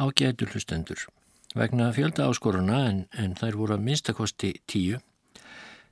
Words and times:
Ágætur 0.00 0.54
hlustendur. 0.54 1.04
Vegna 1.54 1.90
fjölda 1.92 2.28
áskoruna 2.30 2.84
en, 2.88 3.06
en 3.12 3.34
þær 3.38 3.58
voru 3.58 3.76
að 3.76 3.86
minnstakosti 3.88 4.54
tíu 4.70 5.00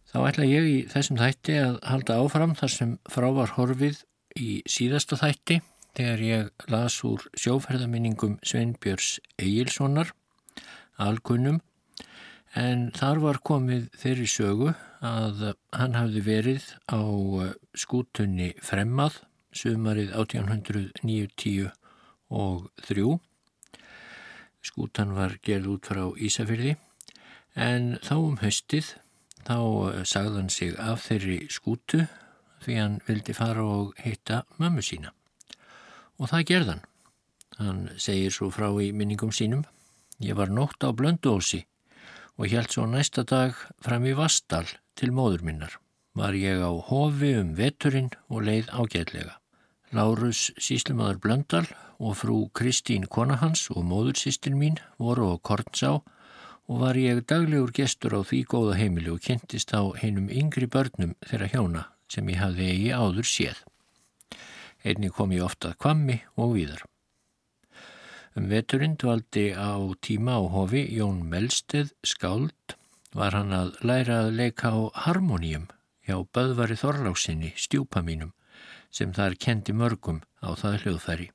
þá 0.09 0.19
ætla 0.31 0.47
ég 0.49 0.69
í 0.69 0.77
þessum 0.89 1.19
þætti 1.21 1.57
að 1.61 1.81
halda 1.91 2.21
áfram 2.23 2.55
þar 2.57 2.73
sem 2.73 2.95
frá 3.11 3.29
var 3.37 3.57
horfið 3.59 4.05
í 4.39 4.61
síðasta 4.71 5.19
þætti 5.21 5.59
þegar 5.99 6.23
ég 6.25 6.69
las 6.73 6.97
úr 7.05 7.27
sjóferðaminningum 7.37 8.39
Sveinbjörns 8.47 9.19
Egilsonar 9.37 10.15
alkunum 11.03 11.61
en 12.57 12.89
þar 12.97 13.21
var 13.27 13.41
komið 13.45 13.89
þeirri 14.01 14.29
sögu 14.31 14.73
að 15.05 15.51
hann 15.77 15.99
hafði 15.99 16.25
verið 16.27 16.71
á 16.89 17.03
skútunni 17.77 18.53
Fremmað 18.65 19.21
sumarið 19.55 20.15
1890 20.15 21.69
og 22.29 22.69
þrjú. 22.85 23.19
Skútan 24.65 25.15
var 25.17 25.39
gerð 25.43 25.75
út 25.75 25.89
frá 25.91 26.05
Ísafyrði 26.19 26.77
en 27.55 27.97
þá 28.05 28.15
um 28.19 28.37
höstið 28.43 28.95
þá 29.47 29.57
sagðan 30.05 30.51
sig 30.53 30.75
af 30.79 31.07
þeirri 31.07 31.39
skútu 31.53 32.05
því 32.65 32.77
hann 32.79 33.01
vildi 33.07 33.35
fara 33.37 33.65
og 33.65 33.95
hitta 34.03 34.43
mömmu 34.59 34.83
sína. 34.85 35.15
Og 36.19 36.31
það 36.33 36.47
gerðan. 36.51 36.85
Hann 37.59 37.83
segir 37.99 38.35
svo 38.35 38.51
frá 38.55 38.69
í 38.83 38.91
minningum 38.95 39.33
sínum. 39.35 39.65
Ég 40.23 40.37
var 40.39 40.51
nótt 40.51 40.83
á 40.83 40.91
blönduósi 40.91 41.65
og 42.39 42.51
held 42.51 42.71
svo 42.71 42.87
næsta 42.87 43.25
dag 43.27 43.55
fram 43.83 44.07
í 44.07 44.15
Vastal 44.19 44.67
til 44.99 45.11
móður 45.15 45.45
minnar. 45.47 45.79
Var 46.19 46.35
ég 46.35 46.63
á 46.63 46.71
hofi 46.91 47.35
um 47.39 47.55
veturinn 47.59 48.11
og 48.29 48.43
leið 48.47 48.71
ágætlega. 48.75 49.39
Lárus 49.89 50.51
síslimaður 50.61 51.17
Blöndal 51.25 51.67
og 51.97 52.19
frú 52.21 52.35
Kristín 52.53 53.07
Konahans 53.09 53.71
og 53.73 53.87
móðursýstin 53.89 54.59
mín 54.61 54.77
voru 55.01 55.31
á 55.33 55.41
Kornsá 55.41 55.93
og 56.69 56.77
var 56.83 56.99
ég 57.01 57.23
daglegur 57.25 57.73
gestur 57.73 58.13
á 58.13 58.21
því 58.21 58.43
góða 58.53 58.77
heimili 58.77 59.09
og 59.09 59.25
kynntist 59.25 59.73
á 59.73 59.81
heinum 59.97 60.29
yngri 60.29 60.69
börnum 60.69 61.17
þeirra 61.25 61.49
hjóna 61.55 61.87
sem 62.05 62.29
ég 62.29 62.37
hafði 62.37 62.69
eigi 62.69 62.93
áður 62.93 63.31
séð. 63.33 63.65
Einni 64.85 65.09
kom 65.09 65.33
ég 65.33 65.49
ofta 65.49 65.73
að 65.73 65.81
kvammi 65.81 66.21
og 66.37 66.53
víðar. 66.59 66.85
Um 68.37 68.53
veturinn 68.53 69.01
dvaldi 69.01 69.57
á 69.57 69.73
tíma 70.05 70.37
á 70.37 70.45
hofi 70.53 70.85
Jón 70.93 71.25
Melsteð 71.33 71.97
skáld 72.05 72.77
var 73.17 73.33
hann 73.33 73.57
að 73.57 73.73
læra 73.81 74.27
að 74.27 74.35
leika 74.37 74.69
á 74.69 74.93
harmoníum 75.09 75.71
hjá 76.05 76.21
Böðvari 76.29 76.77
Þorláksinni, 76.77 77.57
stjúpa 77.57 78.05
mínum 78.05 78.37
sem 78.91 79.13
þar 79.17 79.37
kendi 79.41 79.75
mörgum 79.77 80.23
á 80.43 80.53
það 80.59 80.79
hljóðfæri. 80.85 81.29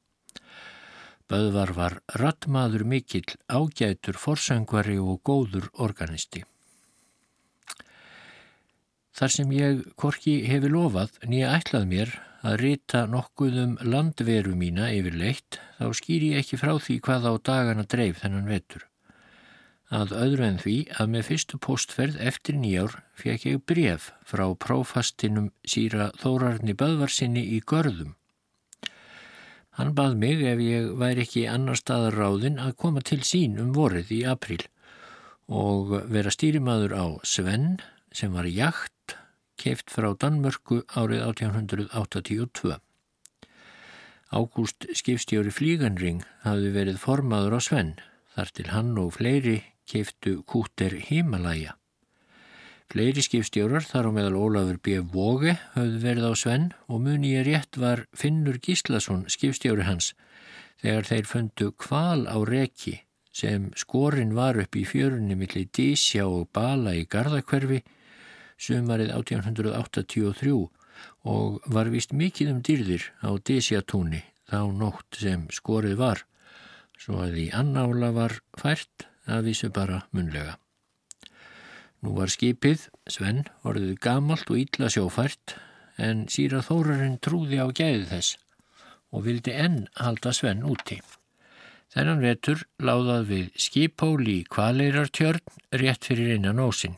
Böðvar 1.32 1.72
var 1.78 1.96
rattmaður 2.20 2.84
mikill, 2.86 3.38
ágætur, 3.48 4.20
forsöngvari 4.20 5.00
og 5.00 5.22
góður 5.24 5.70
organisti. 5.82 6.44
Þar 9.14 9.34
sem 9.36 9.52
ég 9.54 9.84
korki 9.96 10.40
hefi 10.50 10.72
lofað 10.74 11.20
nýja 11.30 11.54
ætlað 11.58 11.90
mér 11.90 12.16
að 12.44 12.58
rita 12.64 13.06
nokkuð 13.08 13.60
um 13.64 13.76
landveru 13.86 14.56
mína 14.58 14.90
yfir 14.92 15.16
leitt, 15.16 15.62
þá 15.78 15.94
skýr 15.96 16.32
ég 16.32 16.42
ekki 16.42 16.60
frá 16.60 16.74
því 16.76 16.98
hvað 17.06 17.30
á 17.30 17.34
dagana 17.50 17.86
dreif 17.88 18.20
þennan 18.24 18.50
vetur 18.50 18.90
að 19.92 20.14
öðru 20.18 20.46
en 20.48 20.60
því 20.62 20.76
að 21.00 21.12
með 21.14 21.26
fyrstu 21.30 21.60
postferð 21.62 22.20
eftir 22.22 22.56
nýjár 22.58 22.98
fekk 23.20 23.46
ég 23.50 23.64
bref 23.70 24.12
frá 24.26 24.46
prófastinum 24.56 25.52
síra 25.68 26.12
Þórarni 26.22 26.76
Böðvarsinni 26.78 27.44
í 27.56 27.60
Görðum. 27.62 28.16
Hann 29.74 29.96
bað 29.98 30.16
mig 30.22 30.44
ef 30.46 30.62
ég 30.62 30.92
væri 31.02 31.26
ekki 31.26 31.48
annar 31.50 31.78
staðar 31.80 32.18
ráðin 32.20 32.60
að 32.62 32.76
koma 32.78 33.02
til 33.02 33.24
sín 33.26 33.58
um 33.62 33.74
vorið 33.74 34.12
í 34.14 34.22
april 34.30 34.62
og 35.50 35.96
vera 36.14 36.32
stýrimaður 36.32 36.94
á 36.94 37.06
Svenn 37.26 37.80
sem 38.14 38.34
var 38.34 38.46
jakt 38.46 39.18
keift 39.58 39.90
frá 39.94 40.14
Danmörku 40.14 40.84
árið 40.94 41.26
1882. 41.26 42.78
Ágúst 44.34 44.88
skipstjóri 44.98 45.54
Flíganring 45.54 46.24
hafði 46.46 46.74
verið 46.74 47.02
formaður 47.02 47.58
á 47.58 47.60
Svenn 47.62 47.94
þar 48.34 48.54
til 48.58 48.70
hann 48.74 48.96
og 48.98 49.14
fleiri 49.18 49.60
keiftu 49.90 50.42
kúter 50.48 50.98
Himalaya. 51.08 51.78
Fleiri 52.94 53.24
skipstjórar 53.26 53.86
þar 53.88 54.10
á 54.10 54.12
meðal 54.14 54.36
Ólafur 54.38 54.78
B. 54.84 55.00
Vóge 55.02 55.56
höfðu 55.74 56.02
verið 56.04 56.28
á 56.30 56.34
Svenn 56.38 56.68
og 56.86 57.02
muni 57.02 57.32
ég 57.34 57.48
rétt 57.48 57.80
var 57.82 58.04
Finnur 58.14 58.60
Gíslason 58.62 59.24
skipstjóri 59.34 59.88
hans 59.88 60.12
þegar 60.84 61.08
þeir 61.10 61.30
fundu 61.32 61.72
kval 61.80 62.28
á 62.30 62.38
reki 62.46 63.00
sem 63.34 63.72
skorinn 63.80 64.36
var 64.38 64.60
upp 64.62 64.78
í 64.78 64.84
fjörunni 64.86 65.34
millir 65.40 65.72
Dísja 65.74 66.28
og 66.30 66.52
Bala 66.54 66.94
í 66.94 67.08
Garðakverfi 67.10 67.82
sumarið 68.62 69.16
1883 69.16 70.54
og 71.34 71.58
var 71.74 71.90
vist 71.90 72.14
mikið 72.14 72.52
um 72.54 72.62
dýrðir 72.62 73.08
á 73.26 73.34
Dísjatúni 73.42 74.22
þá 74.52 74.60
nótt 74.70 75.18
sem 75.18 75.48
skorið 75.50 75.98
var 76.04 76.22
svo 77.00 77.24
að 77.26 77.42
í 77.42 77.50
annála 77.58 78.12
var 78.14 78.38
fært 78.60 79.08
að 79.28 79.50
vísu 79.50 79.70
bara 79.74 80.04
munlega. 80.12 80.58
Nú 82.04 82.18
var 82.18 82.32
skipið, 82.32 82.90
Svenn, 83.08 83.46
orðið 83.64 83.96
gamalt 84.04 84.50
og 84.52 84.60
ítla 84.60 84.90
sjófært 84.92 85.56
en 86.02 86.26
síra 86.28 86.60
þórarinn 86.66 87.20
trúði 87.24 87.62
á 87.64 87.68
gæði 87.72 88.10
þess 88.10 88.38
og 89.14 89.28
vildi 89.28 89.54
enn 89.56 89.86
halda 90.02 90.34
Svenn 90.36 90.66
úti. 90.68 91.00
Þennan 91.94 92.24
vetur 92.26 92.64
láðað 92.82 93.28
við 93.30 93.50
skipóli 93.62 94.40
í 94.42 94.46
kvaleirartjörn 94.50 95.44
rétt 95.80 96.10
fyrir 96.10 96.34
innan 96.36 96.60
ósin. 96.60 96.98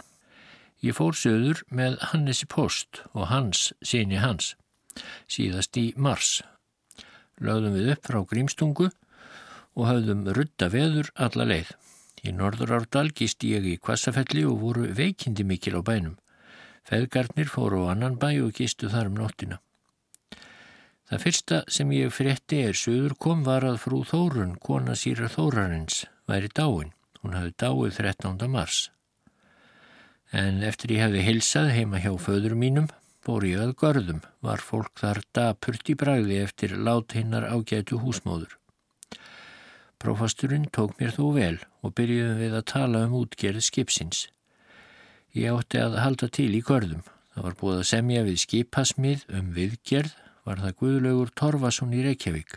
Ég 0.79 0.95
fór 0.95 1.17
söður 1.17 1.65
með 1.67 1.97
Hannesi 2.11 2.47
Post 2.47 3.01
og 3.11 3.27
hans, 3.27 3.73
síni 3.83 4.21
hans, 4.23 4.53
síðast 5.27 5.75
í 5.77 5.89
mars. 5.97 6.39
Lögðum 7.43 7.75
við 7.75 7.91
upp 7.95 8.07
frá 8.07 8.21
Grímstungu 8.31 8.89
og 9.75 9.89
hafðum 9.89 10.23
rutta 10.31 10.71
veður 10.71 11.11
alla 11.19 11.49
leið. 11.51 11.75
Í 12.25 12.31
Norðurárdal 12.33 13.11
gist 13.13 13.43
ég 13.45 13.65
í 13.69 13.75
Kvassafelli 13.77 14.41
og 14.49 14.57
voru 14.63 14.87
veikindi 14.97 15.43
mikil 15.45 15.77
á 15.77 15.81
bænum. 15.85 16.15
Feðgarnir 16.85 17.49
fóru 17.49 17.83
á 17.85 17.93
annan 17.93 18.17
bæ 18.17 18.31
og 18.47 18.55
gistu 18.57 18.89
þar 18.89 19.11
um 19.11 19.19
nóttina. 19.19 19.59
Það 21.05 21.21
fyrsta 21.21 21.61
sem 21.69 21.91
ég 21.93 22.13
frétti 22.13 22.63
er 22.65 22.73
söður 22.73 23.13
kom 23.21 23.43
var 23.45 23.65
að 23.67 23.77
frú 23.83 24.01
Þórun, 24.09 24.57
kona 24.57 24.97
síra 24.97 25.29
Þórarins, 25.29 26.05
væri 26.25 26.49
dáin. 26.49 26.93
Hún 27.21 27.37
hafði 27.37 27.53
dáið 27.61 28.01
13. 28.01 28.49
mars. 28.49 28.89
En 30.33 30.63
eftir 30.65 30.95
ég 30.97 31.05
hefði 31.05 31.25
hilsað 31.29 31.73
heima 31.77 32.01
hjá 32.01 32.11
föður 32.17 32.57
mínum, 32.57 32.89
fór 33.21 33.45
ég 33.45 33.61
að 33.61 33.77
görðum, 33.81 34.25
var 34.41 34.65
fólk 34.65 34.97
þar 34.97 35.21
dapurt 35.33 35.89
í 35.89 35.97
bræði 35.97 36.41
eftir 36.41 36.73
lát 36.77 37.13
hinnar 37.13 37.45
ágætu 37.53 38.01
húsmóður. 38.01 38.57
Prófasturinn 40.05 40.67
tók 40.69 40.99
mér 40.99 41.15
þó 41.15 41.23
vel 41.33 41.55
og 41.81 41.95
byrjuðum 41.97 42.37
við 42.37 42.51
að 42.53 42.65
tala 42.69 42.99
um 43.07 43.13
útgerð 43.17 43.63
skipsins. 43.65 44.19
Ég 45.33 45.49
átti 45.49 45.79
að 45.81 45.95
halda 45.97 46.27
til 46.29 46.51
í 46.53 46.59
görðum. 46.67 47.01
Það 47.33 47.45
var 47.47 47.55
búið 47.57 47.79
að 47.79 47.87
semja 47.89 48.25
við 48.27 48.37
skipasmið 48.43 49.23
um 49.39 49.47
viðgerð, 49.55 50.11
var 50.45 50.61
það 50.61 50.75
Guðlaugur 50.83 51.31
Torfason 51.41 51.95
í 51.97 52.03
Reykjavík. 52.05 52.53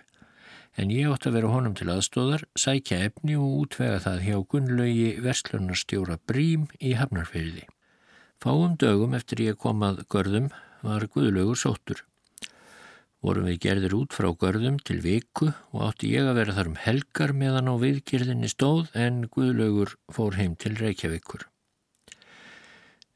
En 0.76 0.92
ég 0.92 1.08
átti 1.08 1.30
að 1.30 1.38
vera 1.38 1.54
honum 1.54 1.78
til 1.78 1.88
aðstóðar, 1.94 2.44
sækja 2.52 3.00
efni 3.06 3.38
og 3.40 3.56
útvega 3.62 4.04
það 4.04 4.20
hjá 4.26 4.36
Gunnlaugi 4.52 5.08
Vestlunarstjóra 5.24 6.18
Brím 6.28 6.68
í 6.84 6.92
Hafnarfeyriði. 7.00 7.64
Fáum 8.44 8.76
dögum 8.76 9.16
eftir 9.16 9.46
ég 9.46 9.56
komað 9.56 10.04
görðum 10.12 10.52
var 10.84 11.08
Guðlaugur 11.16 11.64
sóttur 11.64 12.04
vorum 13.24 13.48
við 13.48 13.60
gerðir 13.64 13.94
út 13.98 14.14
frá 14.14 14.28
görðum 14.38 14.78
til 14.86 15.00
viku 15.02 15.50
og 15.74 15.84
átti 15.88 16.12
ég 16.14 16.28
að 16.28 16.38
vera 16.40 16.56
þar 16.56 16.70
um 16.70 16.80
helgar 16.84 17.34
meðan 17.34 17.70
á 17.70 17.74
viðgerðinni 17.82 18.50
stóð 18.52 18.92
en 18.94 19.24
Guðlaugur 19.34 19.96
fór 20.14 20.38
heim 20.38 20.54
til 20.60 20.76
Reykjavíkur. 20.78 21.48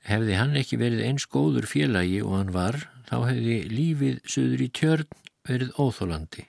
Hefði 0.03 0.39
hann 0.39 0.59
ekki 0.59 0.81
verið 0.81 1.05
eins 1.07 1.29
góður 1.31 1.69
félagi 1.71 2.19
og 2.27 2.35
hann 2.35 2.55
var, 2.55 2.81
þá 3.07 3.17
hefði 3.29 3.59
lífið 3.71 4.19
söður 4.27 4.65
í 4.67 4.71
tjörn 4.75 5.21
verið 5.47 5.77
óþólandi. 5.79 6.47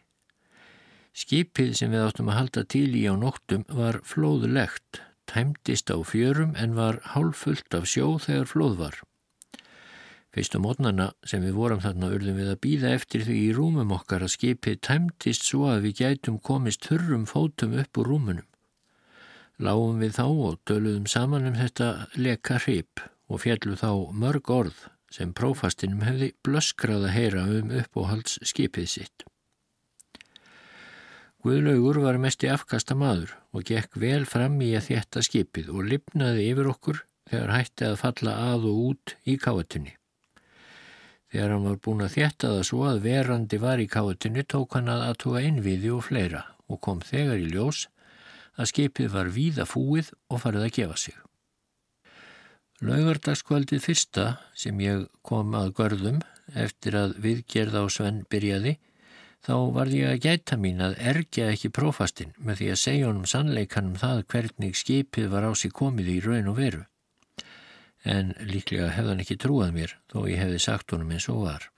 Skipið 1.14 1.76
sem 1.78 1.94
við 1.94 2.08
áttum 2.08 2.32
að 2.34 2.40
halda 2.40 2.64
til 2.74 2.90
í 2.98 3.06
á 3.06 3.14
nóttum 3.14 3.68
var 3.70 4.00
flóðlegt, 4.02 5.04
tæmtist 5.30 5.94
á 5.94 6.02
fjörum 6.02 6.58
en 6.58 6.74
var 6.74 6.98
hálfullt 7.14 7.78
af 7.78 7.86
sjó 7.86 8.16
þegar 8.18 8.50
flóð 8.50 8.80
var. 8.82 8.98
Fyrstu 10.34 10.58
mótnana 10.58 11.12
sem 11.30 11.44
við 11.46 11.54
vorum 11.60 11.82
þarna 11.84 12.10
urðum 12.16 12.40
við 12.40 12.48
að 12.56 12.62
býða 12.66 12.94
eftir 12.98 13.26
því 13.28 13.36
í 13.38 13.52
rúmum 13.54 13.92
okkar 13.94 14.24
að 14.26 14.34
skipið 14.34 14.80
tæmtist 14.88 15.46
svo 15.46 15.68
að 15.70 15.86
við 15.86 16.00
gætum 16.00 16.40
komist 16.42 16.88
þurrum 16.90 17.28
fótum 17.30 17.76
upp 17.78 18.02
úr 18.02 18.10
rúmunum. 18.10 18.48
Láum 19.62 20.02
við 20.02 20.18
þá 20.18 20.26
og 20.26 20.58
döluðum 20.66 21.06
saman 21.06 21.46
um 21.52 21.60
þetta 21.60 21.92
leka 22.18 22.58
hrip 22.64 23.04
og 23.30 23.44
fjallu 23.46 23.78
þá 23.78 23.92
mörg 24.26 24.50
orð 24.50 24.82
sem 25.14 25.36
prófastinum 25.38 26.02
hefði 26.02 26.34
blöskrað 26.42 27.06
að 27.06 27.16
heyra 27.20 27.46
um 27.60 27.78
uppóhalds 27.84 28.40
skipið 28.42 28.90
sitt. 28.90 29.26
Guðlaugur 31.44 32.00
var 32.02 32.18
mest 32.24 32.42
í 32.42 32.50
afkasta 32.50 32.96
maður 32.98 33.36
og 33.54 33.68
gekk 33.70 34.00
vel 34.02 34.24
fram 34.26 34.62
í 34.66 34.74
að 34.74 34.88
þétta 34.90 35.22
skipið 35.28 35.74
og 35.76 35.90
lipnaði 35.92 36.48
yfir 36.50 36.70
okkur 36.74 37.04
þegar 37.30 37.60
hætti 37.60 37.92
að 37.92 38.00
falla 38.02 38.40
að 38.54 38.72
og 38.72 38.88
út 38.88 39.14
í 39.30 39.36
káetunni. 39.38 39.94
Þegar 41.34 41.50
hann 41.50 41.64
var 41.66 41.78
búin 41.82 42.06
að 42.06 42.12
þétta 42.14 42.50
það 42.52 42.64
svo 42.68 42.80
að 42.86 43.00
verandi 43.08 43.58
var 43.58 43.80
í 43.82 43.88
káetunni 43.90 44.44
tók 44.46 44.76
hann 44.78 44.92
að 44.94 45.08
aðtuga 45.08 45.40
innviði 45.42 45.90
og 45.96 46.04
fleira 46.06 46.44
og 46.70 46.78
kom 46.86 47.00
þegar 47.02 47.42
í 47.42 47.48
ljós 47.50 47.88
að 48.54 48.70
skipið 48.70 49.10
var 49.16 49.32
víða 49.34 49.66
fúið 49.66 50.12
og 50.30 50.44
farið 50.44 50.68
að 50.68 50.76
gefa 50.78 51.00
sig. 51.02 51.16
Laugardagskvöldið 52.86 53.82
fyrsta 53.82 54.28
sem 54.54 54.78
ég 54.86 55.08
kom 55.26 55.58
að 55.58 55.74
görðum 55.82 56.22
eftir 56.54 57.00
að 57.02 57.18
viðgerð 57.26 57.82
á 57.82 57.84
Svenn 57.90 58.22
byrjaði 58.30 58.78
þá 59.42 59.56
var 59.74 59.90
ég 59.90 60.14
að 60.14 60.24
gæta 60.28 60.62
mín 60.62 60.86
að 60.86 61.00
ergja 61.02 61.50
ekki 61.50 61.74
prófastinn 61.74 62.38
með 62.38 62.62
því 62.62 62.72
að 62.76 62.82
segja 62.86 63.10
honum 63.10 63.26
sannleikanum 63.34 63.98
það 64.06 64.26
hvernig 64.30 64.78
skipið 64.78 65.34
var 65.34 65.50
á 65.50 65.52
sig 65.58 65.74
komið 65.74 66.14
í 66.14 66.20
raun 66.28 66.54
og 66.54 66.62
veru. 66.62 66.86
En 68.04 68.34
líklega 68.44 68.92
hefðan 68.92 69.22
ekki 69.24 69.38
trúað 69.40 69.72
mér 69.76 69.96
þó 70.12 70.26
ég 70.28 70.42
hefði 70.42 70.60
sagt 70.60 70.92
honum 70.92 71.14
eins 71.16 71.30
og 71.32 71.46
var. 71.48 71.70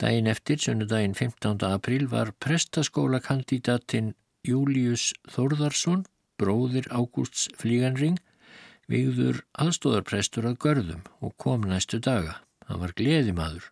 Dæin 0.00 0.28
eftir, 0.28 0.60
sunnudaginn 0.60 1.16
15. 1.16 1.64
apríl, 1.68 2.06
var 2.08 2.34
prestaskólakandidatinn 2.44 4.14
Július 4.44 5.12
Þórðarsson, 5.32 6.04
bróðir 6.36 6.88
Ágústs 6.92 7.48
Flíganring, 7.56 8.18
vigður 8.92 9.40
aðstóðarprestur 9.56 10.46
að 10.50 10.60
görðum 10.66 11.06
og 11.24 11.32
kom 11.40 11.64
næstu 11.64 12.00
daga. 12.00 12.42
Hann 12.68 12.82
var 12.82 12.92
gleðimaður, 12.98 13.70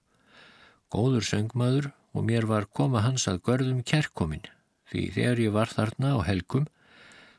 góður 0.92 1.28
söngmaður 1.28 1.90
og 2.14 2.26
mér 2.28 2.48
var 2.48 2.68
koma 2.72 3.02
hans 3.04 3.26
að 3.30 3.42
görðum 3.48 3.82
kerkomin 3.86 4.44
því 4.90 5.04
þegar 5.16 5.42
ég 5.42 5.54
var 5.54 5.72
þarna 5.72 6.14
á 6.14 6.18
helgum 6.26 6.66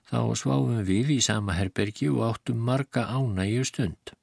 þá 0.09 0.19
sváfum 0.37 0.83
við 0.87 1.15
í 1.17 1.19
sama 1.23 1.55
herbergi 1.57 2.09
og 2.13 2.23
áttum 2.29 2.61
marga 2.67 3.07
ánægju 3.09 3.65
stund. 3.67 4.13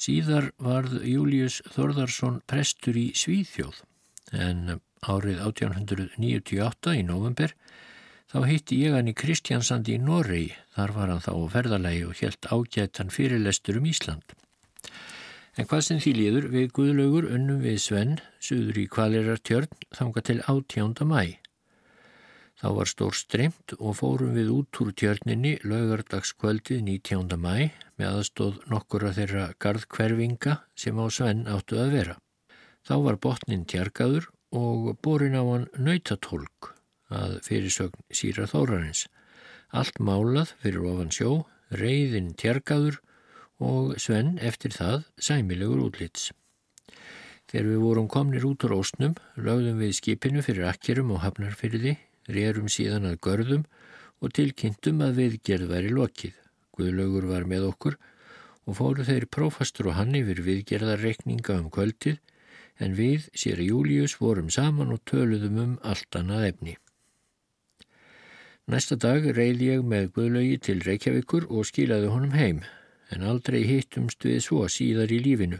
Síðar 0.00 0.50
varð 0.56 1.00
Július 1.04 1.60
Þorðarsson 1.74 2.40
prestur 2.48 2.96
í 2.96 3.10
Svíþjóð 3.16 3.82
en 4.32 4.78
árið 5.00 5.40
1898 5.44 6.96
í 7.00 7.04
november 7.04 7.54
þá 8.30 8.38
hitti 8.46 8.78
ég 8.84 8.94
hann 8.94 9.10
í 9.10 9.16
Kristjansandi 9.16 9.96
í 9.96 10.02
Noregi, 10.02 10.52
þar 10.76 10.94
var 10.96 11.12
hann 11.12 11.24
þá 11.24 11.32
á 11.34 11.44
ferðalagi 11.56 12.04
og 12.06 12.20
helt 12.20 12.46
ágættan 12.46 13.10
fyrirlestur 13.12 13.80
um 13.80 13.88
Ísland. 13.90 14.36
En 15.58 15.66
hvað 15.66 15.82
sem 15.84 16.00
því 16.00 16.12
líður 16.16 16.46
við 16.54 16.72
Guðlaugur 16.76 17.26
unnum 17.34 17.58
við 17.64 17.80
Svenn, 17.82 18.18
suður 18.40 18.78
í 18.80 18.86
Kvalirartjörn, 18.92 19.72
þanga 19.96 20.22
til 20.24 20.38
átjánda 20.46 21.08
mæ. 21.10 21.22
Þá 22.60 22.68
var 22.76 22.88
stór 22.90 23.14
streymt 23.16 23.72
og 23.78 23.94
fórum 23.96 24.34
við 24.36 24.50
út 24.52 24.78
úr 24.84 24.90
tjörninni 24.92 25.54
laugardagskvöldið 25.64 26.82
19. 26.84 27.38
mæ 27.40 27.70
með 27.96 28.08
aðstóð 28.10 28.58
nokkura 28.68 29.14
þeirra 29.16 29.46
gardkverfinga 29.64 30.58
sem 30.76 31.00
á 31.00 31.06
Svenn 31.08 31.46
áttu 31.48 31.78
að 31.80 31.94
vera. 31.94 32.16
Þá 32.84 32.94
var 33.06 33.18
botnin 33.24 33.64
tjargaður 33.64 34.28
og 34.52 34.90
borin 35.00 35.38
á 35.40 35.44
hann 35.46 35.64
nautatólk 35.80 36.74
að 37.08 37.38
fyrirsögn 37.46 38.04
síra 38.12 38.44
þórarins. 38.50 39.06
Allt 39.72 39.96
málað 39.96 40.52
fyrir 40.60 40.84
ofan 40.92 41.14
sjó, 41.16 41.46
reyðin 41.72 42.34
tjargaður 42.36 43.00
og 43.56 43.96
Sven 43.96 44.36
eftir 44.36 44.76
það 44.76 45.08
sæmilegur 45.16 45.80
útlits. 45.86 46.28
Þegar 47.48 47.72
við 47.72 47.82
vorum 47.88 48.12
komnir 48.12 48.44
út 48.44 48.68
úr 48.68 48.76
ósnum, 48.82 49.16
lögðum 49.40 49.80
við 49.80 49.96
skipinu 49.96 50.44
fyrir 50.44 50.68
akkerum 50.70 51.16
og 51.16 51.24
hafnarfyrði, 51.24 51.96
rerum 52.28 52.68
síðan 52.68 53.08
að 53.08 53.20
görðum 53.26 53.64
og 54.20 54.34
tilkynntum 54.36 55.00
að 55.04 55.22
viðgerð 55.22 55.70
væri 55.72 55.92
lokið. 55.94 56.34
Guðlaugur 56.76 57.28
var 57.30 57.46
með 57.48 57.68
okkur 57.70 57.96
og 58.68 58.76
fóru 58.78 59.06
þeir 59.06 59.26
prófastur 59.32 59.90
og 59.90 59.96
hann 59.98 60.14
yfir 60.18 60.42
viðgerðarreikninga 60.46 61.56
um 61.60 61.70
kvöldið 61.72 62.20
en 62.80 62.94
við, 62.96 63.28
sér 63.36 63.60
að 63.60 63.70
Július, 63.72 64.16
vorum 64.20 64.50
saman 64.52 64.92
og 64.94 65.02
töluðum 65.08 65.58
um 65.60 65.72
allt 65.84 66.16
annað 66.16 66.46
efni. 66.52 66.76
Næsta 68.70 68.96
dag 69.00 69.24
reyði 69.34 69.72
ég 69.72 69.86
með 69.86 70.12
Guðlaugi 70.16 70.60
til 70.66 70.78
Reykjavíkur 70.86 71.48
og 71.50 71.66
skilaði 71.66 72.12
honum 72.12 72.36
heim 72.36 72.60
en 73.10 73.24
aldrei 73.26 73.64
hittumst 73.66 74.22
við 74.24 74.44
svo 74.44 74.66
síðar 74.70 75.10
í 75.10 75.18
lífinu 75.24 75.58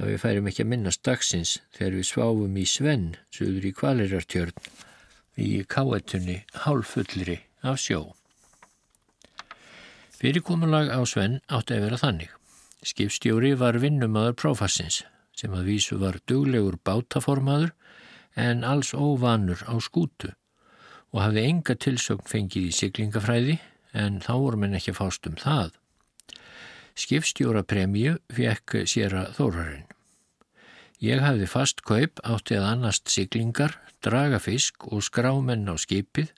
að 0.00 0.10
við 0.10 0.22
færum 0.24 0.48
ekki 0.50 0.64
að 0.64 0.70
minnast 0.72 1.04
dagsins 1.06 1.52
þegar 1.76 1.94
við 2.00 2.08
sváfum 2.08 2.56
í 2.58 2.64
Svenn 2.66 3.06
söður 3.36 3.68
í 3.68 3.72
Kvalirartjörn 3.78 4.56
í 5.40 5.64
káetunni 5.68 6.42
hálfullri 6.64 7.40
af 7.62 7.80
sjó. 7.82 8.14
Fyrirkomulag 10.14 10.92
á 10.92 11.00
Svenn 11.08 11.40
átti 11.52 11.76
að 11.76 11.86
vera 11.88 12.00
þannig. 12.00 12.30
Skipstjóri 12.84 13.54
var 13.58 13.80
vinnumadur 13.82 14.36
prófassins 14.38 15.02
sem 15.34 15.54
að 15.56 15.70
vísu 15.72 15.98
var 15.98 16.20
duglegur 16.28 16.76
bátaformaður 16.86 17.72
en 18.38 18.64
alls 18.64 18.92
óvanur 18.94 19.64
á 19.66 19.74
skútu 19.82 20.30
og 21.14 21.22
hafði 21.22 21.46
enga 21.48 21.76
tilsögn 21.78 22.28
fengið 22.30 22.68
í 22.70 22.76
siglingafræði 22.78 23.58
en 23.94 24.20
þá 24.22 24.32
vorum 24.34 24.66
en 24.66 24.78
ekki 24.78 24.94
fást 24.96 25.26
um 25.30 25.38
það. 25.38 25.74
Skipstjórapremju 26.98 28.18
fekk 28.34 28.80
sér 28.90 29.18
að 29.22 29.34
þórarinn. 29.38 29.93
Ég 31.04 31.20
hafði 31.20 31.46
fast 31.50 31.82
kaup 31.84 32.20
átti 32.24 32.56
að 32.56 32.66
annast 32.70 33.10
siglingar, 33.12 33.74
draga 34.00 34.38
fisk 34.40 34.86
og 34.88 35.02
skrámenn 35.04 35.68
á 35.68 35.76
skipið 35.76 36.30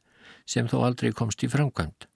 sem 0.49 0.67
þó 0.67 0.81
aldrei 0.89 1.13
komst 1.15 1.45
í 1.47 1.51
framkvæmt. 1.53 2.09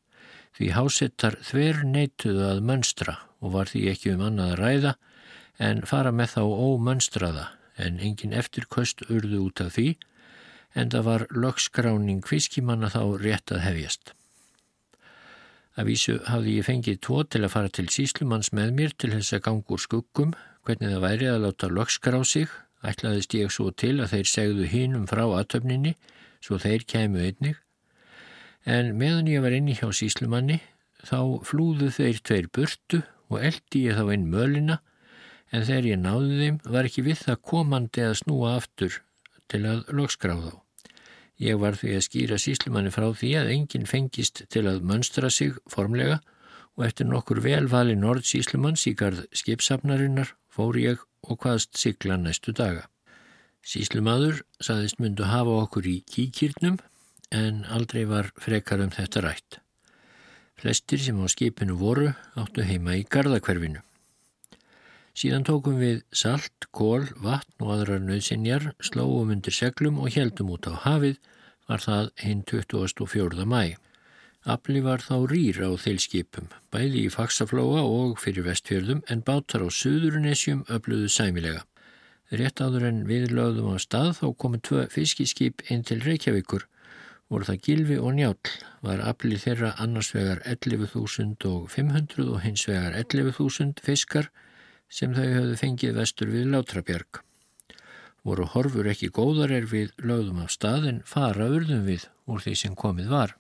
Því 0.57 0.73
hásettar 0.75 1.37
þver 1.47 1.85
neituðu 1.87 2.49
að 2.49 2.65
mönstra 2.67 3.21
og 3.39 3.55
var 3.55 3.71
því 3.71 3.85
ekki 3.93 4.15
um 4.17 4.25
annað 4.27 4.55
að 4.55 4.61
ræða 4.65 4.95
en 5.69 5.85
fara 5.87 6.11
með 6.11 6.35
þá 6.35 6.43
ómönstraða 6.67 7.47
en 7.79 8.03
engin 8.03 8.35
eftirköst 8.35 9.07
urðu 9.07 9.45
út 9.47 9.63
af 9.63 9.77
því 9.77 9.89
en 10.75 10.91
það 10.91 11.07
var 11.07 11.27
lögskráning 11.31 12.27
fiskimanna 12.27 12.91
þá 12.91 13.03
rétt 13.23 13.55
að 13.55 13.67
hefjast. 13.69 14.15
Af 15.79 15.87
vísu 15.87 16.19
hafði 16.27 16.59
ég 16.59 16.67
fengið 16.67 17.03
tvo 17.07 17.23
til 17.23 17.45
að 17.45 17.53
fara 17.55 17.71
til 17.71 17.87
síslumanns 17.95 18.51
með 18.57 18.75
mér 18.75 18.97
til 18.99 19.15
þess 19.15 19.39
að 19.39 19.45
ganga 19.47 19.77
úr 19.77 19.83
skuggum, 19.87 20.35
hvernig 20.67 20.93
það 20.93 21.05
væri 21.05 21.29
að 21.31 21.43
láta 21.45 21.71
lögskar 21.73 22.17
á 22.17 22.23
sig, 22.27 22.49
ætlaðist 22.85 23.35
ég 23.37 23.53
svo 23.53 23.71
til 23.73 23.97
að 24.01 24.15
þeir 24.15 24.31
segðu 24.31 24.69
hínum 24.71 25.07
frá 25.11 25.25
aðtöfninni, 25.25 25.95
svo 26.41 26.59
þeir 26.61 26.87
kæmu 26.89 27.21
einnig. 27.25 27.59
En 28.69 28.95
meðan 29.01 29.29
ég 29.31 29.45
var 29.45 29.57
inni 29.57 29.77
hjá 29.79 29.89
síslumanni, 29.97 30.61
þá 31.01 31.41
flúðu 31.49 31.91
þeir 31.97 32.21
tveir 32.25 32.49
burtu 32.53 33.03
og 33.31 33.45
eldi 33.45 33.87
ég 33.89 33.97
þá 33.97 34.15
inn 34.15 34.27
mölina, 34.33 34.81
en 35.51 35.65
þegar 35.67 35.89
ég 35.91 36.01
náði 36.01 36.41
þeim 36.41 36.59
var 36.77 36.89
ekki 36.89 37.07
við 37.07 37.23
það 37.25 37.45
komandi 37.53 38.05
að 38.07 38.19
snúa 38.23 38.57
aftur 38.59 39.01
til 39.51 39.65
að 39.67 39.89
lögskra 39.97 40.37
á 40.37 40.41
þá. 40.45 40.53
Ég 41.41 41.57
var 41.57 41.79
því 41.81 41.95
að 41.97 42.05
skýra 42.05 42.37
síslumanni 42.37 42.93
frá 42.93 43.07
því 43.17 43.31
að 43.41 43.55
enginn 43.55 43.89
fengist 43.89 44.45
til 44.53 44.67
að 44.69 44.83
mönstra 44.85 45.31
sig 45.33 45.57
formlega 45.73 46.21
og 46.77 46.85
eftir 46.85 47.09
nokkur 47.09 47.41
velvali 47.45 47.97
nord 47.97 48.27
síslumanns 48.29 48.85
í 48.91 48.93
gard 48.97 49.25
skipsafnarinnar 49.33 50.35
fór 50.51 50.79
ég 50.81 51.03
og 51.27 51.41
hvaðst 51.43 51.79
sigla 51.79 52.19
næstu 52.21 52.53
daga. 52.57 52.87
Síslumadur 53.67 54.41
saðist 54.63 55.01
myndu 55.01 55.27
hafa 55.29 55.59
okkur 55.65 55.87
í 55.87 55.99
kíkýrnum 56.11 56.79
en 57.31 57.65
aldrei 57.71 58.07
var 58.09 58.33
frekar 58.41 58.83
um 58.83 58.93
þetta 58.95 59.23
rætt. 59.25 59.61
Flestir 60.61 61.01
sem 61.01 61.21
á 61.21 61.27
skipinu 61.31 61.77
voru 61.81 62.11
áttu 62.37 62.65
heima 62.67 62.97
í 62.99 63.05
gardakverfinu. 63.09 63.81
Síðan 65.17 65.45
tókum 65.45 65.81
við 65.81 66.03
salt, 66.13 66.69
kól, 66.73 67.09
vatn 67.21 67.65
og 67.65 67.73
aðrar 67.75 68.03
nöðsinjar, 68.05 68.71
slóum 68.81 69.33
undir 69.35 69.55
seglum 69.55 69.99
og 70.01 70.15
heldum 70.15 70.53
út 70.55 70.69
á 70.71 70.75
hafið 70.87 71.19
var 71.69 71.83
það 71.85 72.11
hinn 72.25 72.43
24. 72.47 73.45
mæ. 73.45 73.77
Afli 74.49 74.81
var 74.81 75.03
þá 75.05 75.27
rýr 75.29 75.59
á 75.61 75.71
þeilskipum, 75.77 76.47
bæði 76.73 77.05
í 77.05 77.13
faksaflóa 77.13 77.83
og 77.85 78.15
fyrir 78.23 78.47
vestfjörðum 78.47 79.03
en 79.13 79.21
bátar 79.21 79.61
á 79.61 79.69
söðurnesjum 79.69 80.63
öfluðu 80.73 81.11
sæmilega. 81.13 81.67
Rétt 82.33 82.63
áður 82.65 82.87
en 82.89 83.03
viðlögðum 83.05 83.75
á 83.75 83.79
stað 83.85 84.13
þá 84.23 84.27
komu 84.41 84.61
tvö 84.65 84.87
fiskiskip 84.89 85.61
inn 85.69 85.85
til 85.85 86.01
Reykjavíkur. 86.01 86.65
Voru 87.29 87.45
það 87.45 87.63
Gilvi 87.67 87.99
og 88.01 88.15
Njál 88.17 88.37
var 88.81 89.05
afli 89.05 89.37
þeirra 89.37 89.75
annars 89.77 90.15
vegar 90.17 90.41
11.500 90.49 92.29
og 92.31 92.41
hins 92.41 92.65
vegar 92.71 92.97
11.000 92.97 93.85
fiskar 93.85 94.31
sem 94.89 95.13
þau 95.13 95.27
höfðu 95.27 95.59
fengið 95.61 96.01
vestur 96.01 96.33
við 96.33 96.49
Látrabjörg 96.55 97.27
voru 98.27 98.47
horfur 98.53 98.89
ekki 98.91 99.09
góðar 99.15 99.53
er 99.55 99.67
við 99.69 99.93
lögðum 100.05 100.43
af 100.45 100.53
stað 100.55 100.89
en 100.91 101.03
fara 101.09 101.49
urðum 101.49 101.87
við 101.87 102.07
úr 102.31 102.43
því 102.45 102.57
sem 102.63 102.75
komið 102.77 103.13
var. 103.13 103.37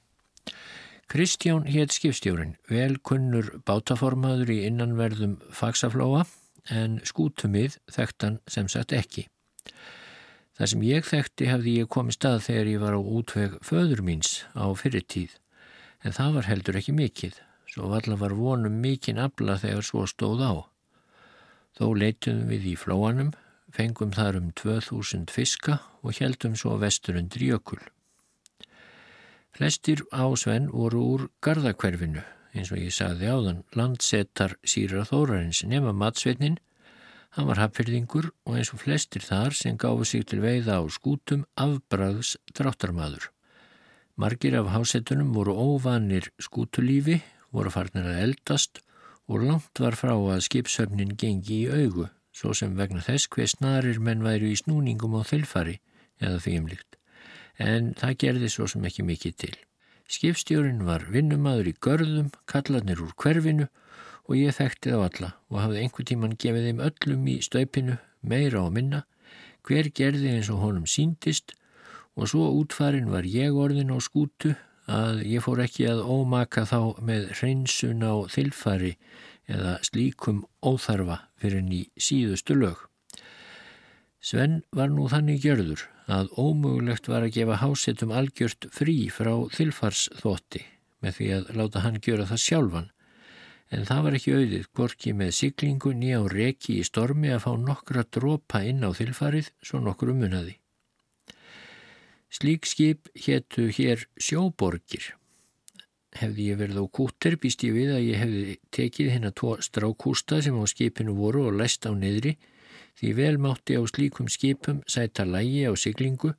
Kristján 1.11 1.65
hétt 1.67 1.91
skipstjórin, 1.91 2.53
vel 2.71 3.01
kunnur 3.03 3.49
bátaformaður 3.67 4.53
í 4.55 4.59
innanverðum 4.69 5.33
fagsaflóa 5.51 6.21
en 6.71 7.01
skútumið 7.03 7.81
þekktan 7.91 8.37
sem 8.47 8.69
sagt 8.71 8.95
ekki. 8.95 9.25
Það 10.55 10.71
sem 10.71 10.87
ég 10.87 11.11
þekkti 11.11 11.51
hefði 11.51 11.75
ég 11.81 11.91
komið 11.91 12.19
stað 12.21 12.39
þegar 12.47 12.73
ég 12.77 12.85
var 12.85 12.95
á 12.95 13.01
útveg 13.03 13.59
föður 13.67 14.05
míns 14.07 14.33
á 14.55 14.71
fyrirtíð, 14.71 15.35
en 16.07 16.15
það 16.15 16.39
var 16.39 16.51
heldur 16.53 16.79
ekki 16.79 16.95
mikið, 17.03 17.43
svo 17.67 17.91
valla 17.91 18.23
var 18.23 18.39
vonum 18.39 18.79
mikinn 18.79 19.19
abla 19.19 19.59
þegar 19.59 19.91
svo 19.91 20.07
stóð 20.07 20.47
á. 20.47 20.55
Þó 21.75 21.87
leituðum 21.91 22.47
við 22.55 22.71
í 22.71 22.79
flóanum, 22.79 23.35
fengum 23.75 24.15
þar 24.15 24.45
um 24.45 24.53
2000 24.55 25.27
fiska 25.35 25.81
og 26.07 26.23
heldum 26.23 26.55
svo 26.55 26.79
vestur 26.79 27.19
undir 27.19 27.51
jökul. 27.51 27.83
Flestir 29.57 30.01
ásvenn 30.15 30.71
voru 30.71 31.01
úr 31.15 31.23
gardakverfinu, 31.43 32.23
eins 32.55 32.71
og 32.71 32.79
ég 32.79 32.95
sagði 32.95 33.31
áðan, 33.31 33.63
landsetar 33.77 34.55
síra 34.63 35.03
þórarins 35.09 35.65
nema 35.67 35.93
matsveitnin, 35.93 36.59
hann 37.35 37.49
var 37.49 37.61
hafðfyrðingur 37.63 38.31
og 38.47 38.59
eins 38.59 38.71
og 38.75 38.83
flestir 38.85 39.27
þar 39.27 39.57
sem 39.59 39.79
gáfu 39.79 40.07
sig 40.07 40.25
til 40.31 40.41
veiða 40.43 40.79
á 40.79 40.83
skútum 40.91 41.45
afbræðs 41.59 42.37
dráttarmadur. 42.55 43.27
Margir 44.21 44.57
af 44.61 44.71
hásetunum 44.75 45.35
voru 45.35 45.55
óvanir 45.57 46.31
skútulífi, 46.39 47.21
voru 47.51 47.75
farnir 47.75 48.07
að 48.07 48.23
eldast 48.27 48.83
og 49.31 49.47
langt 49.47 49.83
var 49.83 49.99
frá 49.99 50.15
að 50.15 50.47
skipsöfnin 50.47 51.17
gengi 51.19 51.65
í 51.65 51.71
augu, 51.71 52.07
svo 52.31 52.55
sem 52.55 52.79
vegna 52.79 53.03
þess 53.03 53.31
hver 53.31 53.51
snarir 53.51 53.99
menn 53.99 54.23
væru 54.27 54.51
í 54.51 54.59
snúningum 54.59 55.19
á 55.19 55.23
þilfari 55.27 55.79
eða 56.23 56.39
því 56.43 56.57
umlikt. 56.63 57.00
En 57.61 57.93
það 58.01 58.17
gerði 58.25 58.49
svo 58.53 58.67
sem 58.71 58.87
ekki 58.89 59.05
mikið 59.05 59.37
til. 59.45 59.53
Skipstjórin 60.11 60.83
var 60.89 61.05
vinnumadur 61.13 61.69
í 61.71 61.77
görðum, 61.77 62.31
kallarnir 62.51 63.03
úr 63.05 63.13
hverfinu 63.21 63.69
og 64.27 64.39
ég 64.39 64.57
þekkti 64.57 64.95
þá 64.95 65.05
alla 65.05 65.31
og 65.51 65.61
hafði 65.61 65.83
einhver 65.85 66.09
tíman 66.09 66.37
gefið 66.41 66.67
þeim 66.69 66.83
öllum 66.89 67.29
í 67.31 67.37
staupinu, 67.45 67.99
meira 68.23 68.65
og 68.65 68.73
minna, 68.75 69.05
hver 69.67 69.91
gerði 69.95 70.33
eins 70.35 70.51
og 70.51 70.65
honum 70.65 70.89
síndist 70.89 71.55
og 72.17 72.31
svo 72.33 72.49
útfarin 72.59 73.13
var 73.13 73.29
ég 73.29 73.55
orðin 73.55 73.93
á 73.95 73.99
skútu 74.03 74.57
að 74.91 75.23
ég 75.31 75.45
fór 75.45 75.63
ekki 75.63 75.87
að 75.93 76.03
ómaka 76.03 76.65
þá 76.67 76.99
með 77.07 77.31
hreinsun 77.39 78.03
á 78.03 78.15
þilfari 78.33 78.97
eða 79.51 79.77
slíkum 79.87 80.45
óþarfa 80.63 81.21
fyrir 81.41 81.63
ný 81.67 81.85
síðustu 81.99 82.57
lög. 82.59 82.79
Sven 84.21 84.61
var 84.77 84.91
nú 84.93 85.07
þannig 85.11 85.45
gjörður 85.45 85.87
að 86.15 86.33
ómögulegt 86.39 87.11
var 87.11 87.27
að 87.27 87.35
gefa 87.39 87.61
hásettum 87.63 88.15
algjört 88.15 88.69
frí 88.75 88.97
frá 89.13 89.33
þilfarsþótti 89.57 90.65
með 91.01 91.19
því 91.19 91.29
að 91.37 91.53
láta 91.59 91.85
hann 91.85 92.01
gjöra 92.05 92.29
það 92.31 92.45
sjálfan 92.47 92.91
en 93.71 93.87
það 93.87 94.03
var 94.05 94.17
ekki 94.19 94.35
auðið 94.35 94.67
gorki 94.75 95.13
með 95.15 95.37
siglingu 95.39 95.93
nýja 95.95 96.19
á 96.19 96.25
reki 96.33 96.81
í 96.81 96.87
stormi 96.87 97.31
að 97.31 97.45
fá 97.45 97.53
nokkra 97.59 98.05
dropa 98.17 98.65
inn 98.67 98.83
á 98.83 98.91
þilfarið 98.97 99.53
svo 99.63 99.81
nokkur 99.85 100.11
umunaði. 100.15 100.57
Slík 102.31 102.67
skip 102.67 103.11
héttu 103.19 103.69
hér 103.75 104.05
sjóborgir. 104.19 105.15
Hefði 106.15 106.49
ég 106.51 106.59
verið 106.59 106.83
á 106.83 106.87
kúter 106.91 107.37
býst 107.39 107.63
ég 107.67 107.75
við 107.75 107.93
að 107.95 108.07
ég 108.07 108.23
hefði 108.23 108.57
tekið 108.75 109.11
hérna 109.15 109.31
tvo 109.35 109.57
strákústa 109.63 110.41
sem 110.43 110.59
á 110.59 110.65
skipinu 110.67 111.15
voru 111.15 111.47
og 111.51 111.59
læst 111.59 111.87
á 111.87 111.95
niðri 111.95 112.37
því 113.01 113.13
vel 113.17 113.37
mátti 113.41 113.79
á 113.81 113.83
slíkum 113.89 114.29
skipum 114.29 114.83
sæta 114.85 115.25
lægi 115.25 115.65
á 115.65 115.73
siglingu, 115.73 116.35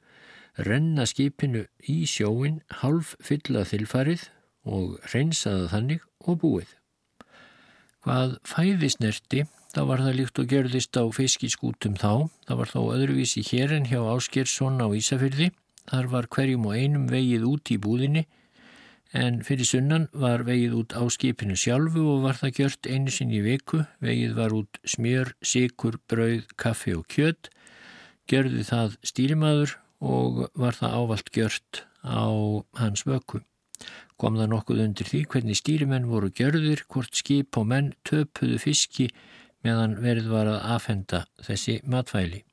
renna 0.61 1.07
skipinu 1.09 1.65
í 1.89 2.03
sjóin, 2.05 2.61
half 2.81 3.15
fylla 3.23 3.63
þilfarið 3.65 4.27
og 4.69 4.99
reynsaða 5.13 5.71
þannig 5.73 6.05
og 6.27 6.37
búið. 6.43 6.69
Hvað 8.05 8.37
fæðisnerti, 8.45 9.45
þá 9.73 9.81
var 9.89 10.03
það 10.05 10.17
líkt 10.19 10.41
og 10.41 10.53
gjörðist 10.53 10.97
á 10.97 11.03
fiskiskútum 11.13 11.97
þá, 11.97 12.29
það 12.45 12.61
var 12.61 12.71
þó 12.73 12.81
öðruvísi 12.93 13.43
hér 13.45 13.73
en 13.77 13.89
hjá 13.89 14.01
Áskersson 14.13 14.81
á 14.81 14.87
Ísafyrði, 14.93 15.51
þar 15.89 16.09
var 16.13 16.29
hverjum 16.29 16.67
og 16.69 16.77
einum 16.77 17.09
vegið 17.09 17.47
út 17.49 17.73
í 17.73 17.79
búðinni, 17.81 18.27
en 19.17 19.41
fyrir 19.43 19.67
sunnan 19.67 20.07
var 20.13 20.45
vegið 20.47 20.75
út 20.79 20.95
á 20.95 21.03
skipinu 21.11 21.57
sjálfu 21.59 22.03
og 22.13 22.25
var 22.25 22.39
það 22.39 22.57
gjört 22.61 22.87
einu 22.87 23.11
sinn 23.11 23.33
í 23.35 23.41
viku, 23.43 23.83
vegið 24.03 24.35
var 24.37 24.55
út 24.55 24.79
smjör, 24.87 25.33
sikur, 25.43 25.99
brauð, 26.07 26.47
kaffi 26.55 26.95
og 26.95 27.07
kjött, 27.11 27.51
gjörði 28.31 28.65
það 28.67 28.97
stýrimaður 29.03 29.75
og 30.01 30.45
var 30.57 30.77
það 30.77 30.97
ávalt 30.99 31.31
gjört 31.35 31.83
á 32.07 32.25
hans 32.79 33.03
vöku. 33.05 33.41
Kom 34.21 34.37
það 34.37 34.51
nokkuð 34.53 34.83
undir 34.85 35.09
því 35.09 35.23
hvernig 35.33 35.57
stýrimenn 35.57 36.09
voru 36.09 36.29
gjörðir 36.29 36.85
hvort 36.87 37.15
skip 37.17 37.57
og 37.57 37.67
menn 37.71 37.91
töpuðu 38.07 38.59
fiski 38.61 39.09
meðan 39.65 39.97
verið 40.01 40.29
var 40.31 40.49
að 40.49 40.65
afhenda 40.75 41.25
þessi 41.41 41.79
matvæli. 41.89 42.43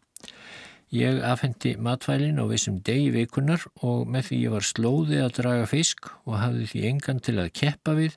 Ég 0.89 1.21
afhendi 1.21 1.75
matvælin 1.77 2.41
á 2.41 2.49
vissum 2.49 2.79
degi 2.81 3.11
vikunar 3.13 3.61
og 3.85 4.07
með 4.09 4.29
því 4.29 4.37
ég 4.41 4.53
var 4.55 4.65
slóði 4.65 5.19
að 5.21 5.35
draga 5.37 5.67
fisk 5.69 6.07
og 6.25 6.39
hafði 6.41 6.69
því 6.71 6.85
engan 6.89 7.19
til 7.21 7.35
að 7.43 7.51
keppa 7.61 7.93
við, 7.99 8.15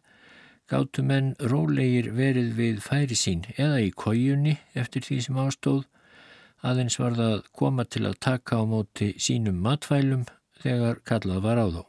gáttu 0.72 1.04
menn 1.04 1.34
rólegir 1.52 2.14
verið 2.16 2.54
við 2.56 2.78
færi 2.86 3.18
sín 3.20 3.44
eða 3.58 3.82
í 3.84 3.90
kójunni 3.92 4.56
eftir 4.72 5.04
því 5.04 5.18
sem 5.26 5.42
ástóð, 5.44 5.82
aðeins 6.64 6.96
var 7.02 7.18
það 7.18 7.34
að 7.36 7.50
koma 7.60 7.84
til 7.84 8.06
að 8.08 8.20
taka 8.24 8.62
á 8.62 8.64
móti 8.64 9.10
sínum 9.20 9.60
matvælum 9.60 10.24
þegar 10.64 11.02
kallað 11.04 11.44
var 11.44 11.60
á 11.60 11.68
þó. 11.76 11.84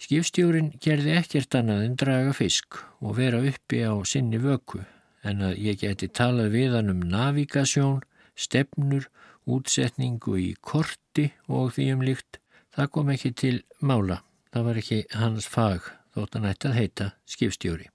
Skipstjórin 0.00 0.70
gerði 0.78 1.16
ekkert 1.18 1.58
annað 1.58 1.82
en 1.88 1.98
draga 1.98 2.36
fisk 2.36 2.78
og 3.02 3.18
vera 3.18 3.42
uppi 3.42 3.82
á 3.82 3.92
sinni 4.06 4.38
vöku 4.38 4.84
en 5.26 5.42
að 5.44 5.58
ég 5.66 5.82
geti 5.82 6.06
talað 6.08 6.54
við 6.54 6.78
hann 6.78 6.94
um 6.94 7.02
navigasjón, 7.10 8.00
stefnur, 8.40 9.06
útsetningu 9.50 10.36
í 10.40 10.50
korti 10.60 11.30
og 11.48 11.74
því 11.76 11.88
um 11.94 12.04
líkt. 12.08 12.40
Það 12.74 12.92
kom 12.96 13.14
ekki 13.14 13.32
til 13.36 13.56
mála, 13.82 14.20
það 14.54 14.68
var 14.68 14.82
ekki 14.82 15.00
hans 15.14 15.48
fag 15.50 15.88
þótt 16.14 16.36
hann 16.36 16.50
ætti 16.50 16.70
að 16.70 16.78
heita 16.78 17.08
skipstjóri. 17.30 17.88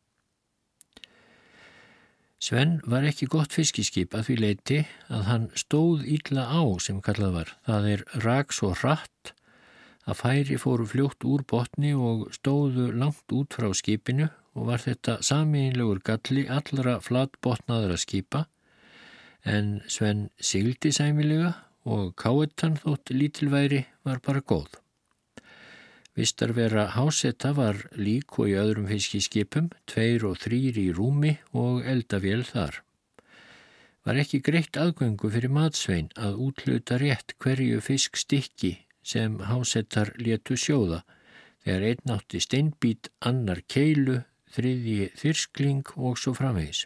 Sven 2.46 2.78
var 2.86 3.06
ekki 3.08 3.30
gott 3.32 3.56
fiskiskip 3.56 4.14
að 4.14 4.28
því 4.28 4.36
leiti 4.42 4.80
að 5.10 5.24
hann 5.30 5.46
stóð 5.58 6.04
ítla 6.06 6.46
á 6.52 6.62
sem 6.84 7.00
kallað 7.02 7.38
var. 7.40 7.54
Það 7.66 7.88
er 7.94 8.04
rak 8.25 8.54
svo 8.54 8.74
hratt 8.75 9.32
að 10.06 10.20
færi 10.20 10.58
fóru 10.62 10.86
fljótt 10.86 11.25
úr 11.25 11.46
botni 11.48 11.96
og 11.96 12.28
stóðu 12.36 12.92
langt 12.94 13.34
út 13.34 13.56
frá 13.58 13.72
skipinu 13.74 14.28
og 14.56 14.70
var 14.70 14.84
þetta 14.84 15.18
samiðinlegur 15.25 16.04
galli 16.06 16.46
allra 16.52 17.00
flatbotnaðra 17.04 17.98
skipa 18.00 18.46
en 19.46 19.82
Sven 19.88 20.30
sigildi 20.42 20.92
sæmilega 20.96 21.54
og 21.86 22.16
káettan 22.18 22.80
þótt 22.82 23.14
lítilværi 23.14 23.84
var 24.04 24.20
bara 24.25 24.42
góð. 24.42 24.80
Vistar 26.16 26.54
vera 26.56 26.88
hásetta 26.96 27.52
var 27.54 27.82
lík 28.00 28.40
og 28.40 28.50
í 28.50 28.56
öðrum 28.58 28.88
fiskiskipum, 28.88 29.68
tveir 29.86 30.24
og 30.25 30.40
þrýr 30.40 30.80
í 30.80 30.88
rúmi 30.96 31.36
og 31.54 31.84
eldavél 31.84 32.46
þar. 32.48 32.80
Var 34.06 34.22
ekki 34.22 34.40
greitt 34.46 34.78
aðgöngu 34.80 35.30
fyrir 35.34 35.52
matsvein 35.52 36.08
að 36.16 36.40
útluta 36.48 36.98
rétt 37.02 37.36
hverju 37.42 37.82
fisk 37.84 38.18
stikki 38.22 38.78
sem 39.04 39.38
hásettar 39.50 40.14
letu 40.22 40.56
sjóða 40.56 41.04
þegar 41.66 41.88
einn 41.90 42.16
átti 42.16 42.42
steinbít, 42.42 43.10
annar 43.20 43.62
keilu, 43.68 44.22
þriðji 44.56 45.10
þyrskling 45.20 45.96
og 45.98 46.20
svo 46.22 46.36
framvegis. 46.38 46.86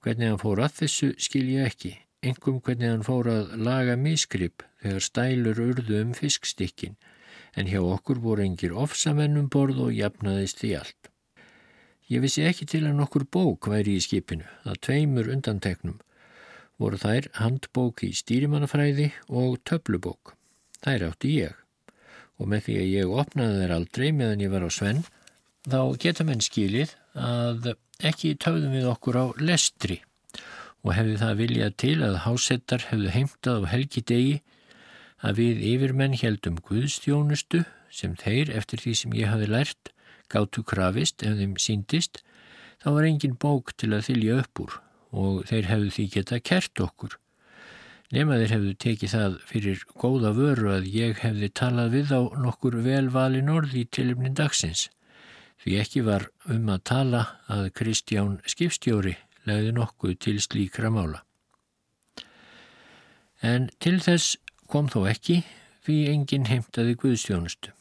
Hvernig 0.00 0.30
hann 0.30 0.40
fór 0.40 0.62
að 0.64 0.76
þessu 0.80 1.10
skil 1.20 1.46
ég 1.52 1.68
ekki, 1.68 1.92
engum 2.24 2.60
hvernig 2.64 2.88
hann 2.88 3.04
fór 3.04 3.28
að 3.28 3.54
laga 3.60 3.96
misgrip 4.00 4.64
þegar 4.80 5.04
stælur 5.04 5.62
urðu 5.66 6.00
um 6.00 6.14
fiskstikkin, 6.16 6.96
en 7.52 7.68
hjá 7.68 7.80
okkur 7.82 8.22
voru 8.24 8.46
engir 8.46 8.72
ofsamennum 8.72 9.50
borð 9.52 9.82
og 9.86 9.96
jafnaðist 9.96 10.62
því 10.62 10.70
allt. 10.78 11.10
Ég 12.10 12.24
vissi 12.24 12.46
ekki 12.48 12.66
til 12.66 12.86
að 12.86 12.96
nokkur 12.98 13.26
bók 13.28 13.68
væri 13.70 13.98
í 13.98 14.04
skipinu, 14.04 14.48
að 14.64 14.80
tveimur 14.88 15.28
undanteknum 15.30 16.00
voru 16.80 16.96
þær 16.96 17.28
handbók 17.36 18.02
í 18.06 18.14
stýrimannafræði 18.16 19.10
og 19.28 19.58
töflubók. 19.68 20.34
Þær 20.80 21.10
átti 21.10 21.34
ég 21.42 21.56
og 22.40 22.48
með 22.48 22.66
því 22.66 22.76
að 22.80 22.90
ég 22.94 23.14
opnaði 23.22 23.60
þær 23.60 23.74
aldrei 23.76 24.06
meðan 24.16 24.44
ég 24.46 24.52
var 24.54 24.64
á 24.64 24.70
Sven 24.72 25.02
þá 25.68 25.80
geta 26.00 26.24
menn 26.24 26.40
skilið 26.40 26.94
að 27.12 27.74
ekki 28.06 28.34
töfðum 28.40 28.74
við 28.76 28.88
okkur 28.90 29.18
á 29.20 29.24
lestri 29.40 30.00
og 30.80 30.94
hefði 30.96 31.16
það 31.20 31.40
viljað 31.42 31.76
til 31.82 31.96
að 32.06 32.18
hásettar 32.24 32.86
hefðu 32.88 33.14
heimtað 33.16 33.64
á 33.64 33.70
helgi 33.74 34.02
degi 34.12 34.36
að 35.20 35.40
við 35.42 35.64
yfirmenn 35.74 36.18
heldum 36.20 36.60
Guðstjónustu 36.64 37.64
sem 37.92 38.16
þeir 38.16 38.52
eftir 38.56 38.80
því 38.84 38.94
sem 39.02 39.16
ég 39.20 39.32
hafi 39.32 39.48
lært 39.50 39.94
gáttu 40.32 40.64
krafist 40.64 41.24
ef 41.26 41.36
þeim 41.40 41.56
síndist 41.60 42.22
þá 42.80 42.92
var 42.96 43.08
engin 43.08 43.36
bók 43.40 43.74
til 43.76 43.92
að 43.92 44.06
þylja 44.08 44.38
upp 44.44 44.64
úr 44.64 44.78
og 45.10 45.42
þeir 45.50 45.72
hefðu 45.74 45.96
því 45.96 46.06
geta 46.14 46.40
kert 46.40 46.80
okkur 46.80 47.18
Nefn 48.10 48.32
að 48.34 48.40
þeir 48.42 48.52
hefðu 48.56 48.70
tekið 48.82 49.12
það 49.12 49.34
fyrir 49.46 49.82
góða 50.02 50.30
vöru 50.34 50.70
að 50.74 50.86
ég 50.90 51.20
hefði 51.22 51.48
talað 51.60 51.92
við 51.94 52.08
á 52.10 52.20
nokkur 52.42 52.80
velvalin 52.82 53.52
orði 53.54 53.84
í 53.84 53.90
tilumnin 53.94 54.34
dagsins. 54.34 54.88
Því 55.60 55.74
ekki 55.76 56.04
var 56.06 56.28
um 56.48 56.70
að 56.72 56.84
tala 56.88 57.24
að 57.52 57.66
Kristján 57.76 58.38
skipstjóri 58.48 59.16
legði 59.48 59.74
nokkuð 59.76 60.14
til 60.24 60.38
slíkra 60.40 60.88
mála. 60.92 61.20
En 63.44 63.68
til 63.80 63.98
þess 64.00 64.38
kom 64.72 64.88
þó 64.88 65.04
ekki 65.10 65.42
því 65.84 65.98
enginn 66.12 66.48
heimtaði 66.48 66.96
Guðstjónustu. 67.00 67.72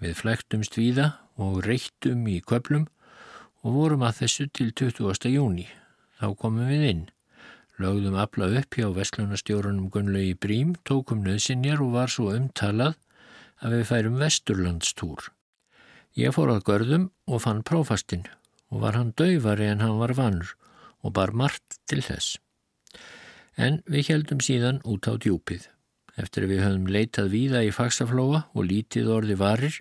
Við 0.00 0.16
flæktumst 0.16 0.76
víða 0.76 1.10
og 1.40 1.62
reyktum 1.64 2.24
í 2.28 2.38
köplum 2.44 2.86
og 3.64 3.76
vorum 3.76 4.04
að 4.06 4.22
þessu 4.22 4.48
til 4.52 4.72
20. 4.72 5.28
júni. 5.32 5.68
Þá 6.20 6.32
komum 6.40 6.68
við 6.68 6.88
inn. 6.90 7.04
Lögðum 7.76 8.16
afla 8.16 8.48
upp 8.60 8.76
hjá 8.78 8.88
vestlunastjórunum 8.96 9.90
Gunnlaugi 9.92 10.36
Brím, 10.40 10.76
tókum 10.88 11.24
nöðsinjar 11.24 11.82
og 11.84 11.92
var 11.98 12.12
svo 12.12 12.30
umtalað 12.32 12.96
að 13.60 13.76
við 13.76 13.88
færum 13.90 14.20
vesturlandstúr. 14.20 15.35
Ég 16.16 16.32
fór 16.32 16.48
að 16.48 16.62
görðum 16.64 17.10
og 17.28 17.42
fann 17.44 17.58
prófastinn 17.66 18.24
og 18.72 18.80
var 18.86 18.96
hann 18.96 19.12
dauvari 19.20 19.66
en 19.68 19.82
hann 19.84 19.98
var 20.00 20.14
vannur 20.16 20.54
og 21.04 21.12
bar 21.18 21.34
margt 21.36 21.76
til 21.84 22.00
þess. 22.00 22.38
En 23.60 23.82
við 23.84 24.14
heldum 24.14 24.40
síðan 24.40 24.80
út 24.88 25.04
á 25.04 25.12
djúpið. 25.20 25.66
Eftir 26.16 26.46
að 26.46 26.54
við 26.54 26.62
höfum 26.64 26.86
leitað 26.88 27.28
víða 27.34 27.60
í 27.68 27.72
fagsaflóa 27.76 28.46
og 28.56 28.64
lítið 28.64 29.10
orði 29.12 29.36
varir, 29.36 29.76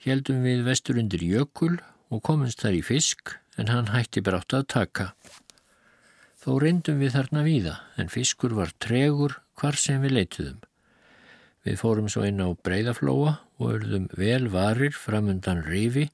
heldum 0.00 0.40
við 0.48 0.64
vestur 0.64 1.00
undir 1.02 1.20
jökul 1.20 1.74
og 2.08 2.22
komumst 2.24 2.64
þar 2.64 2.78
í 2.78 2.84
fisk 2.84 3.36
en 3.60 3.68
hann 3.68 3.92
hætti 3.92 4.24
brátt 4.24 4.56
að 4.56 4.68
taka. 4.72 5.10
Þó 6.40 6.56
reyndum 6.62 7.04
við 7.04 7.18
þarna 7.18 7.44
víða, 7.44 7.76
en 8.00 8.08
fiskur 8.08 8.56
var 8.56 8.72
tregur 8.80 9.36
hvar 9.60 9.76
sem 9.76 10.00
við 10.00 10.16
leituðum. 10.20 10.60
Við 11.66 11.80
fórum 11.80 12.06
svo 12.06 12.22
inn 12.22 12.38
á 12.38 12.46
breyðaflóa 12.54 13.32
og 13.58 13.70
örðum 13.72 14.06
vel 14.14 14.46
varir 14.52 14.94
framundan 14.94 15.64
rifi, 15.66 16.06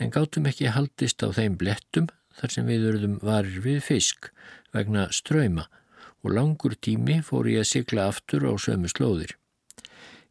en 0.00 0.12
gátum 0.12 0.48
ekki 0.48 0.72
haldist 0.72 1.20
á 1.20 1.28
þeim 1.36 1.58
blettum 1.60 2.08
þar 2.38 2.54
sem 2.54 2.68
við 2.68 2.86
örðum 2.92 3.18
varir 3.20 3.60
við 3.64 3.82
fisk 3.84 4.30
vegna 4.72 5.10
ströyma 5.12 5.66
og 6.24 6.32
langur 6.32 6.78
tími 6.80 7.20
fór 7.24 7.48
ég 7.52 7.62
að 7.62 7.70
sigla 7.74 8.08
aftur 8.08 8.48
á 8.48 8.52
sömu 8.56 8.88
slóðir. 8.88 9.36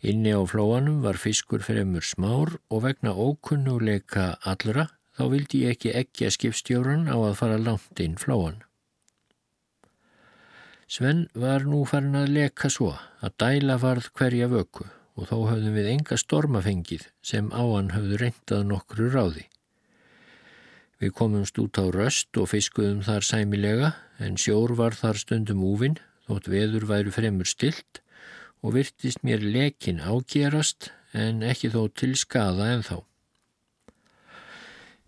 Inni 0.02 0.34
á 0.34 0.42
flóanum 0.50 1.00
var 1.06 1.22
fiskur 1.22 1.62
fremur 1.66 2.06
smár 2.06 2.58
og 2.74 2.86
vegna 2.90 3.14
ókunnuleika 3.14 4.34
allra 4.42 4.90
þá 5.16 5.26
vildi 5.32 5.66
ég 5.66 5.78
ekki 5.78 5.94
ekki 5.94 6.28
að 6.28 6.38
skipstjóran 6.40 7.06
á 7.06 7.18
að 7.22 7.38
fara 7.38 7.62
langt 7.62 8.02
inn 8.02 8.18
flóan. 8.18 8.65
Sven 10.86 11.26
var 11.34 11.66
nú 11.66 11.82
farin 11.90 12.14
að 12.20 12.32
leka 12.36 12.70
svo 12.70 12.92
að 13.26 13.34
dæla 13.42 13.80
varð 13.82 14.12
hverja 14.14 14.48
vöku 14.52 14.86
og 15.16 15.30
þó 15.32 15.38
höfðum 15.50 15.78
við 15.80 15.90
enga 15.96 16.18
stormafengið 16.22 17.08
sem 17.26 17.48
áan 17.50 17.90
höfðu 17.96 18.20
reyndað 18.22 18.66
nokkru 18.70 19.10
ráði. 19.14 19.48
Við 21.02 21.12
komumst 21.18 21.58
út 21.60 21.80
á 21.82 21.86
röst 21.92 22.38
og 22.40 22.52
fiskuðum 22.54 23.02
þar 23.08 23.26
sæmilega 23.26 23.92
en 24.22 24.38
sjór 24.40 24.76
var 24.78 24.96
þar 24.96 25.20
stundum 25.20 25.64
úvinn 25.66 25.98
þótt 26.28 26.52
veður 26.54 26.86
væru 26.92 27.16
fremur 27.16 27.50
stilt 27.50 28.02
og 28.62 28.78
virtist 28.78 29.26
mér 29.26 29.42
lekin 29.42 30.00
ágerast 30.06 30.92
en 31.14 31.42
ekki 31.46 31.74
þó 31.74 31.82
til 31.98 32.14
skada 32.20 32.70
en 32.76 32.86
þá. 32.86 33.02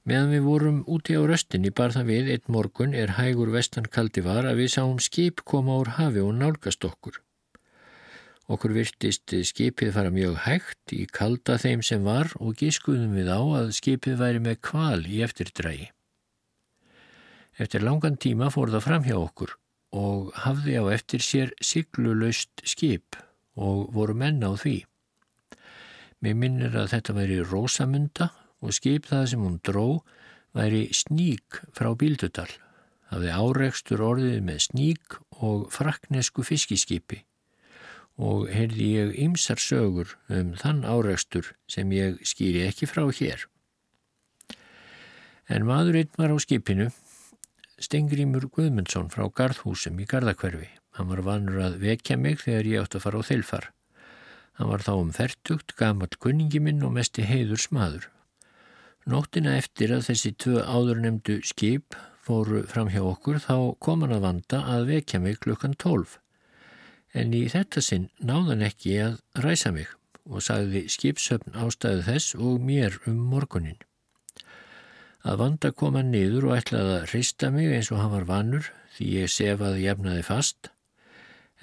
Meðan 0.08 0.30
við 0.32 0.44
vorum 0.46 0.76
úti 0.88 1.18
á 1.20 1.22
röstinni 1.28 1.68
bar 1.76 1.92
það 1.92 2.12
við 2.14 2.30
eitt 2.32 2.46
morgun 2.48 2.94
er 2.96 3.18
hægur 3.18 3.50
vestankaldi 3.52 4.22
var 4.24 4.46
að 4.48 4.62
við 4.62 4.70
sáum 4.78 5.02
skip 5.04 5.44
koma 5.44 5.76
úr 5.82 5.98
hafi 5.98 6.24
og 6.24 6.32
nálgast 6.38 6.88
okkur. 6.88 7.18
Okkur 8.48 8.72
virtist 8.78 9.36
skipið 9.50 9.92
fara 9.92 10.14
mjög 10.16 10.38
hægt 10.46 10.96
í 10.96 11.02
kalda 11.12 11.58
þeim 11.60 11.84
sem 11.84 12.08
var 12.08 12.32
og 12.40 12.56
gískuðum 12.56 13.20
við 13.20 13.34
á 13.36 13.42
að 13.60 13.74
skipið 13.76 14.16
væri 14.22 14.44
með 14.48 14.62
kval 14.70 15.04
í 15.04 15.20
eftirdrægi. 15.28 15.90
Eftir 17.60 17.84
langan 17.84 18.16
tíma 18.16 18.48
fór 18.54 18.72
það 18.72 18.88
fram 18.88 19.04
hjá 19.04 19.18
okkur 19.20 19.58
og 19.92 20.32
hafði 20.48 20.80
á 20.80 20.84
eftir 20.96 21.20
sér 21.26 21.52
siglulaust 21.60 22.64
skip 22.64 23.20
og 23.60 23.92
voru 23.92 24.16
menna 24.16 24.54
á 24.54 24.56
því. 24.56 24.78
Mér 26.24 26.40
minnir 26.40 26.80
að 26.80 26.94
þetta 26.96 27.20
væri 27.20 27.44
Rósamunda 27.44 28.32
og 28.64 28.76
skip 28.76 29.08
það 29.10 29.26
sem 29.32 29.44
hún 29.46 29.60
dró 29.66 29.88
væri 30.58 30.88
sník 30.96 31.62
frá 31.78 31.92
Bíldudal. 31.98 32.50
Það 33.08 33.24
hefði 33.24 33.36
áreikstur 33.40 34.04
orðið 34.04 34.40
með 34.44 34.64
sník 34.66 35.18
og 35.40 35.68
fraknesku 35.72 36.44
fiskiskipi 36.44 37.24
og 38.18 38.48
heyrði 38.50 38.88
ég 38.96 39.12
ymsar 39.28 39.62
sögur 39.62 40.16
um 40.34 40.56
þann 40.58 40.82
áreikstur 40.90 41.54
sem 41.70 41.92
ég 41.94 42.18
skýri 42.26 42.66
ekki 42.66 42.90
frá 42.90 43.06
hér. 43.14 43.46
En 45.48 45.68
maðurinn 45.70 46.10
var 46.18 46.34
á 46.34 46.38
skipinu, 46.42 46.90
Stengrimur 47.78 48.50
Guðmundsson 48.50 49.12
frá 49.14 49.30
Garðhúsum 49.30 50.02
í 50.02 50.08
Garðakverfi. 50.10 50.72
Hann 50.98 51.12
var 51.14 51.22
vanur 51.22 51.62
að 51.62 51.78
vekja 51.84 52.18
mig 52.18 52.42
þegar 52.42 52.70
ég 52.72 52.84
átt 52.84 52.98
að 52.98 53.04
fara 53.06 53.22
á 53.22 53.30
þilfar. 53.30 53.68
Hann 54.58 54.72
var 54.74 54.82
þá 54.82 54.94
um 54.98 55.12
færtugt, 55.14 55.76
gamal 55.78 56.10
kunningi 56.18 56.60
minn 56.60 56.82
og 56.82 56.96
mesti 56.98 57.22
heiður 57.30 57.62
smaður. 57.62 58.10
Nóttina 59.08 59.54
eftir 59.56 59.94
að 59.96 60.02
þessi 60.10 60.34
tvö 60.36 60.62
áðurnemdu 60.68 61.38
skip 61.48 61.96
fóru 62.28 62.66
fram 62.68 62.90
hjá 62.92 63.00
okkur 63.08 63.38
þá 63.40 63.56
kom 63.80 64.02
hann 64.04 64.16
að 64.18 64.26
vanda 64.26 64.58
að 64.68 64.90
vekja 64.90 65.22
mig 65.24 65.38
klukkan 65.46 65.78
tólf. 65.80 66.18
En 67.16 67.32
í 67.32 67.46
þetta 67.48 67.80
sinn 67.86 68.10
náðan 68.20 68.66
ekki 68.68 68.98
að 69.06 69.22
ræsa 69.46 69.72
mig 69.72 69.94
og 70.28 70.44
sagði 70.44 70.82
skipsöfn 70.92 71.56
ástæðu 71.56 72.04
þess 72.10 72.36
og 72.36 72.58
mér 72.68 72.98
um 73.08 73.22
morgunin. 73.32 73.80
Að 75.24 75.40
vanda 75.40 75.72
kom 75.72 75.96
hann 75.96 76.12
niður 76.12 76.50
og 76.50 76.58
ætlaði 76.58 76.98
að 76.98 77.08
hrista 77.14 77.52
mig 77.56 77.72
eins 77.78 77.94
og 77.94 78.02
hann 78.04 78.12
var 78.12 78.28
vannur 78.28 78.68
því 78.98 79.08
ég 79.22 79.32
sefaði 79.32 79.86
jafnaði 79.86 80.26
fast 80.28 80.72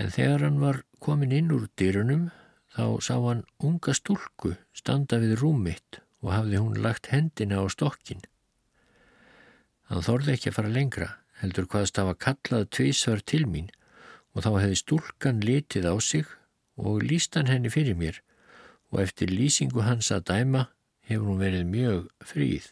en 0.01 0.09
þegar 0.17 0.47
hann 0.49 0.65
var 0.65 0.81
komin 1.05 1.37
inn 1.37 1.53
úr 1.53 1.69
dyrunum 1.77 2.31
þá 2.73 3.05
sá 3.05 3.15
hann 3.21 3.45
unga 3.61 3.93
stúlku 3.93 4.57
standa 4.73 5.21
við 5.21 5.37
rúmitt 5.45 6.01
og 6.25 6.33
hafði 6.33 6.61
hún 6.63 6.81
lagt 6.81 7.11
hendina 7.13 7.61
á 7.61 7.69
stokkin. 7.69 8.25
Hann 9.93 10.05
þorði 10.05 10.35
ekki 10.35 10.51
að 10.51 10.57
fara 10.59 10.73
lengra, 10.73 11.09
heldur 11.41 11.69
hvaðst 11.69 12.01
hafa 12.01 12.17
kallað 12.17 12.71
tvísvar 12.73 13.21
til 13.21 13.45
mín 13.47 13.69
og 14.33 14.47
þá 14.47 14.51
hefði 14.63 14.79
stúlkan 14.81 15.43
litið 15.45 15.91
á 15.93 15.95
sig 16.01 16.25
og 16.81 17.05
líst 17.05 17.37
hann 17.37 17.51
henni 17.53 17.71
fyrir 17.71 17.99
mér 17.99 18.23
og 18.91 19.03
eftir 19.05 19.31
lýsingu 19.31 19.85
hans 19.85 20.11
að 20.15 20.27
dæma 20.33 20.69
hefur 21.05 21.29
hún 21.29 21.43
verið 21.43 21.69
mjög 21.69 22.09
fríð. 22.25 22.71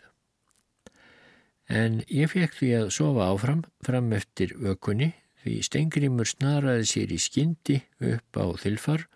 En 1.69 2.01
ég 2.09 2.33
fekk 2.33 2.57
því 2.57 2.71
að 2.81 2.93
sofa 2.97 3.29
áfram 3.29 3.65
fram 3.85 4.12
eftir 4.17 4.57
vökunni 4.59 5.12
því 5.43 5.59
stengrimur 5.67 6.29
snaraði 6.29 6.87
sér 6.88 7.12
í 7.15 7.19
skyndi 7.21 7.81
upp 8.12 8.38
á 8.38 8.47
þilfar 8.62 9.07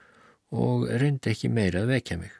og 0.54 0.86
reyndi 1.00 1.32
ekki 1.32 1.50
meira 1.52 1.84
að 1.84 1.94
vekja 1.96 2.18
mig. 2.20 2.34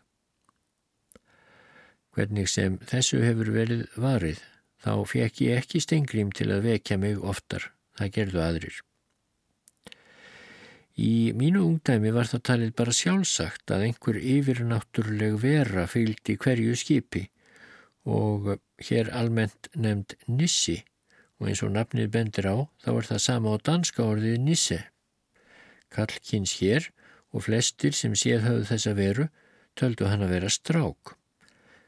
Hvernig 2.17 2.49
sem 2.49 2.79
þessu 2.89 3.21
hefur 3.21 3.53
verið 3.53 3.87
varið, 4.01 4.41
þá 4.81 4.93
fekk 5.05 5.41
ég 5.45 5.63
ekki 5.63 5.83
stengrím 5.85 6.31
til 6.33 6.49
að 6.55 6.71
vekja 6.71 6.97
mig 7.01 7.21
oftar. 7.21 7.71
Það 7.97 8.13
gerðu 8.15 8.41
aðrir. 8.45 8.79
Í 10.97 11.37
mínu 11.37 11.61
ungdæmi 11.61 12.09
var 12.17 12.29
það 12.31 12.43
talið 12.49 12.71
bara 12.79 12.93
sjálfsagt 12.97 13.73
að 13.77 13.83
einhver 13.91 14.17
yfirnáttúruleg 14.17 15.37
vera 15.43 15.85
fylgdi 15.93 16.39
hverju 16.41 16.77
skipi 16.81 17.27
og 18.09 18.55
hér 18.89 19.11
almennt 19.13 19.69
nefnd 19.75 20.15
nissi 20.31 20.79
og 21.37 21.51
eins 21.51 21.61
og 21.67 21.75
nafnið 21.75 22.09
bendir 22.15 22.49
á 22.49 22.57
þá 22.81 22.91
er 22.95 23.09
það 23.11 23.25
sama 23.27 23.53
á 23.53 23.57
danska 23.69 24.07
orðið 24.07 24.39
nisse. 24.47 24.81
Kallkins 25.93 26.57
hér 26.63 26.89
og 27.29 27.45
flestir 27.45 27.93
sem 27.93 28.17
séð 28.17 28.47
höfðu 28.49 28.67
þessa 28.73 28.97
veru 28.97 29.29
töldu 29.77 30.09
hann 30.09 30.25
að 30.25 30.33
vera 30.39 30.53
strák. 30.53 31.13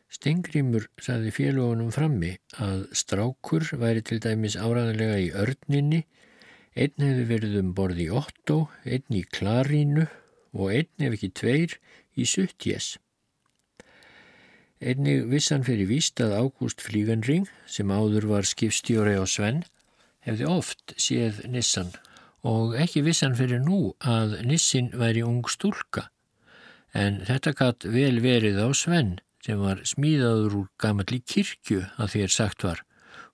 Stengrimur 0.09 0.87
saði 1.05 1.31
félagunum 1.37 1.90
frammi 1.92 2.31
að 2.64 2.87
strákur 2.97 3.66
væri 3.77 4.01
til 4.09 4.16
dæmis 4.25 4.57
áraðanlega 4.57 5.18
í 5.21 5.27
örninni, 5.37 6.07
einn 6.73 7.05
hefði 7.05 7.27
verið 7.29 7.59
um 7.61 7.75
borð 7.77 8.01
í 8.01 8.09
Otto, 8.21 8.57
einn 8.88 9.18
í 9.18 9.21
Klarínu 9.37 10.07
og 10.57 10.73
einn 10.73 11.05
ef 11.05 11.18
ekki 11.18 11.31
tveir 11.37 11.77
í 12.16 12.25
Suttjes. 12.25 12.97
Einnig 14.81 15.27
vissan 15.29 15.66
fyrir 15.66 15.90
víst 15.90 16.23
að 16.25 16.37
Ágúst 16.38 16.81
Flíganring, 16.81 17.44
sem 17.66 17.90
áður 17.92 18.31
var 18.33 18.49
skipstjóri 18.49 19.18
á 19.18 19.27
Svenn, 19.29 19.64
hefði 20.25 20.49
oft 20.49 20.97
séð 20.97 21.44
Nissan 21.53 21.92
og 22.47 22.77
ekki 22.79 23.03
vissan 23.05 23.37
fyrir 23.37 23.61
nú 23.61 23.92
að 24.01 24.38
Nissin 24.47 24.92
væri 24.97 25.25
ung 25.27 25.42
stúlka, 25.51 26.09
en 26.94 27.21
þetta 27.29 27.57
gatt 27.59 27.85
vel 27.85 28.23
verið 28.25 28.62
á 28.64 28.68
Svenn 28.73 29.18
sem 29.44 29.61
var 29.62 29.83
smíðaður 29.87 30.61
úr 30.62 30.68
gamalli 30.83 31.20
kirkju 31.22 31.85
að 31.96 32.14
þér 32.16 32.35
sagt 32.35 32.66
var 32.66 32.85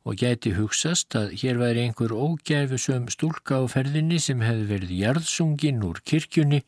og 0.04 0.20
gæti 0.20 0.52
hugsast 0.52 1.16
að 1.16 1.32
hér 1.40 1.58
væri 1.60 1.86
einhver 1.86 2.12
ógæfusum 2.12 3.06
stúlka 3.12 3.56
á 3.56 3.64
ferðinni 3.72 4.18
sem 4.20 4.42
hefði 4.44 4.66
verið 4.68 4.96
jarðsungin 5.00 5.84
úr 5.86 6.00
kirkjunni 6.04 6.60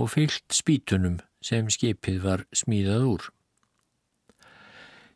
og 0.00 0.14
fyllt 0.14 0.56
spítunum 0.56 1.18
sem 1.44 1.68
skipið 1.68 2.22
var 2.24 2.46
smíðað 2.56 3.04
úr. 3.12 3.26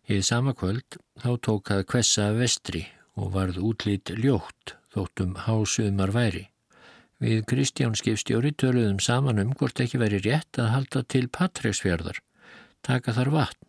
Hið 0.09 0.23
sama 0.27 0.53
kvöld 0.59 0.99
þá 1.23 1.31
tók 1.47 1.73
að 1.73 1.87
kvessa 1.89 2.29
vestri 2.37 2.85
og 3.17 3.33
varð 3.37 3.61
útlýtt 3.63 4.13
ljótt 4.21 4.77
þóttum 4.93 5.37
hásuðmar 5.47 6.13
væri. 6.13 6.49
Við 7.23 7.45
Kristján 7.49 7.95
skipstjóri 7.97 8.53
töluðum 8.59 8.99
saman 9.01 9.41
um 9.41 9.53
hvort 9.57 9.81
ekki 9.81 10.01
veri 10.03 10.19
rétt 10.25 10.59
að 10.59 10.73
halda 10.75 11.03
til 11.07 11.29
Patræksfjörðar, 11.31 12.19
taka 12.83 13.15
þar 13.17 13.31
vatn 13.37 13.69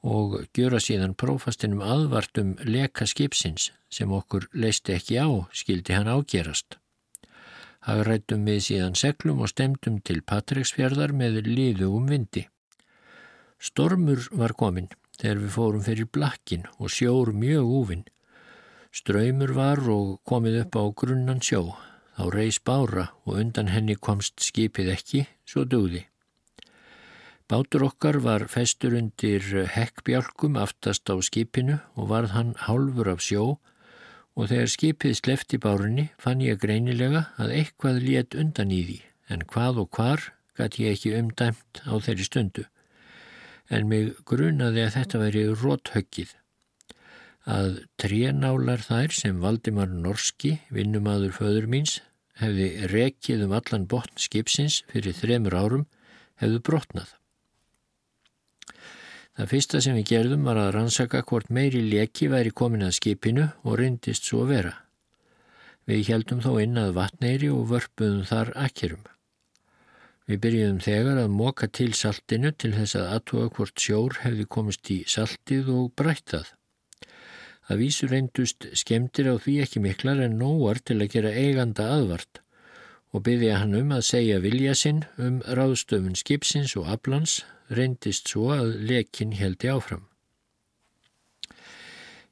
og 0.00 0.36
gjöra 0.56 0.80
síðan 0.80 1.16
prófastinum 1.18 1.82
aðvartum 1.84 2.54
leka 2.64 3.06
skipsins 3.06 3.70
sem 3.92 4.12
okkur 4.12 4.46
leisti 4.52 4.94
ekki 4.96 5.18
á, 5.20 5.28
skildi 5.52 5.92
hann 5.92 6.08
ágerast. 6.08 6.78
Hagrættum 7.84 8.44
við 8.44 8.60
síðan 8.64 8.96
seglum 8.96 9.40
og 9.44 9.52
stemdum 9.52 10.00
til 10.04 10.20
Patræksfjörðar 10.20 11.12
með 11.16 11.42
liðugum 11.48 12.08
vindi. 12.08 12.46
Stormur 13.60 14.26
var 14.32 14.52
komin 14.56 14.88
þegar 15.20 15.40
við 15.44 15.54
fórum 15.56 15.84
fyrir 15.84 16.08
blakkin 16.12 16.66
og 16.78 16.92
sjór 16.92 17.32
mjög 17.36 17.72
úvinn. 17.80 18.04
Ströymur 18.92 19.52
var 19.56 19.80
og 19.88 20.18
komið 20.28 20.62
upp 20.64 20.76
á 20.80 20.84
grunnan 20.96 21.40
sjó. 21.44 21.76
Á 22.20 22.24
reys 22.28 22.58
bára 22.60 23.10
og 23.24 23.38
undan 23.40 23.70
henni 23.72 23.96
komst 23.96 24.40
skipið 24.44 24.92
ekki, 24.96 25.26
svo 25.48 25.64
dögði. 25.64 26.09
Bátur 27.50 27.82
okkar 27.82 28.20
var 28.22 28.44
festur 28.46 28.92
undir 28.94 29.42
hekkbjálkum 29.74 30.54
aftast 30.54 31.10
á 31.10 31.18
skipinu 31.18 31.80
og 31.98 32.06
varð 32.12 32.30
hann 32.36 32.52
hálfur 32.68 33.10
af 33.10 33.24
sjó 33.26 33.46
og 34.38 34.44
þegar 34.52 34.70
skipið 34.70 35.16
slefti 35.18 35.58
bárunni 35.58 36.04
fann 36.22 36.44
ég 36.46 36.60
greinilega 36.62 37.24
að 37.42 37.56
eitthvað 37.56 37.98
létt 38.06 38.38
undan 38.38 38.70
í 38.70 38.78
því 38.86 39.00
en 39.34 39.42
hvað 39.50 39.82
og 39.82 39.90
hvar 39.98 40.28
gæti 40.60 40.86
ég 40.86 40.94
ekki 40.94 41.14
umdæmt 41.18 41.82
á 41.90 41.94
þeirri 41.98 42.30
stundu. 42.30 42.66
En 43.66 43.90
mig 43.90 44.14
grunaði 44.30 44.86
að 44.86 44.94
þetta 45.00 45.24
væri 45.24 45.46
róthöggið. 45.50 46.34
Að 47.50 47.80
trénálar 47.98 48.86
þær 48.86 49.14
sem 49.16 49.42
Valdimar 49.42 49.90
Norski, 49.90 50.60
vinnumadur 50.70 51.34
föður 51.34 51.66
míns, 51.66 51.98
hefði 52.38 52.90
rekið 52.94 53.48
um 53.48 53.58
allan 53.58 53.90
botn 53.90 54.22
skipsins 54.22 54.84
fyrir 54.92 55.18
þremur 55.18 55.58
árum 55.64 55.88
hefðu 56.38 56.62
brotnað. 56.70 57.16
Það 59.40 59.52
fyrsta 59.54 59.78
sem 59.80 59.94
við 59.96 60.08
gerðum 60.10 60.42
var 60.44 60.58
að 60.60 60.74
rannsaka 60.74 61.22
hvort 61.24 61.46
meiri 61.48 61.78
leki 61.80 62.26
væri 62.28 62.50
komin 62.52 62.84
að 62.84 62.98
skipinu 62.98 63.46
og 63.64 63.78
reyndist 63.80 64.26
svo 64.28 64.42
að 64.42 64.50
vera. 64.52 64.72
Við 65.88 66.10
heldum 66.10 66.42
þó 66.44 66.50
inn 66.60 66.76
að 66.76 66.90
vatneiri 66.98 67.48
og 67.48 67.62
vörpuðum 67.70 68.26
þar 68.28 68.50
akkerum. 68.66 69.06
Við 70.28 70.42
byrjuðum 70.42 70.82
þegar 70.84 71.20
að 71.22 71.32
móka 71.38 71.68
til 71.72 71.88
saltinu 71.96 72.50
til 72.52 72.74
þess 72.74 72.98
að 73.00 73.08
aðtuga 73.14 73.46
hvort 73.56 73.80
sjór 73.86 74.18
hefði 74.26 74.44
komist 74.56 74.90
í 74.92 74.98
saltið 75.08 75.70
og 75.72 75.86
brættað. 75.96 76.50
Það 77.64 77.80
vísu 77.80 78.08
reyndust 78.10 78.66
skemdir 78.76 79.30
á 79.32 79.40
því 79.40 79.54
ekki 79.64 79.80
miklar 79.80 80.20
en 80.20 80.36
nóar 80.36 80.82
til 80.84 80.98
að 81.00 81.14
gera 81.16 81.32
eiganda 81.32 81.88
aðvart 81.94 82.42
og 83.16 83.24
byggði 83.24 83.56
hann 83.56 83.72
um 83.80 83.96
að 83.96 84.04
segja 84.10 84.44
vilja 84.44 84.76
sinn 84.76 85.00
um 85.16 85.40
ráðstöfun 85.48 86.20
skipsins 86.20 86.76
og 86.76 86.92
aflans 86.92 87.38
reyndist 87.70 88.30
svo 88.32 88.50
að 88.54 88.74
lekin 88.90 89.34
heldi 89.38 89.70
áfram. 89.70 90.06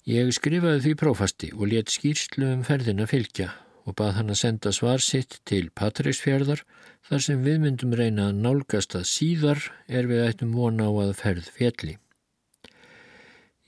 Ég 0.08 0.30
skrifaði 0.32 0.80
því 0.84 0.92
prófasti 0.96 1.48
og 1.52 1.66
let 1.68 1.92
skýrslu 1.92 2.46
um 2.54 2.62
ferðina 2.64 3.04
fylgja 3.10 3.50
og 3.88 3.96
bað 3.96 4.14
hann 4.18 4.32
að 4.32 4.40
senda 4.40 4.72
svar 4.72 5.02
sitt 5.04 5.38
til 5.48 5.68
Patrísfjörðar 5.76 6.62
þar 7.08 7.24
sem 7.24 7.44
við 7.44 7.62
myndum 7.62 7.94
reyna 7.96 8.30
að 8.30 8.42
nálgast 8.44 8.96
að 8.96 9.06
síðar 9.10 9.62
er 9.86 10.08
við 10.08 10.24
ættum 10.26 10.54
vona 10.56 10.88
á 10.88 10.92
að 11.04 11.14
ferð 11.20 11.48
fjalli. 11.56 11.96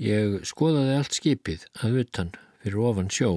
Ég 0.00 0.40
skoðaði 0.48 0.96
allt 0.96 1.16
skipið 1.16 1.64
að 1.84 2.02
utan 2.04 2.34
fyrir 2.60 2.84
ofan 2.88 3.12
sjó, 3.12 3.30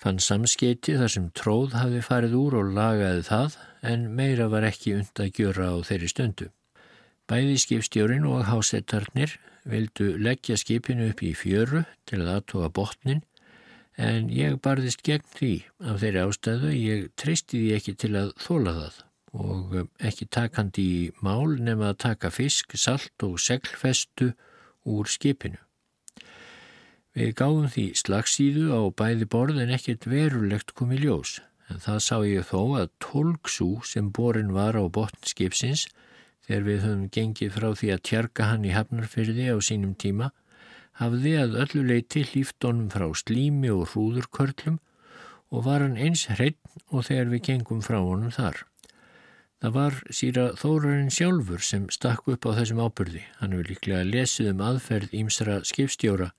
fann 0.00 0.18
samskeiti 0.22 0.96
þar 0.98 1.12
sem 1.14 1.28
tróð 1.38 1.76
hafi 1.78 2.02
farið 2.02 2.38
úr 2.38 2.56
og 2.62 2.72
lagaði 2.74 3.26
það 3.30 3.58
en 3.92 4.08
meira 4.14 4.48
var 4.50 4.66
ekki 4.66 4.96
und 4.98 5.22
að 5.22 5.34
gjöra 5.38 5.70
á 5.70 5.76
þeirri 5.86 6.10
stundu. 6.10 6.50
Bæði 7.30 7.58
skipstjórin 7.62 8.24
og 8.26 8.48
hásettarnir 8.48 9.36
vildu 9.70 10.16
leggja 10.18 10.56
skipinu 10.58 11.12
upp 11.12 11.20
í 11.22 11.30
fjöru 11.38 11.84
til 12.10 12.24
að 12.24 12.32
aðtóa 12.38 12.70
botnin 12.74 13.20
en 14.00 14.30
ég 14.34 14.56
barðist 14.64 15.04
gegn 15.06 15.28
því 15.36 15.52
af 15.92 16.00
þeirri 16.02 16.24
ástæðu 16.24 16.72
ég 16.74 17.06
treysti 17.20 17.60
því 17.60 17.70
ekki 17.76 17.94
til 18.02 18.12
að 18.18 18.32
þóla 18.42 18.74
það 18.80 19.00
og 19.30 19.74
ekki 20.02 20.26
takandi 20.26 20.86
í 20.90 21.02
mál 21.22 21.54
nema 21.62 21.92
að 21.92 22.00
taka 22.06 22.30
fisk, 22.34 22.74
salt 22.74 23.22
og 23.22 23.38
seglfestu 23.38 24.32
úr 24.90 25.06
skipinu. 25.06 25.60
Við 27.14 27.34
gáðum 27.38 27.70
því 27.70 27.86
slagsíðu 27.98 28.70
á 28.74 28.80
bæði 28.90 29.26
borð 29.30 29.62
en 29.62 29.72
ekkert 29.74 30.06
verulegt 30.10 30.74
kom 30.78 30.92
í 30.94 31.00
ljós, 31.02 31.40
en 31.70 31.82
það 31.82 32.02
sá 32.06 32.16
ég 32.26 32.46
þó 32.50 32.60
að 32.80 32.92
tólksú 33.02 33.70
sem 33.86 34.10
borin 34.14 34.54
var 34.54 34.78
á 34.78 34.82
botn 34.86 35.26
skipsins, 35.26 35.86
þegar 36.50 36.64
við 36.66 36.80
höfum 36.82 37.02
gengið 37.14 37.50
frá 37.54 37.68
því 37.78 37.88
að 37.94 38.00
tjarga 38.08 38.46
hann 38.50 38.64
í 38.66 38.72
hafnarfyrði 38.74 39.44
á 39.54 39.56
sínum 39.62 39.92
tíma, 39.94 40.32
hafði 40.98 41.36
að 41.38 41.52
öllu 41.62 41.82
leiti 41.86 42.24
hlýftónum 42.26 42.88
frá 42.90 43.06
slími 43.14 43.70
og 43.70 43.92
hrúðurkörlum 43.92 44.80
og 45.54 45.62
var 45.68 45.84
hann 45.84 45.94
eins 45.94 46.24
hreitn 46.26 46.82
og 46.90 47.06
þegar 47.06 47.30
við 47.30 47.44
gengum 47.46 47.84
frá 47.86 48.00
honum 48.02 48.34
þar. 48.34 48.64
Það 49.62 49.76
var 49.76 50.00
síra 50.16 50.48
Þórarinn 50.58 51.14
sjálfur 51.14 51.62
sem 51.62 51.86
stakk 51.94 52.26
upp 52.34 52.50
á 52.50 52.58
þessum 52.58 52.82
ábyrði. 52.82 53.22
Hann 53.38 53.54
hefur 53.54 53.70
líklega 53.70 54.08
lesið 54.08 54.50
um 54.54 54.64
aðferð 54.66 55.14
ímsra 55.20 55.60
skipstjóra 55.68 56.32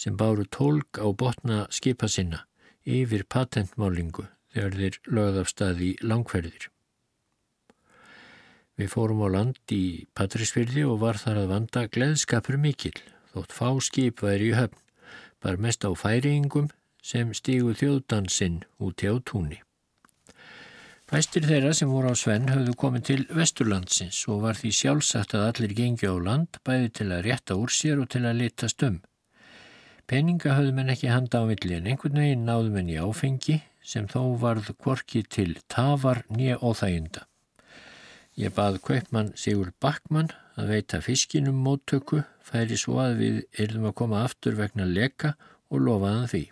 sem 0.00 0.16
báru 0.16 0.48
tólk 0.48 0.96
á 0.96 1.12
botna 1.12 1.66
skipa 1.74 2.08
sinna 2.08 2.46
yfir 2.88 3.26
patentmálingu 3.28 4.30
þegar 4.54 4.80
þeir 4.80 5.00
lögð 5.12 5.42
af 5.42 5.52
staði 5.52 5.92
langferðir. 6.00 6.70
Við 8.78 8.92
fórum 8.92 9.24
á 9.26 9.28
land 9.34 9.58
í 9.74 10.06
Patrísfyrði 10.14 10.84
og 10.86 11.00
var 11.02 11.18
þar 11.18 11.42
að 11.42 11.52
vanda 11.52 11.86
gleðskapur 11.90 12.58
mikill, 12.62 12.98
þótt 13.32 13.54
fá 13.56 13.68
skip 13.82 14.22
væri 14.22 14.52
í 14.52 14.58
höfn, 14.58 14.78
bara 15.42 15.58
mest 15.58 15.82
á 15.82 15.90
færingum 15.98 16.68
sem 17.02 17.32
stígu 17.34 17.74
þjóðdansinn 17.74 18.62
úti 18.78 19.10
á 19.10 19.18
túnni. 19.18 19.58
Fæstir 21.08 21.46
þeirra 21.48 21.72
sem 21.72 21.88
voru 21.88 22.12
á 22.12 22.14
Svenn 22.20 22.50
höfðu 22.52 22.74
komið 22.78 23.04
til 23.08 23.22
Vesturlandsins 23.32 24.18
og 24.28 24.42
var 24.42 24.58
því 24.58 24.72
sjálfsagt 24.76 25.32
að 25.34 25.46
allir 25.46 25.72
gengi 25.78 26.04
á 26.04 26.14
land 26.20 26.58
bæði 26.68 26.90
til 26.98 27.06
að 27.08 27.22
rétta 27.26 27.56
úr 27.56 27.72
sér 27.72 28.02
og 28.02 28.10
til 28.12 28.26
að 28.28 28.42
litast 28.42 28.84
um. 28.84 28.98
Peninga 30.08 30.54
höfðu 30.58 30.74
menn 30.76 30.92
ekki 30.92 31.08
handa 31.08 31.40
á 31.40 31.48
milli 31.48 31.78
en 31.78 31.88
einhvern 31.88 32.20
veginn 32.20 32.44
náðu 32.48 32.74
menn 32.76 32.92
í 32.92 33.00
áfengi 33.00 33.58
sem 33.80 34.06
þó 34.12 34.36
varð 34.42 34.70
kvorki 34.76 35.24
til 35.24 35.56
tafar 35.72 36.22
nýja 36.28 36.60
óþæginda. 36.60 37.27
Ég 38.38 38.52
bað 38.54 38.76
kaupmann 38.86 39.32
Sigur 39.34 39.72
Backmann 39.82 40.28
að 40.54 40.68
veita 40.70 41.00
fiskinum 41.02 41.56
móttöku, 41.58 42.20
færi 42.38 42.76
svo 42.78 43.00
að 43.02 43.16
við 43.18 43.38
erum 43.64 43.88
að 43.88 43.96
koma 43.98 44.20
aftur 44.22 44.54
vegna 44.54 44.84
leka 44.86 45.32
og 45.74 45.80
lofaðan 45.82 46.28
því. 46.30 46.42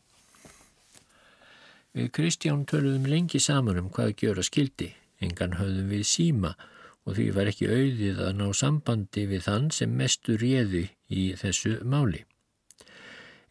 Við 1.94 2.08
Kristján 2.16 2.64
töluðum 2.66 3.06
lengi 3.06 3.38
saman 3.38 3.78
um 3.78 3.90
hvað 3.94 4.16
gjöra 4.18 4.42
skildi, 4.42 4.88
engan 5.22 5.54
höfðum 5.60 5.92
við 5.94 6.02
síma 6.10 6.56
og 7.06 7.14
því 7.14 7.26
var 7.36 7.50
ekki 7.52 7.68
auðið 7.70 8.22
að 8.26 8.32
ná 8.40 8.46
sambandi 8.58 9.26
við 9.30 9.44
þann 9.46 9.68
sem 9.76 9.92
mestu 9.94 10.34
réði 10.42 10.88
í 11.06 11.28
þessu 11.38 11.76
máli. 11.86 12.24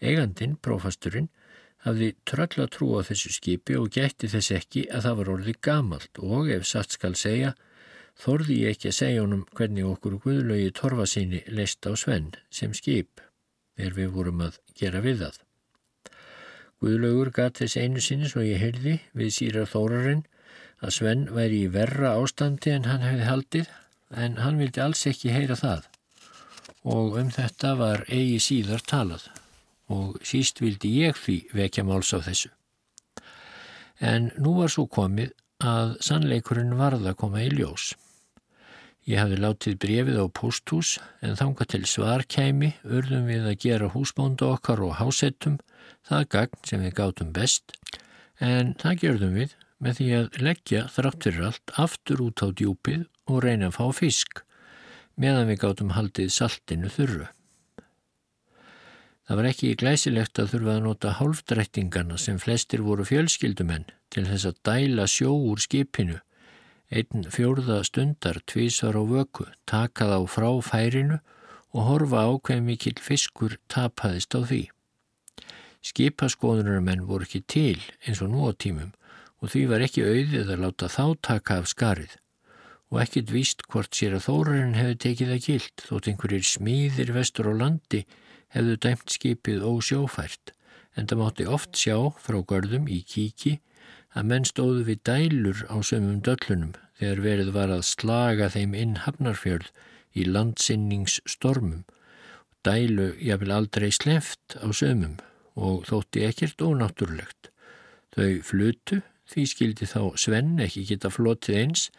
Eigandin, 0.04 0.58
prófasturinn, 0.60 1.30
hafði 1.88 2.12
tröll 2.28 2.66
að 2.66 2.74
trúa 2.76 3.06
þessu 3.08 3.32
skipi 3.32 3.80
og 3.80 3.96
gætti 3.96 4.28
þess 4.28 4.52
ekki 4.60 4.84
að 4.92 5.08
það 5.08 5.18
var 5.22 5.32
orðið 5.38 5.62
gamalt 5.70 6.22
og 6.22 6.52
ef 6.52 6.68
satt 6.68 6.98
skal 7.00 7.16
segja, 7.16 7.54
þorði 8.24 8.60
ég 8.62 8.76
ekki 8.76 8.92
að 8.92 8.98
segja 9.00 9.24
honum 9.24 9.46
hvernig 9.58 9.88
okkur 9.90 10.20
Guðlaugi 10.24 10.72
torfa 10.78 11.08
síni 11.10 11.42
leist 11.48 11.86
á 11.88 11.92
Svenn 12.00 12.32
sem 12.50 12.74
skip 12.74 13.24
þegar 13.76 13.98
við 14.00 14.14
vorum 14.16 14.46
að 14.46 14.60
gera 14.80 15.02
við 15.04 15.26
það. 15.26 15.40
Guðlaugur 16.84 17.32
gat 17.36 17.60
þess 17.62 17.80
einu 17.80 18.04
sinni 18.04 18.30
svo 18.32 18.44
ég 18.46 18.62
heyrði 18.62 19.00
við 19.16 19.34
síra 19.36 19.66
þórarinn 19.70 20.26
að 20.84 20.96
Svenn 20.98 21.28
væri 21.36 21.64
í 21.66 21.72
verra 21.72 22.16
ástandi 22.20 22.74
en 22.76 22.88
hann 22.90 23.04
hefði 23.04 23.30
haldið 23.30 23.74
en 24.26 24.40
hann 24.44 24.60
vildi 24.62 24.84
alls 24.84 25.06
ekki 25.10 25.34
heyra 25.36 25.58
það 25.60 25.90
og 26.86 27.18
um 27.20 27.32
þetta 27.34 27.74
var 27.80 28.04
eigi 28.14 28.38
síðar 28.44 28.84
talað 28.86 29.26
og 29.92 30.20
síst 30.26 30.62
vildi 30.62 30.92
ég 31.02 31.18
því 31.18 31.38
vekja 31.54 31.86
máls 31.86 32.14
á 32.14 32.20
þessu. 32.26 32.52
En 34.02 34.32
nú 34.38 34.56
var 34.60 34.72
svo 34.74 34.86
komið 34.92 35.34
að 35.66 35.96
sannleikurinn 36.04 36.76
varða 36.78 37.14
að 37.14 37.20
koma 37.22 37.44
í 37.46 37.52
ljós. 37.54 37.94
Ég 39.06 39.20
hafði 39.22 39.38
látið 39.38 39.76
brefið 39.84 40.16
á 40.18 40.26
posthús 40.34 40.96
en 41.22 41.36
þanga 41.38 41.68
til 41.70 41.84
svarkæmi 41.86 42.72
urðum 42.84 43.28
við 43.30 43.44
að 43.52 43.60
gera 43.62 43.90
húsbónda 43.94 44.48
okkar 44.56 44.82
og 44.82 44.96
hásettum 44.98 45.60
það 46.10 46.26
gagn 46.34 46.64
sem 46.66 46.82
við 46.82 46.96
gátum 46.98 47.30
best 47.36 47.76
en 48.42 48.74
það 48.82 48.98
gerðum 49.04 49.38
við 49.38 49.54
með 49.78 50.00
því 50.00 50.10
að 50.18 50.42
leggja 50.48 50.82
þrátt 50.96 51.28
fyrir 51.28 51.46
allt 51.52 51.76
aftur 51.86 52.26
út 52.26 52.42
á 52.42 52.48
djúpið 52.50 53.06
og 53.30 53.46
reyna 53.46 53.70
að 53.70 53.78
fá 53.78 53.86
fisk 54.00 54.42
meðan 55.22 55.52
við 55.52 55.62
gátum 55.62 55.94
haldið 55.96 56.34
saltinu 56.34 56.90
þurru. 56.92 57.30
Það 59.26 59.40
var 59.40 59.48
ekki 59.50 59.76
glæsilegt 59.82 60.42
að 60.42 60.52
þurfa 60.54 60.74
að 60.76 60.84
nota 60.86 61.14
hálfdrættingana 61.20 62.18
sem 62.22 62.42
flestir 62.42 62.82
voru 62.86 63.06
fjölskyldumenn 63.06 63.88
til 64.14 64.26
þess 64.28 64.50
að 64.50 64.60
dæla 64.66 65.08
sjó 65.10 65.32
úr 65.34 65.62
skipinu, 65.62 66.20
einn 66.92 67.26
fjórða 67.34 67.82
stundar 67.88 68.42
tvísar 68.46 68.98
á 68.98 69.04
vöku, 69.06 69.48
taka 69.66 70.10
þá 70.12 70.20
frá 70.30 70.50
færinu 70.62 71.20
og 71.74 71.88
horfa 71.90 72.26
á 72.28 72.32
hver 72.38 72.62
mikill 72.62 73.00
fiskur 73.02 73.58
tapaðist 73.72 74.36
á 74.38 74.42
því. 74.46 74.62
Skipaskoðunarmenn 75.86 77.06
voru 77.06 77.28
ekki 77.28 77.44
til 77.46 77.82
eins 78.06 78.22
og 78.22 78.32
nú 78.34 78.46
á 78.50 78.52
tímum 78.54 78.94
og 79.42 79.52
því 79.54 79.66
var 79.70 79.84
ekki 79.86 80.06
auðið 80.06 80.54
að 80.54 80.62
láta 80.64 80.90
þá 80.90 81.06
taka 81.22 81.60
af 81.62 81.70
skarið 81.70 82.16
og 82.94 83.02
ekkit 83.02 83.34
víst 83.34 83.66
hvort 83.70 83.94
sér 83.98 84.16
að 84.18 84.28
þórarinn 84.30 84.78
hefði 84.78 84.98
tekið 85.06 85.32
það 85.34 85.46
gilt 85.46 85.86
þótt 85.90 86.10
einhverjir 86.10 86.48
smíðir 86.50 87.12
vestur 87.16 87.50
á 87.50 87.54
landi 87.60 88.02
hefðu 88.56 88.76
dæmt 88.86 89.14
skipið 89.14 89.66
ósjófært 89.68 90.54
en 90.96 91.10
það 91.10 91.22
mátti 91.22 91.48
oft 91.58 91.78
sjá 91.78 91.98
frá 92.24 92.40
görðum 92.48 92.88
í 92.88 93.02
kíki 93.04 93.58
að 94.16 94.30
menn 94.32 94.48
stóðu 94.48 94.86
við 94.88 95.02
dælur 95.08 95.66
á 95.68 95.76
sömum 95.84 96.22
döllunum 96.24 96.74
þegar 97.00 97.22
verið 97.26 97.52
var 97.56 97.74
að 97.76 97.88
slaga 97.90 98.48
þeim 98.54 98.76
inn 98.80 98.96
hafnarfjörð 99.04 99.72
í 100.16 100.26
landsinningsstormum. 100.30 101.84
Dælu 102.66 103.12
jáfnvel 103.20 103.52
aldrei 103.54 103.92
sleft 103.92 104.56
á 104.58 104.68
sömum 104.72 105.20
og 105.56 105.84
þótti 105.90 106.24
ekkert 106.30 106.64
ónáttúrulegt. 106.64 107.52
Þau 108.16 108.42
flutu, 108.48 109.02
því 109.28 109.46
skildi 109.52 109.88
þá 109.92 110.02
Svenn 110.20 110.60
ekki 110.64 110.86
geta 110.88 111.12
flotið 111.12 111.60
eins, 111.60 111.90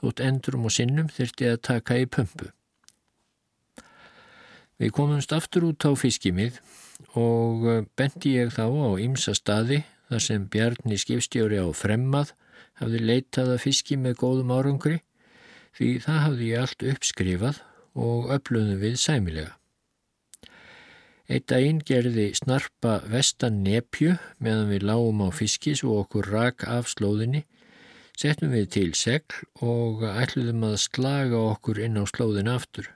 þótt 0.00 0.22
endurum 0.24 0.68
og 0.68 0.72
sinnum 0.72 1.10
þurfti 1.12 1.50
að 1.50 1.62
taka 1.68 1.98
í 2.00 2.08
pömpu. 2.08 2.48
Við 4.80 4.92
komumst 4.96 5.32
aftur 5.32 5.68
út 5.70 5.84
á 5.88 5.92
fiskimið 5.96 6.58
og 7.16 7.64
bendi 7.96 8.36
ég 8.36 8.52
þá 8.52 8.64
á 8.68 8.90
ymsa 9.00 9.32
staði 9.36 9.82
þar 10.10 10.22
sem 10.22 10.48
Bjarni 10.52 10.98
skipstjóri 11.00 11.58
á 11.62 11.66
fremmað 11.74 12.32
hafði 12.80 13.02
leitað 13.02 13.52
að 13.56 13.62
fiski 13.66 13.98
með 14.00 14.18
góðum 14.22 14.52
árangri 14.54 14.98
því 15.76 15.92
það 16.04 16.22
hafði 16.24 16.50
ég 16.50 16.64
allt 16.64 16.84
uppskrifað 16.92 17.62
og 17.96 18.30
öflöðum 18.36 18.80
við 18.80 18.98
sæmilega. 19.00 19.54
Eitt 21.26 21.48
daginn 21.50 21.80
gerði 21.82 22.28
snarpa 22.38 23.00
vestan 23.10 23.62
nepju 23.64 24.14
meðan 24.38 24.70
við 24.70 24.86
lágum 24.86 25.24
á 25.26 25.28
fiskis 25.34 25.82
og 25.82 26.04
okkur 26.04 26.28
rak 26.30 26.62
af 26.70 26.92
slóðinni, 26.92 27.42
settum 28.16 28.54
við 28.54 28.68
til 28.76 28.90
segl 28.94 29.40
og 29.58 30.04
ætluðum 30.06 30.68
að 30.68 30.78
slaga 30.84 31.40
okkur 31.56 31.82
inn 31.82 31.98
á 31.98 32.04
slóðin 32.06 32.52
aftur. 32.52 32.92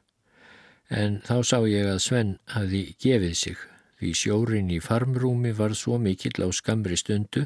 En 0.90 1.18
þá 1.26 1.36
sá 1.42 1.58
ég 1.66 1.90
að 1.90 2.04
Svenn 2.06 2.32
hafði 2.54 2.84
gefið 3.02 3.34
sig, 3.42 3.58
því 4.00 4.10
sjórin 4.16 4.70
í 4.72 4.78
farmrúmi 4.80 5.52
var 5.56 5.74
svo 5.76 5.98
mikill 6.00 6.40
á 6.40 6.48
skamri 6.56 6.96
stundu 6.96 7.44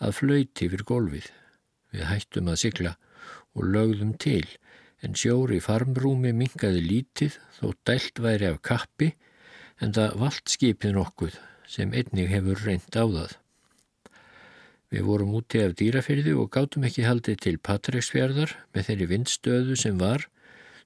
að 0.00 0.16
flöyti 0.16 0.70
fyrir 0.72 0.86
golfið. 0.88 1.26
Við 1.92 2.06
hættum 2.08 2.48
að 2.48 2.60
sigla 2.62 2.94
og 3.52 3.66
lögðum 3.74 4.14
til, 4.16 4.46
en 5.04 5.16
sjóri 5.16 5.60
farmrúmi 5.60 6.32
mingaði 6.36 6.80
lítið 6.86 7.36
þó 7.58 7.66
dælt 7.84 8.22
væri 8.24 8.48
af 8.48 8.62
kappi 8.64 9.10
en 9.80 9.92
það 9.96 10.16
vald 10.22 10.52
skipið 10.54 10.96
nokkuð 10.96 11.36
sem 11.68 11.92
einnig 11.92 12.32
hefur 12.32 12.64
reynd 12.64 12.96
á 12.96 13.04
það. 13.04 13.36
Við 14.90 15.06
vorum 15.06 15.36
úti 15.38 15.60
af 15.62 15.76
dýrafyrði 15.78 16.32
og 16.34 16.48
gátum 16.56 16.88
ekki 16.88 17.04
haldið 17.06 17.42
til 17.44 17.58
Patræksfjörðar 17.62 18.56
með 18.74 18.88
þeirri 18.88 19.10
vindstöðu 19.12 19.76
sem 19.78 20.00
var, 20.00 20.24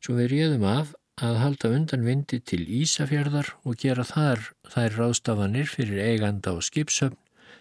svo 0.03 0.19
við 0.19 0.35
réðum 0.35 0.67
af 0.69 0.93
að 1.23 1.37
halda 1.39 1.71
undan 1.71 2.03
vindi 2.03 2.41
til 2.43 2.65
Ísafjörðar 2.67 3.53
og 3.63 3.79
gera 3.79 4.03
þar 4.07 4.41
þær 4.73 4.97
ráðstafanir 4.99 5.71
fyrir 5.71 6.03
eiganda 6.03 6.57
og 6.57 6.65
skipsöfn 6.67 7.19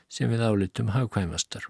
sem 0.10 0.32
við 0.32 0.42
álitum 0.42 0.90
hagkvæmastar. 0.94 1.68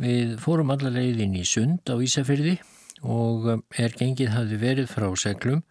Við 0.00 0.36
fórum 0.40 0.72
alla 0.72 0.92
leiðin 0.92 1.36
í 1.36 1.44
sund 1.44 1.84
á 1.88 1.96
Ísafjörði 2.00 2.58
og 3.04 3.48
um, 3.52 3.64
er 3.76 3.92
gengið 3.96 4.32
hafi 4.32 4.60
verið 4.60 4.88
frá 4.88 5.08
seglum 5.20 5.62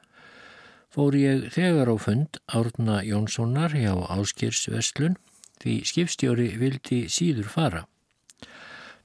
fór 0.94 1.18
ég 1.18 1.50
þegar 1.54 1.90
á 1.90 1.96
fund 2.00 2.40
Árna 2.46 3.02
Jónssonar 3.04 3.74
hjá 3.74 3.94
Áskirsverslun 4.16 5.18
því 5.62 5.76
skipstjóri 5.90 6.50
vildi 6.62 7.06
síður 7.10 7.50
fara. 7.50 7.86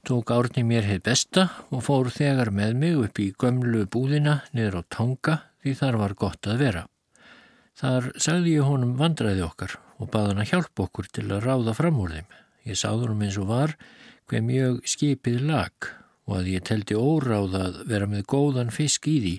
Tók 0.05 0.31
Árni 0.33 0.63
mér 0.65 0.85
heið 0.85 1.03
besta 1.05 1.49
og 1.69 1.85
fór 1.85 2.09
þegar 2.13 2.53
með 2.53 2.77
mig 2.77 2.97
upp 3.05 3.21
í 3.21 3.31
gömlu 3.37 3.87
búðina 3.89 4.41
niður 4.53 4.81
á 4.81 4.83
tanga 4.89 5.37
því 5.61 5.75
þar 5.79 5.99
var 6.01 6.17
gott 6.19 6.49
að 6.49 6.61
vera. 6.65 6.83
Þar 7.77 8.11
sagði 8.19 8.57
ég 8.57 8.67
honum 8.67 8.97
vandraði 8.99 9.43
okkar 9.45 9.77
og 10.01 10.09
baði 10.13 10.33
hann 10.33 10.43
að 10.43 10.51
hjálpa 10.51 10.85
okkur 10.87 11.09
til 11.13 11.27
að 11.29 11.45
ráða 11.45 11.75
fram 11.77 11.99
úr 12.01 12.15
þeim. 12.17 12.31
Ég 12.67 12.77
sáður 12.77 13.13
um 13.13 13.23
eins 13.25 13.37
og 13.41 13.49
var 13.49 13.75
hver 14.29 14.43
mjög 14.45 14.81
skipið 14.89 15.45
lag 15.49 15.87
og 16.27 16.35
að 16.39 16.51
ég 16.53 16.65
teldi 16.67 16.97
óráð 16.97 17.55
að 17.57 17.79
vera 17.89 18.09
með 18.09 18.27
góðan 18.33 18.73
fisk 18.73 19.07
í 19.09 19.17
því 19.23 19.35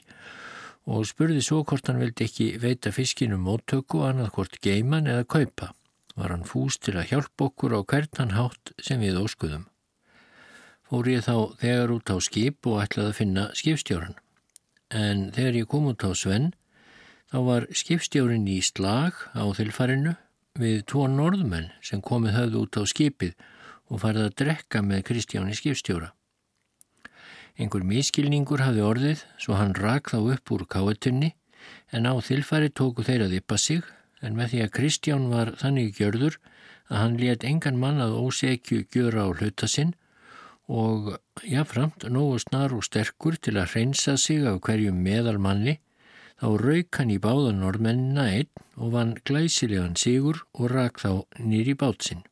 og 0.92 1.06
spurði 1.06 1.42
svo 1.44 1.60
hvort 1.62 1.86
hann 1.86 2.00
veldi 2.02 2.26
ekki 2.26 2.48
veita 2.62 2.90
fiskinum 2.94 3.44
móttöku 3.46 4.02
annað 4.06 4.32
hvort 4.36 4.58
geiman 4.64 5.06
eða 5.10 5.28
kaupa. 5.36 5.70
Var 6.18 6.34
hann 6.34 6.48
fús 6.48 6.80
til 6.82 6.96
að 6.98 7.12
hjálpa 7.12 7.48
okkur 7.48 7.76
á 7.78 7.80
hvert 7.86 8.18
hann 8.20 8.34
hátt 8.36 8.74
sem 8.82 9.00
við 9.00 9.20
óskuðum. 9.22 9.68
Fór 10.90 11.08
ég 11.08 11.24
þá 11.24 11.54
þegar 11.62 11.94
út 11.94 12.10
á 12.12 12.16
skip 12.20 12.68
og 12.68 12.82
ætlaði 12.82 13.12
að 13.12 13.18
finna 13.22 13.46
skipstjóran. 13.56 14.18
En 14.92 15.30
þegar 15.32 15.56
ég 15.62 15.68
kom 15.72 15.88
út 15.88 16.04
á 16.04 16.12
Svenn, 16.12 16.52
þá 17.32 17.38
var 17.48 17.66
skipstjórin 17.72 18.44
í 18.50 18.58
slag 18.60 19.16
á 19.32 19.44
þilfarinu 19.56 20.16
við 20.60 20.82
tvo 20.90 21.06
norðmenn 21.08 21.70
sem 21.80 22.02
komið 22.04 22.36
höfðu 22.36 22.64
út 22.66 22.76
á 22.76 22.82
skipið 22.84 23.32
og 23.88 24.02
farið 24.04 24.26
að 24.26 24.36
drekka 24.42 24.82
með 24.84 25.06
Kristjáni 25.08 25.56
skipstjóra. 25.56 26.12
Einhver 27.56 27.84
miskilningur 27.84 28.62
hafði 28.64 28.84
orðið 28.84 29.24
svo 29.40 29.56
hann 29.56 29.74
rak 29.76 30.12
þá 30.12 30.18
upp 30.36 30.52
úr 30.52 30.66
káetunni 30.68 31.32
en 31.92 32.08
á 32.08 32.12
þilfari 32.20 32.72
tóku 32.72 33.04
þeir 33.04 33.26
að 33.26 33.36
yppa 33.40 33.58
sig 33.60 33.82
en 34.20 34.36
með 34.36 34.52
því 34.52 34.62
að 34.64 34.74
Kristján 34.76 35.28
var 35.32 35.54
þannig 35.60 35.96
gjörður 35.98 36.38
að 36.88 37.00
hann 37.00 37.18
let 37.20 37.44
engan 37.48 37.80
mann 37.80 38.00
að 38.04 38.16
ósekju 38.20 38.84
gjöra 38.92 39.24
á 39.24 39.28
hluta 39.32 39.68
sinn 39.68 39.92
og 40.68 41.16
jáframt 41.42 42.06
nógu 42.10 42.38
snar 42.38 42.74
og 42.76 42.84
sterkur 42.86 43.38
til 43.40 43.56
að 43.58 43.74
hreinsa 43.74 44.16
sig 44.16 44.46
af 44.46 44.60
hverjum 44.62 45.00
meðal 45.02 45.38
manni 45.42 45.78
þá 46.42 46.48
rauk 46.58 46.98
hann 46.98 47.10
í 47.14 47.18
báðan 47.22 47.60
norðmennina 47.62 48.26
einn 48.38 48.62
og 48.76 48.94
vann 48.96 49.14
glæsilegan 49.26 49.98
sigur 49.98 50.42
og 50.54 50.70
rak 50.72 50.98
þá 51.02 51.22
nýri 51.38 51.74
bátsinn. 51.78 52.24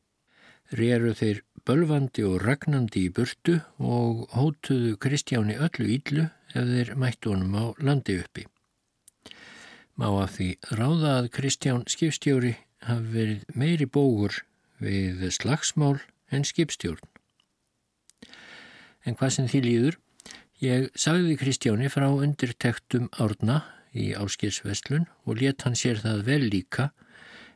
Reru 0.71 1.13
þeir 1.15 1.43
bölvandi 1.67 2.23
og 2.27 2.41
ragnandi 2.43 3.05
í 3.07 3.13
burtu 3.13 3.59
og 3.77 4.25
hótuðu 4.35 4.97
Kristjáni 5.03 5.57
öllu 5.59 5.87
íllu 5.97 6.27
ef 6.55 6.67
þeir 6.73 6.95
mættu 6.99 7.31
honum 7.33 7.55
á 7.55 7.65
landi 7.79 8.17
uppi. 8.19 8.47
Má 9.99 10.07
af 10.23 10.37
því 10.37 10.49
ráða 10.79 11.17
að 11.19 11.31
Kristján 11.35 11.83
skipstjóri 11.91 12.55
hafi 12.87 13.15
verið 13.15 13.55
meiri 13.55 13.85
bógur 13.85 14.41
við 14.81 15.27
slagsmál 15.35 15.99
en 16.31 16.47
skipstjórn. 16.47 17.10
En 19.05 19.17
hvað 19.17 19.35
sem 19.35 19.47
því 19.49 19.61
líður, 19.65 19.99
ég 20.61 20.89
sagði 20.93 21.37
Kristjáni 21.41 21.89
frá 21.89 22.07
undirtektum 22.09 23.09
árna 23.17 23.61
í 23.97 24.11
áskilsveslun 24.15 25.07
og 25.25 25.41
let 25.41 25.65
hann 25.65 25.77
sér 25.77 26.01
það 26.03 26.25
vel 26.27 26.43
líka 26.51 26.91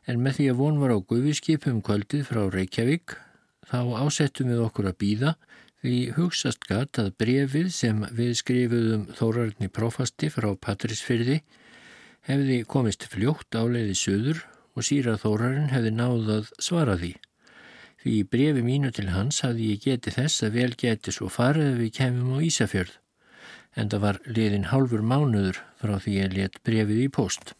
en 0.06 0.22
með 0.22 0.40
því 0.40 0.48
að 0.52 0.58
von 0.60 0.80
var 0.82 0.94
á 0.94 0.98
gufiskipum 1.00 1.78
kvöldið 1.86 2.26
frá 2.28 2.42
Reykjavík 2.52 3.16
þá 3.66 3.78
ásettum 4.02 4.50
við 4.52 4.64
okkur 4.66 4.90
að 4.90 4.98
býða 5.02 5.32
því 5.82 6.00
hugsaðst 6.16 6.66
gatt 6.68 7.00
að 7.02 7.12
brefið 7.20 7.70
sem 7.74 8.02
við 8.16 8.34
skrifuðum 8.40 9.06
Þórarni 9.16 9.70
Prófasti 9.72 10.30
frá 10.32 10.48
Patrísfyrði 10.58 11.40
hefði 12.26 12.60
komist 12.66 13.06
fljótt 13.10 13.54
áleiði 13.54 13.94
söður 13.98 14.42
og 14.76 14.86
síra 14.86 15.16
Þórarinn 15.20 15.70
hefði 15.72 15.92
náðað 15.94 16.50
svara 16.62 16.96
því. 17.00 17.14
Því 18.06 18.20
í 18.22 18.26
brefi 18.30 18.60
mínu 18.62 18.92
til 18.94 19.08
hans 19.10 19.40
hafði 19.42 19.72
ég 19.72 19.80
getið 19.82 20.14
þess 20.14 20.42
að 20.46 20.52
vel 20.54 20.74
getið 20.78 21.14
svo 21.16 21.26
farið 21.26 21.64
að 21.72 21.80
við 21.80 21.88
kemum 21.96 22.36
á 22.38 22.46
Ísafjörð 22.46 22.92
en 23.82 23.90
það 23.90 24.04
var 24.04 24.20
liðin 24.36 24.66
hálfur 24.70 25.02
mánuður 25.02 25.58
frá 25.80 25.92
því 26.04 26.14
ég 26.14 26.36
let 26.36 26.60
brefið 26.62 27.00
í 27.02 27.08
post. 27.16 27.50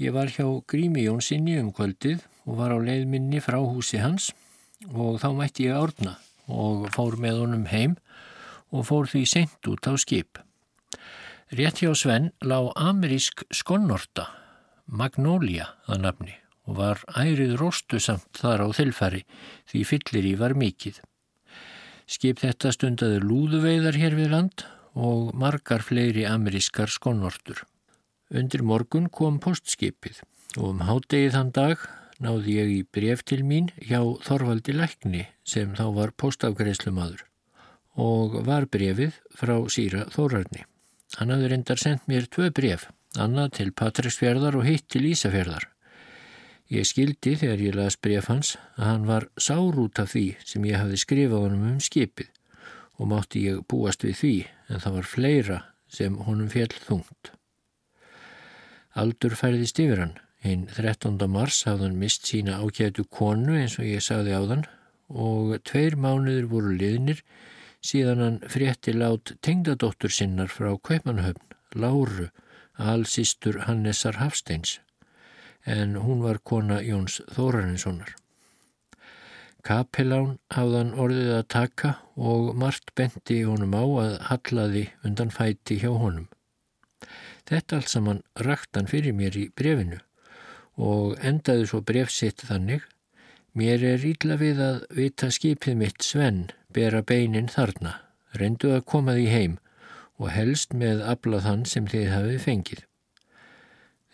Ég 0.00 0.16
var 0.16 0.32
hjá 0.32 0.46
Grími 0.72 1.04
Jónssoni 1.04 1.58
um 1.60 1.68
kvöldið 1.76 2.24
og 2.46 2.56
var 2.62 2.72
á 2.72 2.80
leiðminni 2.80 3.44
frá 3.44 3.58
húsi 3.60 4.00
hans 4.00 4.30
og 4.88 5.20
þá 5.20 5.28
mætti 5.36 5.68
ég 5.68 5.76
árna 5.76 6.16
og 6.48 6.88
fór 6.96 7.20
með 7.20 7.42
honum 7.42 7.68
heim 7.68 7.98
og 8.72 8.88
fór 8.88 9.12
því 9.12 9.26
sent 9.34 9.68
út 9.68 9.84
á 9.84 9.92
skip. 10.00 10.40
Rétt 11.52 11.84
hjá 11.84 11.92
Sven 11.92 12.32
lág 12.40 12.72
amerísk 12.72 13.44
skonnorta, 13.52 14.30
Magnólia 14.88 15.74
að 15.84 16.04
nafni 16.08 16.40
og 16.66 16.78
var 16.80 17.02
ærið 17.14 17.56
róstu 17.60 18.00
samt 18.02 18.40
þar 18.40 18.66
á 18.66 18.68
þilfari 18.76 19.22
því 19.70 19.82
fyllir 19.90 20.30
í 20.30 20.34
var 20.38 20.56
mikið. 20.58 21.00
Skip 22.06 22.42
þetta 22.42 22.72
stundaði 22.74 23.22
lúðuveiðar 23.22 23.98
hér 23.98 24.16
við 24.18 24.32
land 24.34 24.66
og 24.94 25.32
margar 25.34 25.82
fleiri 25.84 26.24
amerískar 26.26 26.90
skonnortur. 26.90 27.64
Undir 28.30 28.62
morgun 28.66 29.08
kom 29.10 29.38
postskipið 29.42 30.22
og 30.56 30.72
um 30.72 30.84
hádegið 30.86 31.34
þann 31.36 31.52
dag 31.54 31.86
náði 32.22 32.56
ég 32.56 32.72
í 32.72 32.80
bref 32.96 33.22
til 33.28 33.42
mín 33.44 33.68
hjá 33.76 34.00
Þorvaldi 34.24 34.74
Lækni 34.74 35.26
sem 35.46 35.74
þá 35.76 35.86
var 35.98 36.14
postafgreðslumadur 36.16 37.26
og 37.96 38.40
var 38.46 38.66
brefið 38.68 39.16
frá 39.36 39.56
síra 39.72 40.04
Þórarni. 40.12 40.64
Hann 41.16 41.32
hafði 41.32 41.52
reyndar 41.52 41.80
sendt 41.80 42.08
mér 42.10 42.26
tvö 42.28 42.50
bref, 42.52 42.88
annað 43.16 43.54
til 43.60 43.70
Patræksfjörðar 43.72 44.58
og 44.58 44.66
hitt 44.68 44.88
til 44.92 45.06
Ísafjörðar. 45.08 45.68
Ég 46.66 46.82
skildi 46.82 47.36
þegar 47.38 47.60
ég 47.62 47.76
las 47.78 47.94
bref 48.02 48.26
hans 48.26 48.56
að 48.74 48.88
hann 48.88 49.04
var 49.06 49.28
sár 49.38 49.76
út 49.78 50.00
af 50.02 50.10
því 50.16 50.26
sem 50.42 50.64
ég 50.66 50.80
hafði 50.80 50.98
skrifað 50.98 51.44
honum 51.44 51.66
um 51.68 51.80
skipið 51.82 52.30
og 52.96 53.10
mátti 53.12 53.44
ég 53.46 53.60
búast 53.70 54.02
við 54.02 54.16
því 54.20 54.34
en 54.74 54.82
það 54.82 54.96
var 54.96 55.10
fleira 55.10 55.58
sem 55.86 56.16
honum 56.26 56.48
fjell 56.50 56.72
þungt. 56.74 57.30
Aldur 58.98 59.36
færðist 59.38 59.78
yfir 59.78 60.02
hann. 60.02 60.16
Hinn 60.42 60.64
13. 60.72 61.20
mars 61.30 61.60
hafðan 61.68 61.98
mist 62.00 62.26
sína 62.26 62.58
ákjætu 62.62 63.04
konu 63.14 63.54
eins 63.60 63.78
og 63.78 63.86
ég 63.86 64.02
sagði 64.02 64.34
á 64.34 64.42
þann 64.50 64.66
og 65.22 65.54
tveir 65.66 65.94
mánuður 65.94 66.48
voru 66.50 66.74
liðnir 66.74 67.22
síðan 67.86 68.22
hann 68.24 68.40
frétti 68.50 68.94
lát 68.94 69.36
tengdadóttur 69.46 70.10
sinnar 70.10 70.50
frá 70.50 70.72
Kaupanhöfn, 70.74 71.54
Láru, 71.78 72.28
allsýstur 72.74 73.62
Hannesar 73.66 74.18
Hafsteins 74.18 74.80
en 75.66 75.96
hún 75.98 76.22
var 76.22 76.38
kona 76.38 76.80
Jóns 76.86 77.18
Þórarinssonar. 77.34 78.14
Kapelán 79.66 80.36
hafðan 80.54 80.94
orðið 80.94 81.32
að 81.40 81.46
taka 81.50 81.92
og 82.14 82.52
margt 82.54 82.92
benti 82.94 83.40
honum 83.42 83.74
á 83.74 83.84
að 84.06 84.12
hallaði 84.30 84.84
undan 85.04 85.34
fæti 85.34 85.80
hjá 85.82 85.90
honum. 85.90 86.28
Þetta 87.46 87.80
allt 87.80 87.90
saman 87.90 88.22
raktan 88.38 88.86
fyrir 88.90 89.14
mér 89.14 89.36
í 89.38 89.48
brefinu 89.50 89.98
og 90.76 91.16
endaði 91.24 91.66
svo 91.66 91.82
brefsitt 91.82 92.46
þannig 92.46 92.86
Mér 93.56 93.80
er 93.88 94.02
ítla 94.04 94.34
við 94.36 94.58
að 94.60 94.82
vita 94.92 95.30
skipið 95.32 95.76
mitt 95.80 96.04
Sven 96.04 96.42
bera 96.76 97.00
beinin 97.00 97.46
þarna, 97.48 97.94
reyndu 98.36 98.74
að 98.76 98.82
koma 98.90 99.14
því 99.16 99.30
heim 99.32 99.54
og 100.20 100.28
helst 100.34 100.74
með 100.76 101.00
aflað 101.00 101.46
hann 101.48 101.62
sem 101.64 101.86
þið 101.88 102.10
hafið 102.12 102.42
fengið. 102.44 102.82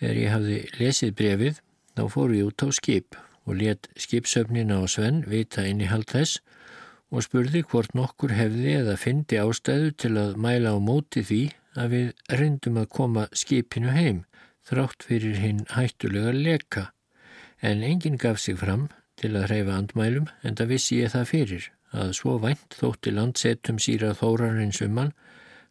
Þegar 0.03 0.19
ég 0.19 0.33
hafði 0.35 0.55
lesið 0.81 1.11
brefið 1.15 1.59
þá 1.95 2.01
fór 2.11 2.33
ég 2.35 2.49
út 2.51 2.63
á 2.67 2.69
skip 2.75 3.17
og 3.47 3.59
let 3.61 3.87
skipsöfnina 3.95 4.81
á 4.83 4.91
Sven 4.91 5.21
vita 5.31 5.63
inn 5.63 5.79
í 5.79 5.87
hald 5.87 6.09
þess 6.11 6.41
og 7.15 7.23
spurði 7.23 7.61
hvort 7.71 7.95
nokkur 7.95 8.35
hefði 8.35 8.73
eða 8.81 8.97
fyndi 8.99 9.39
ástæðu 9.39 9.93
til 10.03 10.17
að 10.19 10.41
mæla 10.43 10.73
á 10.75 10.79
móti 10.83 11.23
því 11.29 11.43
að 11.79 11.95
við 11.95 12.35
reyndum 12.41 12.81
að 12.83 12.89
koma 12.97 13.29
skipinu 13.31 13.95
heim 13.95 14.19
þrátt 14.67 15.07
fyrir 15.07 15.39
hinn 15.39 15.63
hættulega 15.77 16.35
leka 16.35 16.85
en 17.63 17.87
enginn 17.87 18.19
gaf 18.19 18.43
sig 18.43 18.59
fram 18.59 18.89
til 19.23 19.37
að 19.37 19.47
hreyfa 19.53 19.79
andmælum 19.79 20.27
en 20.43 20.59
það 20.59 20.75
vissi 20.75 20.99
ég 20.99 21.15
það 21.15 21.31
fyrir 21.31 21.71
að 21.95 22.13
svo 22.19 22.41
vænt 22.43 22.75
þótti 22.81 23.15
landsetum 23.15 23.79
síra 23.79 24.17
þórarins 24.19 24.83
um 24.83 24.99
hann 24.99 25.15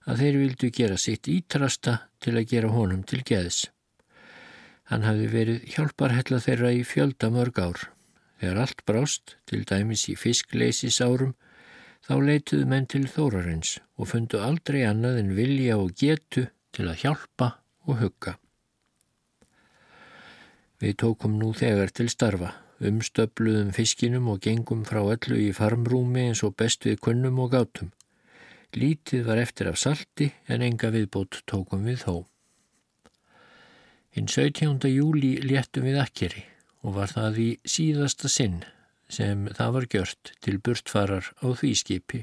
að 0.08 0.24
þeir 0.24 0.42
vildu 0.46 0.72
gera 0.80 0.98
sitt 1.10 1.28
ítrasta 1.28 2.00
til 2.24 2.38
að 2.38 2.48
gera 2.56 2.72
honum 2.72 3.04
til 3.04 3.26
geðs. 3.28 3.66
Hann 4.92 5.06
hafði 5.08 5.28
verið 5.32 5.68
hjálparhella 5.72 6.42
þeirra 6.44 6.74
í 6.76 6.82
fjölda 6.84 7.30
mörg 7.32 7.60
ár. 7.64 7.86
Þegar 8.42 8.58
allt 8.66 8.82
brást, 8.84 9.38
til 9.48 9.62
dæmis 9.70 10.10
í 10.12 10.18
fiskleysis 10.20 10.98
árum, 11.00 11.32
þá 12.04 12.16
leituðu 12.28 12.66
menn 12.68 12.88
til 12.92 13.06
þórarins 13.08 13.78
og 13.96 14.10
fundu 14.12 14.42
aldrei 14.44 14.82
annað 14.84 15.20
en 15.22 15.36
vilja 15.38 15.78
og 15.80 15.94
getu 15.96 16.48
til 16.76 16.90
að 16.90 17.06
hjálpa 17.06 17.48
og 17.88 18.02
hugga. 18.02 18.34
Við 20.82 20.98
tókum 21.04 21.38
nú 21.40 21.54
þegar 21.56 21.94
til 21.96 22.10
starfa, 22.10 22.56
umstöfluðum 22.82 23.70
fiskinum 23.78 24.28
og 24.34 24.42
gengum 24.44 24.82
frá 24.90 25.04
öllu 25.04 25.38
í 25.38 25.52
farmrúmi 25.56 26.26
eins 26.32 26.42
og 26.44 26.58
best 26.58 26.90
við 26.90 27.00
kunnum 27.06 27.40
og 27.46 27.54
gátum. 27.54 27.94
Lítið 28.76 29.24
var 29.30 29.40
eftir 29.40 29.70
af 29.72 29.80
salti 29.80 30.32
en 30.52 30.66
enga 30.66 30.90
viðbót 30.92 31.44
tókum 31.46 31.86
við 31.88 32.04
þó. 32.04 32.16
Hinn 34.12 34.28
17. 34.28 34.90
júli 34.92 35.38
léttum 35.40 35.86
við 35.88 35.98
akkeri 36.02 36.42
og 36.84 36.98
var 36.98 37.12
það 37.14 37.38
í 37.40 37.50
síðasta 37.64 38.28
sinn 38.28 38.58
sem 39.08 39.46
það 39.56 39.72
var 39.78 39.88
gjört 39.94 40.32
til 40.44 40.58
burtfarar 40.60 41.30
á 41.40 41.48
því 41.56 41.72
skipi. 41.80 42.20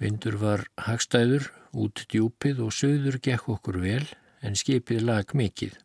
Vindur 0.00 0.38
var 0.40 0.64
hagstæður, 0.86 1.50
út 1.76 2.06
djúpið 2.08 2.64
og 2.64 2.72
söður 2.72 3.20
gekk 3.20 3.50
okkur 3.52 3.82
vel 3.84 4.06
en 4.40 4.56
skipið 4.56 5.04
lag 5.04 5.36
mikið 5.36 5.76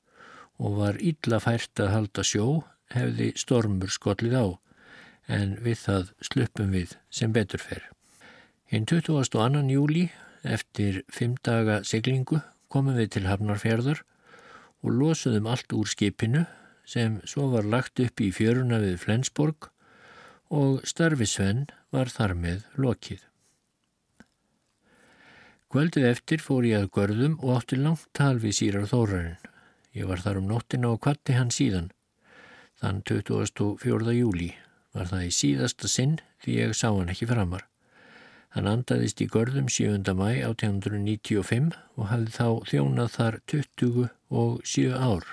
og 0.63 0.79
var 0.79 1.01
illa 1.03 1.43
fært 1.43 1.83
að 1.83 1.93
halda 1.97 2.23
sjó 2.23 2.47
hefði 2.95 3.33
stormur 3.35 3.91
skollið 3.91 4.39
á 4.39 4.45
en 5.27 5.57
við 5.59 5.81
það 5.83 6.15
sluppum 6.23 6.71
við 6.71 6.95
sem 7.11 7.35
betur 7.35 7.59
fer. 7.59 7.83
Hinn 8.71 8.87
22. 8.87 9.67
júli 9.75 10.07
eftir 10.47 11.03
fimm 11.11 11.35
daga 11.43 11.81
siglingu 11.83 12.39
komum 12.75 12.97
við 12.99 13.13
til 13.15 13.27
Hafnarfjörður 13.29 14.01
og 14.83 14.97
losuðum 14.99 15.47
allt 15.47 15.71
úr 15.77 15.87
skipinu 15.87 16.43
sem 16.85 17.21
svo 17.25 17.47
var 17.53 17.63
lagt 17.65 18.01
upp 18.03 18.19
í 18.19 18.33
fjöruna 18.35 18.81
við 18.83 18.99
Flensborg 19.05 19.69
og 20.53 20.83
starfisvenn 20.87 21.65
var 21.95 22.11
þar 22.11 22.35
með 22.37 22.65
lokið. 22.77 23.23
Kvöldið 25.71 26.07
eftir 26.11 26.43
fór 26.43 26.67
ég 26.67 26.83
að 26.83 26.91
görðum 26.97 27.37
og 27.41 27.55
átti 27.57 27.79
langt 27.79 28.05
tal 28.15 28.37
við 28.43 28.57
sírar 28.59 28.87
þórarinn. 28.91 29.39
Ég 29.95 30.07
var 30.11 30.21
þar 30.23 30.41
um 30.41 30.49
nóttina 30.51 30.91
og 30.91 31.01
kvatti 31.03 31.35
hann 31.35 31.51
síðan. 31.55 31.89
Þann 32.79 33.01
24. 33.07 34.13
júli 34.19 34.51
var 34.95 35.09
það 35.11 35.29
í 35.29 35.31
síðasta 35.39 35.91
sinn 35.91 36.19
því 36.43 36.59
ég 36.59 36.75
sá 36.75 36.89
hann 36.91 37.11
ekki 37.11 37.27
framar. 37.31 37.65
Hann 38.55 38.69
andaðist 38.71 39.19
í 39.19 39.25
görðum 39.27 39.65
7. 39.67 40.13
mæ 40.15 40.29
1895 40.47 41.73
og 41.99 42.05
hafði 42.07 42.31
þá 42.37 42.47
þjónað 42.69 43.09
þar 43.17 43.37
20 43.51 44.05
og 44.41 44.53
7 44.63 44.93
ár. 44.95 45.25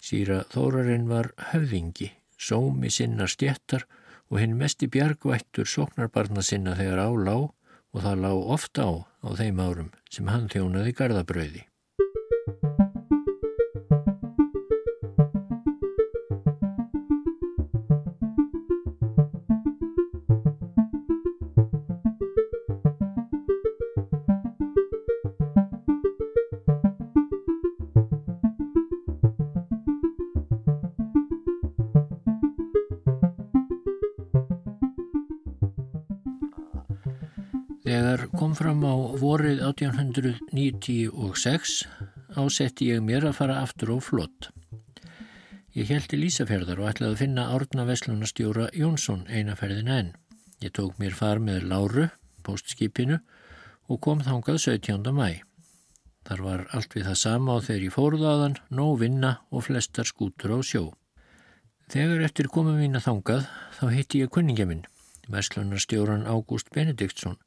Sýra 0.00 0.38
Þórarinn 0.54 1.04
var 1.10 1.28
höfðingi, 1.50 2.14
sómi 2.40 2.88
sinna 2.94 3.28
stjættar 3.28 3.84
og 4.30 4.40
hinn 4.40 4.56
mesti 4.56 4.88
bjargvættur 4.88 5.68
sóknarbarna 5.68 6.44
sinna 6.46 6.78
þegar 6.80 7.04
á 7.04 7.10
lág 7.12 7.44
og 7.92 8.02
það 8.06 8.24
lág 8.24 8.50
ofta 8.56 8.88
á 8.88 8.92
á 9.20 9.28
þeim 9.36 9.60
árum 9.60 9.92
sem 10.08 10.32
hann 10.32 10.48
þjónaði 10.48 10.96
gardabröði. 10.96 11.66
Kom 38.46 38.54
fram 38.54 38.84
á 38.86 38.94
vorið 39.18 39.58
1896 39.66 41.82
ásetti 42.38 42.86
ég 42.92 43.00
mér 43.02 43.26
að 43.26 43.34
fara 43.40 43.56
aftur 43.58 43.90
á 43.90 43.98
flott. 43.98 44.54
Ég 45.74 45.90
held 45.90 46.06
til 46.06 46.22
Ísafjörðar 46.28 46.78
og 46.78 46.86
ætlaði 46.92 47.10
að 47.10 47.22
finna 47.24 47.50
árna 47.50 47.82
veslunastjóra 47.88 48.68
Jónsson 48.70 49.26
einaferðin 49.26 49.90
enn. 49.90 50.14
Ég 50.62 50.70
tók 50.78 50.94
mér 51.02 51.18
far 51.18 51.42
með 51.42 51.66
Láru, 51.72 52.06
postskipinu, 52.46 53.18
og 53.90 53.98
kom 54.06 54.22
þangað 54.22 54.62
17. 54.62 55.10
mæ. 55.10 55.42
Þar 56.30 56.40
var 56.46 56.62
allt 56.70 56.94
við 56.94 57.02
það 57.08 57.18
sama 57.24 57.58
á 57.58 57.66
þegar 57.66 57.82
ég 57.88 57.96
fóruðaðan, 57.96 58.54
nóg 58.70 59.02
vinna 59.02 59.42
og 59.50 59.66
flestar 59.66 60.06
skútur 60.06 60.54
á 60.54 60.62
sjó. 60.62 60.94
Þegar 61.90 62.22
eftir 62.30 62.46
komum 62.46 62.78
mín 62.78 62.94
að 62.94 63.10
þangað 63.10 63.50
þá 63.80 63.86
hitti 63.90 64.22
ég 64.22 64.30
kunningja 64.30 64.70
minn, 64.70 64.86
veslunarstjóran 65.34 66.30
Ágúst 66.30 66.70
Benediktsson 66.70 67.42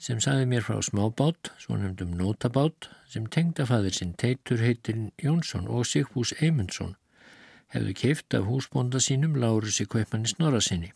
sem 0.00 0.20
saði 0.24 0.46
mér 0.48 0.64
frá 0.64 0.78
smábát, 0.80 1.52
svo 1.60 1.76
nefndum 1.76 2.16
notabát, 2.16 2.88
sem 3.12 3.26
tengdafaðir 3.28 3.94
sinn 3.98 4.16
Teitur 4.16 4.62
heitirinn 4.64 5.12
Jónsson 5.20 5.68
og 5.68 5.84
Sigfús 5.88 6.32
Eymundsson 6.40 6.96
hefðu 7.74 7.92
keift 7.94 8.34
af 8.34 8.48
húsbónda 8.48 8.98
sínum 9.02 9.36
Lárusi 9.38 9.86
Kaupanis 9.86 10.36
Norra 10.40 10.60
sinni. 10.64 10.90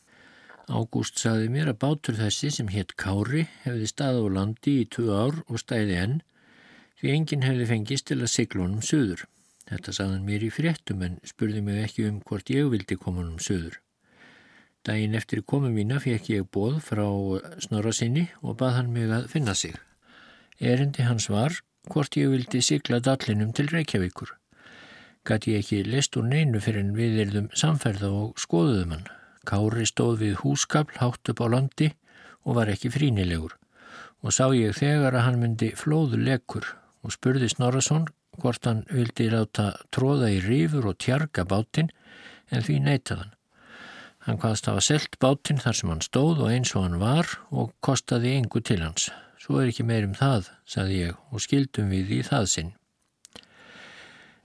Ágúst 0.67 1.21
saði 1.21 1.51
mér 1.53 1.71
að 1.71 1.81
bátur 1.85 2.17
þessi 2.19 2.51
sem 2.57 2.71
hétt 2.73 2.97
Kári 2.99 3.45
hefði 3.67 3.91
stað 3.91 4.23
á 4.25 4.27
landi 4.39 4.79
í 4.81 4.89
tvö 4.91 5.13
ár 5.13 5.43
og 5.45 5.61
stæði 5.61 5.99
enn 6.01 6.17
því 6.99 7.15
enginn 7.15 7.47
hefði 7.47 7.69
fengist 7.71 8.09
til 8.09 8.21
að 8.23 8.33
sigla 8.33 8.65
honum 8.65 8.83
söður. 8.83 9.27
Þetta 9.69 9.97
saðan 9.97 10.27
mér 10.27 10.47
í 10.49 10.51
fréttum 10.53 11.05
en 11.05 11.21
spurði 11.29 11.63
mig 11.65 11.83
ekki 11.85 12.09
um 12.09 12.21
hvort 12.25 12.51
ég 12.53 12.73
vildi 12.73 12.99
koma 12.99 13.23
honum 13.23 13.39
söður. 13.39 13.79
Dægin 14.85 15.17
eftir 15.17 15.41
komu 15.43 15.71
mína 15.73 15.97
fekk 16.05 16.31
ég 16.35 16.49
bóð 16.53 16.81
frá 16.85 17.07
snorra 17.65 17.93
sinni 17.97 18.27
og 18.43 18.59
bað 18.61 18.75
hann 18.79 18.93
mig 18.93 19.09
að 19.09 19.31
finna 19.33 19.55
sig. 19.57 19.77
Erindi 20.61 21.07
hans 21.09 21.31
var 21.33 21.57
hvort 21.89 22.17
ég 22.21 22.29
vildi 22.33 22.61
sigla 22.63 23.01
dallinum 23.01 23.53
til 23.53 23.69
Reykjavíkur. 23.73 24.35
gæti 25.25 25.55
ég 25.55 25.63
ekki 25.63 25.79
list 25.89 26.17
úr 26.21 26.27
neinu 26.29 26.61
fyrir 26.61 26.83
en 26.85 26.97
við 26.97 27.21
erðum 27.23 27.47
samferða 27.57 28.11
og 28.13 28.41
skoðuðum 28.43 28.91
hann. 28.93 29.07
Kári 29.49 29.87
stóð 29.89 30.19
við 30.21 30.35
húskapl 30.43 30.99
hátt 31.01 31.31
upp 31.33 31.41
á 31.41 31.47
landi 31.49 31.89
og 32.45 32.59
var 32.59 32.69
ekki 32.73 32.93
frínilegur 32.93 33.57
og 34.25 34.33
sá 34.33 34.49
ég 34.57 34.77
þegar 34.77 35.17
að 35.17 35.25
hann 35.27 35.41
myndi 35.41 35.71
flóðu 35.77 36.21
lekkur 36.21 36.69
og 37.05 37.13
spurði 37.17 37.49
Snorarsson 37.53 38.05
hvort 38.41 38.69
hann 38.69 38.85
vildi 38.91 39.31
láta 39.33 39.71
tróða 39.93 40.31
í 40.33 40.41
rífur 40.45 40.91
og 40.93 40.99
tjarga 41.01 41.45
bátinn 41.49 41.93
en 42.51 42.65
því 42.65 42.79
neytaðan. 42.85 43.33
Hann 44.25 44.39
hvaðst 44.41 44.71
hafa 44.71 44.81
selt 44.81 45.19
bátinn 45.21 45.61
þar 45.61 45.77
sem 45.77 45.91
hann 45.93 46.05
stóð 46.05 46.39
og 46.47 46.53
eins 46.55 46.71
og 46.73 46.87
hann 46.87 47.01
var 47.03 47.29
og 47.53 47.75
kostaði 47.85 48.39
engu 48.39 48.63
til 48.65 48.81
hans. 48.81 49.11
Svo 49.37 49.59
er 49.61 49.69
ekki 49.69 49.85
meir 49.85 50.07
um 50.07 50.15
það, 50.17 50.49
saði 50.65 51.03
ég 51.03 51.19
og 51.29 51.43
skildum 51.45 51.91
við 51.93 52.15
í 52.17 52.21
það 52.25 52.47
sinn. 52.49 52.71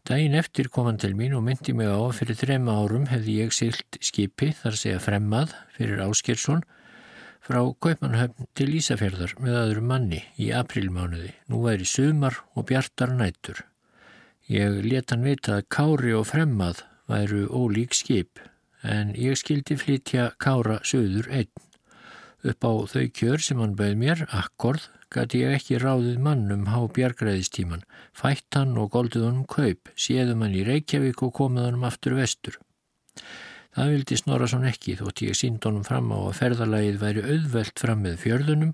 Dægin 0.09 0.35
eftir 0.35 0.67
kom 0.73 0.89
hann 0.89 0.99
til 0.99 1.13
mín 1.15 1.37
og 1.37 1.45
myndi 1.45 1.71
mig 1.77 1.87
á 1.87 2.11
fyrir 2.17 2.35
þrema 2.35 2.75
árum 2.81 3.07
hefði 3.07 3.37
ég 3.45 3.55
silt 3.55 3.99
skipi 4.03 4.51
þar 4.57 4.75
segja 4.81 4.99
fremmað 4.99 5.55
fyrir 5.77 6.03
Áskilsson 6.03 6.65
frá 7.45 7.61
Kaupmannhöfn 7.79 8.51
til 8.59 8.73
Ísafjörðar 8.81 9.37
með 9.39 9.59
öðru 9.63 9.87
manni 9.93 10.21
í 10.35 10.51
aprilmánuði. 10.59 11.31
Nú 11.47 11.63
væri 11.63 11.87
sumar 11.87 12.41
og 12.51 12.67
bjartar 12.67 13.15
nætur. 13.15 13.63
Ég 14.51 14.81
let 14.83 15.13
hann 15.13 15.23
vita 15.23 15.59
að 15.61 15.67
Kári 15.71 16.15
og 16.17 16.27
fremmað 16.27 16.83
væru 17.07 17.45
ólík 17.47 17.95
skip 17.95 18.43
en 18.83 19.11
ég 19.17 19.37
skildi 19.39 19.77
flytja 19.79 20.31
Kára 20.39 20.79
söður 20.83 21.29
einn. 21.31 21.51
Upp 22.39 22.63
á 22.63 22.71
þau 22.87 23.05
kjör 23.11 23.43
sem 23.43 23.59
hann 23.59 23.75
bauð 23.75 23.97
mér, 23.99 24.23
akkord, 24.31 24.85
gæti 25.11 25.41
ég 25.43 25.57
ekki 25.57 25.79
ráðið 25.81 26.21
mannum 26.23 26.67
há 26.71 26.79
bjargræðistíman, 26.95 27.83
fætt 28.15 28.55
hann 28.55 28.77
og 28.79 28.93
goldið 28.93 29.25
honum 29.27 29.47
kaup, 29.49 29.91
séðum 29.99 30.45
hann 30.45 30.55
í 30.55 30.63
Reykjavík 30.67 31.23
og 31.25 31.33
komið 31.35 31.67
honum 31.67 31.87
aftur 31.89 32.15
vestur. 32.15 32.59
Það 33.75 33.91
vildi 33.93 34.19
Snorarsson 34.19 34.67
ekki 34.69 34.95
þótt 34.99 35.23
ég 35.25 35.35
sínd 35.37 35.65
honum 35.67 35.83
fram 35.87 36.13
á 36.15 36.19
að 36.19 36.37
ferðalagið 36.39 37.01
væri 37.03 37.25
auðvelt 37.27 37.83
fram 37.83 38.05
með 38.07 38.21
fjörðunum, 38.23 38.71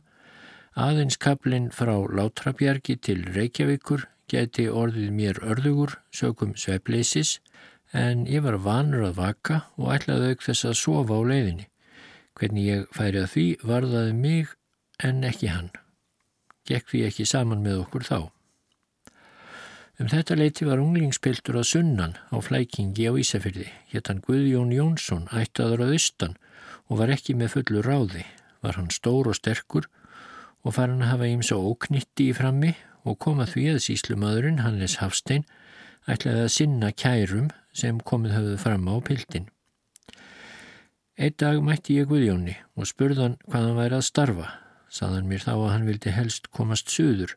aðeins 0.76 1.18
kaplinn 1.18 1.72
frá 1.74 1.96
Látrabjargi 2.06 3.00
til 3.02 3.24
Reykjavíkur 3.34 4.06
geti 4.32 4.68
orðið 4.70 5.12
mér 5.14 5.42
örðugur 5.46 5.98
sögum 6.14 6.54
svepleisis 6.60 7.40
en 7.96 8.26
ég 8.28 8.44
var 8.44 8.58
vanur 8.60 9.08
að 9.08 9.18
vaka 9.22 9.62
og 9.80 9.94
ætlaði 9.96 10.34
auk 10.34 10.44
þess 10.44 10.68
að 10.68 10.78
sofa 10.82 11.16
á 11.16 11.22
leiðinni. 11.32 11.68
Hvernig 12.36 12.68
ég 12.68 12.88
færi 12.92 13.22
að 13.24 13.32
því 13.32 13.46
varðaði 13.64 14.16
mig 14.20 14.56
en 15.00 15.24
ekki 15.24 15.52
hann. 15.54 15.70
Gekk 16.68 16.90
því 16.92 17.04
ekki 17.08 17.28
saman 17.30 17.64
með 17.64 17.86
okkur 17.86 18.08
þá. 18.08 18.20
Um 19.96 20.10
þetta 20.12 20.36
leiti 20.36 20.66
var 20.68 20.82
unglingspiltur 20.84 21.62
að 21.62 21.70
sunnan 21.70 22.18
á 22.28 22.36
flækingi 22.44 23.08
á 23.08 23.16
Ísafyrði. 23.16 23.70
Hétt 23.94 24.10
hann 24.12 24.20
Guðjón 24.26 24.74
Jónsson, 24.76 25.30
ættaður 25.32 25.86
að 25.86 25.94
austan 25.96 26.36
og 26.92 27.00
var 27.00 27.14
ekki 27.16 27.38
með 27.40 27.54
fullu 27.56 27.84
ráði. 27.86 28.26
Var 28.60 28.76
hann 28.76 28.92
stór 28.92 29.32
og 29.32 29.40
sterkur 29.40 29.88
og 30.66 30.76
farin 30.76 31.06
að 31.06 31.14
hafa 31.14 31.30
ímsa 31.32 31.56
óknitti 31.56 32.32
í 32.34 32.36
frammi 32.36 32.74
og 33.08 33.22
koma 33.24 33.48
því 33.48 33.70
að 33.76 33.84
síslumadurinn 33.86 34.64
Hannes 34.66 34.98
Hafstein 35.00 35.46
ætlaði 36.12 36.44
að 36.44 36.54
sinna 36.58 36.92
kærum 36.92 37.54
sem 37.76 38.00
komið 38.00 38.38
höfðu 38.38 38.58
fram 38.62 38.88
á 38.88 38.96
pildin. 39.04 39.50
Eitt 41.16 41.38
dag 41.40 41.62
mætti 41.64 41.96
ég 42.00 42.10
Guðjóni 42.12 42.58
og 42.76 42.88
spurðan 42.90 43.38
hvað 43.48 43.66
hann 43.68 43.78
væri 43.80 43.98
að 44.00 44.08
starfa. 44.10 44.48
Saðan 44.92 45.28
mér 45.30 45.44
þá 45.44 45.54
að 45.56 45.70
hann 45.72 45.90
vildi 45.90 46.12
helst 46.16 46.50
komast 46.56 46.92
söður. 46.92 47.36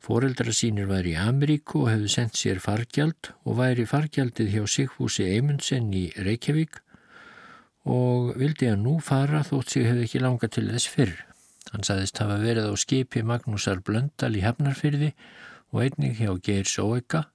Fóreldra 0.00 0.52
sínir 0.56 0.88
væri 0.88 1.12
í 1.12 1.20
Ameríku 1.20 1.82
og 1.82 1.90
hefðu 1.92 2.12
sendt 2.12 2.38
sér 2.40 2.60
fargjald 2.64 3.32
og 3.44 3.58
væri 3.58 3.84
fargjaldið 3.88 4.54
hjá 4.54 4.62
Sigfúsi 4.72 5.26
Eimundsen 5.28 5.90
í 5.92 6.06
Reykjavík 6.16 6.80
og 7.84 8.32
vildi 8.40 8.70
að 8.70 8.80
nú 8.86 8.94
fara 9.04 9.42
þótt 9.44 9.74
sig 9.74 9.88
hefði 9.88 10.06
ekki 10.06 10.22
langa 10.24 10.48
til 10.48 10.66
þess 10.70 10.88
fyrr. 10.88 11.12
Hann 11.72 11.84
saðist 11.86 12.18
hafa 12.20 12.38
verið 12.40 12.72
á 12.72 12.74
skipi 12.80 13.20
Magnúsar 13.24 13.84
Blöndal 13.84 14.32
í 14.36 14.44
Hafnarfyrði 14.44 15.12
og 15.70 15.84
einnig 15.84 16.16
hjá 16.18 16.32
Geir 16.40 16.68
Sóeka 16.68 17.26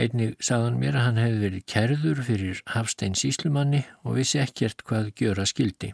Einnig 0.00 0.38
sagðan 0.40 0.78
mér 0.80 0.96
að 0.96 1.04
hann 1.06 1.18
hefði 1.20 1.40
verið 1.42 1.64
kerður 1.68 2.20
fyrir 2.24 2.60
Hafstein 2.72 3.16
síslumanni 3.18 3.82
og 4.06 4.16
vissi 4.16 4.40
ekkert 4.40 4.80
hvað 4.88 5.10
gjöra 5.20 5.44
skildi. 5.48 5.92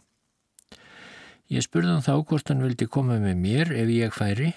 Ég 1.51 1.65
spurðan 1.65 2.05
þá 2.05 2.13
hvort 2.29 2.51
hann 2.51 2.63
vildi 2.63 2.85
koma 2.87 3.17
með 3.19 3.39
mér 3.41 3.73
ef 3.75 3.89
ég 3.91 4.13
færi 4.15 4.53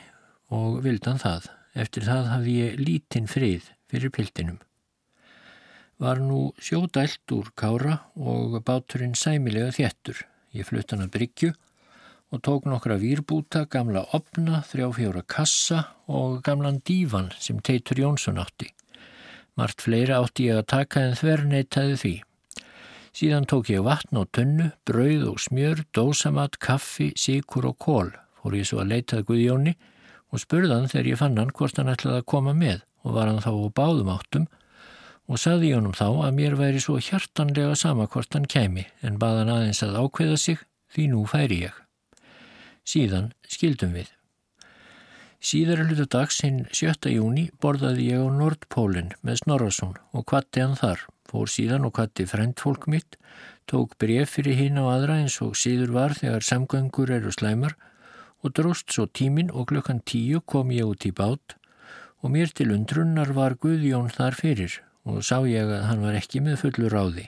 og 0.53 0.82
vildan 0.84 1.18
það. 1.18 1.49
Eftir 1.72 2.05
það 2.05 2.28
hafði 2.28 2.55
ég 2.59 2.82
lítinn 2.84 3.30
frið 3.30 3.70
fyrir 3.90 4.12
piltinum. 4.12 4.59
Var 6.03 6.20
nú 6.20 6.53
sjódælt 6.61 7.32
úr 7.34 7.49
kára 7.57 7.97
og 8.14 8.59
báturinn 8.66 9.16
sæmilega 9.18 9.72
þjettur. 9.72 10.20
Ég 10.53 10.68
flutt 10.68 10.93
hann 10.93 11.07
að 11.07 11.14
bryggju 11.16 11.51
og 12.32 12.45
tók 12.45 12.68
nokkra 12.68 12.99
výrbúta, 13.01 13.64
gamla 13.68 14.05
opna, 14.16 14.62
þrjá 14.68 14.86
fjóra 14.97 15.24
kassa 15.26 15.82
og 16.07 16.40
gamlan 16.45 16.80
dívan 16.84 17.32
sem 17.40 17.59
Teitur 17.61 18.05
Jónsson 18.05 18.40
átti. 18.40 18.70
Mart 19.61 19.82
fleira 19.84 20.20
átti 20.22 20.48
ég 20.48 20.62
að 20.62 20.68
taka 20.72 21.03
en 21.07 21.16
þver 21.18 21.42
neytaði 21.50 21.96
því. 22.03 22.12
Síðan 23.12 23.44
tók 23.44 23.68
ég 23.68 23.84
vatn 23.84 24.16
á 24.16 24.22
tunnu, 24.32 24.70
brauð 24.88 25.26
og 25.34 25.40
smjör, 25.44 25.82
dósamat, 25.92 26.57
kaffi, 26.57 27.11
síkur 27.12 27.68
og 27.68 27.76
kól. 27.76 28.14
Fór 28.40 28.57
ég 28.57 28.68
svo 28.68 28.80
að 28.80 28.94
leitað 28.94 29.26
Guðjóni 29.28 29.74
og 30.32 30.40
spurðan 30.40 30.88
þegar 30.88 31.11
ég 31.11 31.20
fann 31.20 31.36
hann 31.36 31.53
hvort 31.53 31.76
hann 31.76 31.92
ætlaði 31.92 32.22
að 32.22 32.30
koma 32.32 32.57
með 32.57 32.80
og 33.05 33.18
var 33.18 33.28
hann 33.28 33.44
þá 33.44 33.53
á 33.53 33.68
báðum 33.76 34.11
áttum 34.14 34.48
og 35.28 35.38
saði 35.38 35.70
ég 35.70 35.78
honum 35.78 35.94
þá 35.96 36.09
að 36.09 36.34
mér 36.40 36.57
væri 36.59 36.80
svo 36.82 36.96
hjartanlega 36.96 37.76
sama 37.78 38.09
hvort 38.09 38.32
hann 38.32 38.48
kemi 38.48 38.86
en 39.05 39.20
baðan 39.20 39.53
aðeins 39.53 39.84
að 39.84 40.00
ákveða 40.00 40.40
sig 40.40 40.64
því 40.94 41.07
nú 41.12 41.26
færi 41.28 41.62
ég. 41.66 41.76
Síðan 42.88 43.30
skildum 43.44 43.92
við. 44.00 44.09
Síðara 45.43 45.82
hlutu 45.82 46.05
dags 46.07 46.36
hinn 46.45 46.61
7. 46.70 47.09
júni 47.11 47.49
borðaði 47.59 48.05
ég 48.12 48.20
á 48.22 48.30
Nordpólinn 48.30 49.09
með 49.26 49.40
Snorarsson 49.40 49.97
og 50.14 50.22
kvatti 50.30 50.61
hann 50.62 50.76
þar. 50.78 51.01
Fór 51.26 51.49
síðan 51.51 51.88
og 51.88 51.97
kvatti 51.97 52.28
frendfólk 52.30 52.86
mitt, 52.86 53.16
tók 53.66 53.97
bref 53.99 54.36
fyrir 54.36 54.55
hinn 54.55 54.78
á 54.78 54.86
aðra 54.86 55.16
eins 55.18 55.40
og 55.43 55.57
síður 55.59 55.90
var 55.97 56.14
þegar 56.14 56.47
samgöngur 56.47 57.11
eru 57.16 57.32
slæmar 57.34 57.74
og 58.47 58.55
dróst 58.55 58.95
svo 58.95 59.09
tímin 59.11 59.51
og 59.51 59.72
klukkan 59.72 59.99
tíu 60.07 60.45
kom 60.47 60.70
ég 60.70 60.86
út 60.86 61.09
í 61.09 61.11
bát 61.11 61.57
og 62.22 62.30
mér 62.36 62.55
til 62.55 62.70
undrunnar 62.76 63.34
var 63.34 63.59
Guðjón 63.59 64.14
þar 64.14 64.38
fyrir 64.38 64.78
og 65.03 65.26
sá 65.26 65.43
ég 65.43 65.66
að 65.66 65.88
hann 65.88 66.07
var 66.07 66.20
ekki 66.20 66.45
með 66.47 66.61
fullu 66.62 66.93
ráði. 66.95 67.26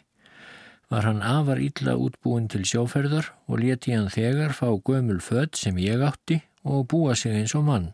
Var 0.87 1.11
hann 1.11 1.27
afar 1.27 1.59
illa 1.59 1.99
útbúin 1.99 2.47
til 2.47 2.63
sjóferðar 2.63 3.35
og 3.51 3.59
leti 3.67 3.99
hann 3.99 4.07
þegar 4.07 4.55
fá 4.55 4.71
gömul 4.71 5.19
född 5.19 5.59
sem 5.59 5.83
ég 5.83 6.07
átti 6.13 6.45
og 6.63 6.87
búa 6.87 7.19
sig 7.19 7.35
eins 7.43 7.59
og 7.59 7.67
mann. 7.67 7.91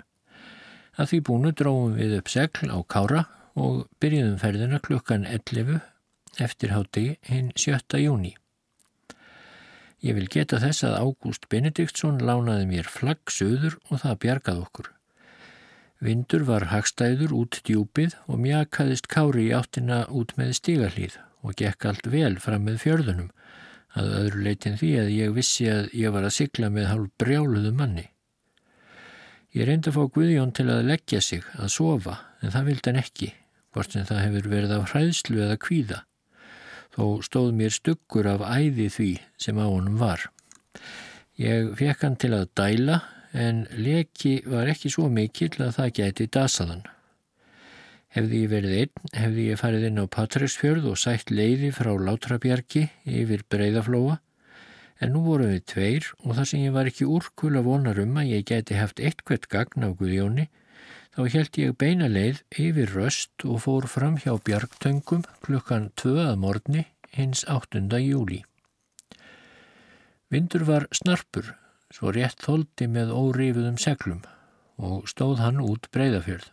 Að 0.98 1.12
því 1.12 1.20
búinu 1.28 1.52
dróðum 1.54 1.96
við 1.98 2.16
upp 2.18 2.30
segl 2.32 2.70
á 2.70 2.78
kára 2.90 3.24
og 3.58 3.86
byrjuðum 4.02 4.38
ferðina 4.40 4.80
klukkan 4.82 5.26
11 5.28 5.80
eftir 6.42 6.72
hátti 6.74 7.04
hinn 7.28 7.50
7. 7.54 8.00
júni. 8.02 8.34
Ég 10.00 10.16
vil 10.16 10.30
geta 10.32 10.60
þess 10.62 10.86
að 10.88 10.96
Ágúst 11.02 11.44
Benediktsson 11.52 12.22
lánaði 12.24 12.66
mér 12.70 12.86
flagg 12.88 13.32
söður 13.32 13.76
og 13.90 14.00
það 14.00 14.20
bjargað 14.24 14.62
okkur. 14.64 14.86
Vindur 16.00 16.46
var 16.48 16.70
hagstæður 16.70 17.34
út 17.36 17.58
djúpið 17.68 18.14
og 18.24 18.40
mjakaðist 18.40 19.10
kári 19.12 19.50
í 19.50 19.52
áttina 19.52 20.06
út 20.08 20.32
með 20.40 20.54
stigalíð 20.56 21.18
og 21.44 21.58
gekk 21.60 21.84
allt 21.90 22.08
vel 22.08 22.38
fram 22.40 22.64
með 22.64 22.80
fjörðunum 22.86 23.28
að 24.00 24.14
öðru 24.22 24.46
leitin 24.46 24.78
því 24.80 24.90
að 25.02 25.12
ég 25.18 25.34
vissi 25.36 25.68
að 25.68 25.90
ég 25.98 26.14
var 26.14 26.24
að 26.24 26.36
sigla 26.38 26.70
með 26.72 26.88
hálf 26.88 27.12
brjáluðu 27.20 27.74
manni. 27.76 28.06
Ég 29.50 29.66
reyndi 29.66 29.90
að 29.90 29.96
fá 29.96 30.02
Guðjón 30.14 30.52
til 30.54 30.68
að 30.70 30.84
leggja 30.86 31.18
sig, 31.26 31.46
að 31.58 31.72
sofa, 31.74 32.12
en 32.38 32.52
það 32.54 32.68
vildi 32.68 32.86
hann 32.86 33.00
ekki, 33.00 33.28
hvort 33.74 33.96
sem 33.96 34.04
það 34.06 34.20
hefur 34.22 34.48
verið 34.52 34.74
af 34.76 34.92
hræðslu 34.92 35.40
eða 35.42 35.56
kvíða. 35.64 35.98
Þó 36.94 37.04
stóð 37.26 37.50
mér 37.58 37.74
stuggur 37.74 38.28
af 38.30 38.44
æði 38.46 38.86
því 38.94 39.08
sem 39.42 39.58
á 39.58 39.66
honum 39.66 39.98
var. 39.98 40.28
Ég 41.34 41.72
fekk 41.80 42.06
hann 42.06 42.16
til 42.22 42.30
að 42.36 42.46
dæla, 42.60 43.00
en 43.34 43.64
leki 43.74 44.36
var 44.46 44.70
ekki 44.70 44.90
svo 44.94 45.10
mikill 45.10 45.56
að 45.58 45.74
það 45.80 45.92
gæti 45.98 46.30
dasaðan. 46.38 46.86
Hefði 48.14 48.44
ég 48.44 48.54
verið 48.54 48.78
einn, 48.78 49.12
hefði 49.18 49.50
ég 49.50 49.58
farið 49.58 49.90
inn 49.90 50.02
á 50.02 50.06
Patræksfjörð 50.14 50.90
og 50.94 50.98
sætt 50.98 51.34
leiði 51.34 51.74
frá 51.74 51.90
Látrabjarki 51.98 52.86
yfir 53.06 53.42
Breiðaflóa 53.50 54.20
En 55.00 55.14
nú 55.14 55.22
vorum 55.24 55.48
við 55.48 55.62
tveir 55.72 56.08
og 56.20 56.34
þar 56.36 56.48
sem 56.50 56.64
ég 56.66 56.74
var 56.76 56.88
ekki 56.90 57.08
úrkul 57.08 57.54
að 57.56 57.68
vonar 57.70 58.00
um 58.02 58.18
að 58.20 58.32
ég 58.34 58.44
geti 58.50 58.76
haft 58.76 59.00
eitthvert 59.00 59.48
gagn 59.52 59.86
á 59.86 59.90
Guðjóni, 59.96 60.50
þá 61.16 61.20
held 61.34 61.58
ég 61.62 61.78
beina 61.80 62.08
leið 62.10 62.42
yfir 62.52 62.92
röst 62.92 63.46
og 63.48 63.62
fór 63.64 63.88
fram 63.88 64.18
hjá 64.20 64.34
bjargtöngum 64.44 65.24
klukkan 65.40 65.88
2. 65.96 66.36
morgni 66.36 66.84
hins 67.16 67.46
8. 67.48 67.88
júli. 68.04 68.42
Vindur 70.30 70.68
var 70.68 70.86
snarpur, 70.94 71.56
svo 71.90 72.12
rétt 72.14 72.44
þóldi 72.44 72.86
með 72.86 73.16
órifuðum 73.16 73.80
seglum 73.80 74.20
og 74.80 75.08
stóð 75.10 75.40
hann 75.42 75.64
út 75.64 75.88
breyðafjörð. 75.96 76.52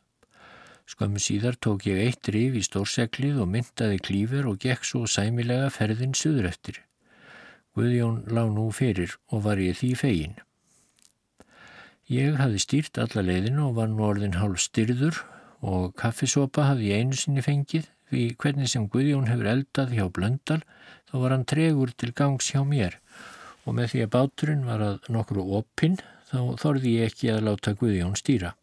Skömmu 0.87 1.19
síðar 1.19 1.59
tók 1.59 1.83
ég 1.89 1.99
eitt 1.99 2.31
rif 2.31 2.55
í 2.55 2.63
stórseklið 2.63 3.41
og 3.43 3.51
myndaði 3.51 3.99
klífer 3.99 4.47
og 4.47 4.61
gekk 4.63 4.87
svo 4.87 5.03
sæmilega 5.03 5.67
ferðin 5.75 6.15
suður 6.15 6.47
eftir. 6.47 6.86
Guðjón 7.77 8.23
lág 8.33 8.49
nú 8.55 8.67
fyrir 8.73 9.11
og 9.29 9.43
var 9.45 9.61
ég 9.61 9.77
því 9.77 9.89
fegin. 9.99 10.35
Ég 12.09 12.39
hafði 12.39 12.61
stýrt 12.63 12.97
alla 13.03 13.21
leiðinu 13.21 13.67
og 13.67 13.75
var 13.77 13.91
nú 13.91 14.05
orðin 14.07 14.39
hálf 14.39 14.63
styrður 14.63 15.19
og 15.61 15.91
kaffisopa 15.99 16.65
hafði 16.71 16.89
ég 16.89 17.03
einu 17.03 17.19
sinni 17.19 17.43
fengið 17.45 17.89
því 18.09 18.23
hvernig 18.41 18.71
sem 18.71 18.87
Guðjón 18.89 19.27
hefur 19.29 19.49
eldað 19.51 19.93
hjá 19.93 20.05
Blöndal 20.15 20.61
þá 21.09 21.15
var 21.21 21.35
hann 21.35 21.45
tregur 21.51 21.91
til 21.93 22.13
gangs 22.17 22.47
hjá 22.53 22.63
mér 22.65 22.97
og 23.67 23.75
með 23.77 23.91
því 23.91 24.05
að 24.05 24.13
báturinn 24.15 24.63
var 24.67 24.85
að 24.85 25.11
nokkru 25.13 25.43
opinn 25.59 25.99
þá 26.31 26.39
þorði 26.63 26.95
ég 26.95 27.11
ekki 27.11 27.29
að 27.33 27.43
láta 27.49 27.75
Guðjón 27.77 28.15
stýra. 28.19 28.53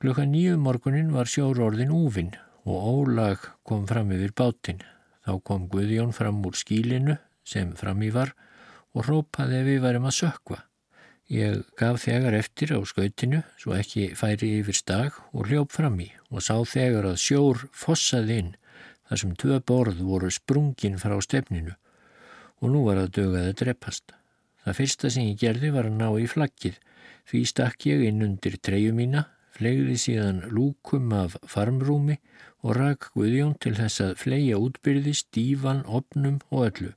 Glukka 0.00 0.24
nýju 0.24 0.56
morgunin 0.56 1.12
var 1.12 1.28
sjóróorðin 1.28 1.92
úvinn 1.92 2.32
og 2.64 2.88
ólag 2.94 3.50
kom 3.68 3.84
fram 3.90 4.14
yfir 4.14 4.32
bátinn. 4.32 4.80
Þá 5.30 5.36
kom 5.46 5.68
Guðjón 5.70 6.10
fram 6.10 6.40
úr 6.42 6.56
skílinu 6.58 7.14
sem 7.46 7.68
fram 7.78 8.00
í 8.02 8.08
var 8.10 8.32
og 8.98 9.04
rópaði 9.06 9.60
ef 9.60 9.68
við 9.68 9.76
varum 9.84 10.08
að 10.10 10.16
sökva. 10.16 10.56
Ég 11.30 11.60
gaf 11.78 12.00
þegar 12.02 12.34
eftir 12.34 12.72
á 12.74 12.82
skautinu 12.82 13.44
svo 13.54 13.76
ekki 13.78 14.08
færi 14.18 14.48
yfir 14.58 14.74
stag 14.74 15.20
og 15.30 15.46
hljóp 15.46 15.70
fram 15.76 16.00
í 16.02 16.08
og 16.34 16.42
sá 16.42 16.56
þegar 16.66 17.12
að 17.12 17.20
sjór 17.22 17.62
fossaði 17.70 18.40
inn 18.42 18.50
þar 19.06 19.22
sem 19.22 19.36
tvö 19.38 19.60
borð 19.70 20.02
voru 20.08 20.32
sprungin 20.34 20.98
frá 20.98 21.14
stefninu 21.22 21.76
og 22.58 22.74
nú 22.74 22.82
var 22.88 22.98
að 23.04 23.14
dögaði 23.20 23.54
dreppast. 23.62 24.10
Það 24.66 24.78
fyrsta 24.80 25.12
sem 25.14 25.30
ég 25.30 25.38
gerði 25.44 25.70
var 25.76 25.86
að 25.86 26.00
ná 26.00 26.08
í 26.18 26.26
flaggið 26.26 26.82
því 27.30 27.44
stakk 27.52 27.86
ég 27.86 28.02
inn 28.08 28.26
undir 28.26 28.58
treju 28.58 28.90
mína, 28.98 29.28
flegði 29.60 29.98
síðan 30.00 30.38
lúkum 30.48 31.12
af 31.12 31.36
farmrúmi 31.44 32.16
og 32.64 32.78
rak 32.78 33.10
Guðjón 33.12 33.58
til 33.60 33.74
þess 33.76 34.00
að 34.04 34.16
fleia 34.22 34.56
útbyrði 34.56 35.12
stífan, 35.18 35.84
opnum 35.84 36.40
og 36.48 36.70
öllu. 36.70 36.94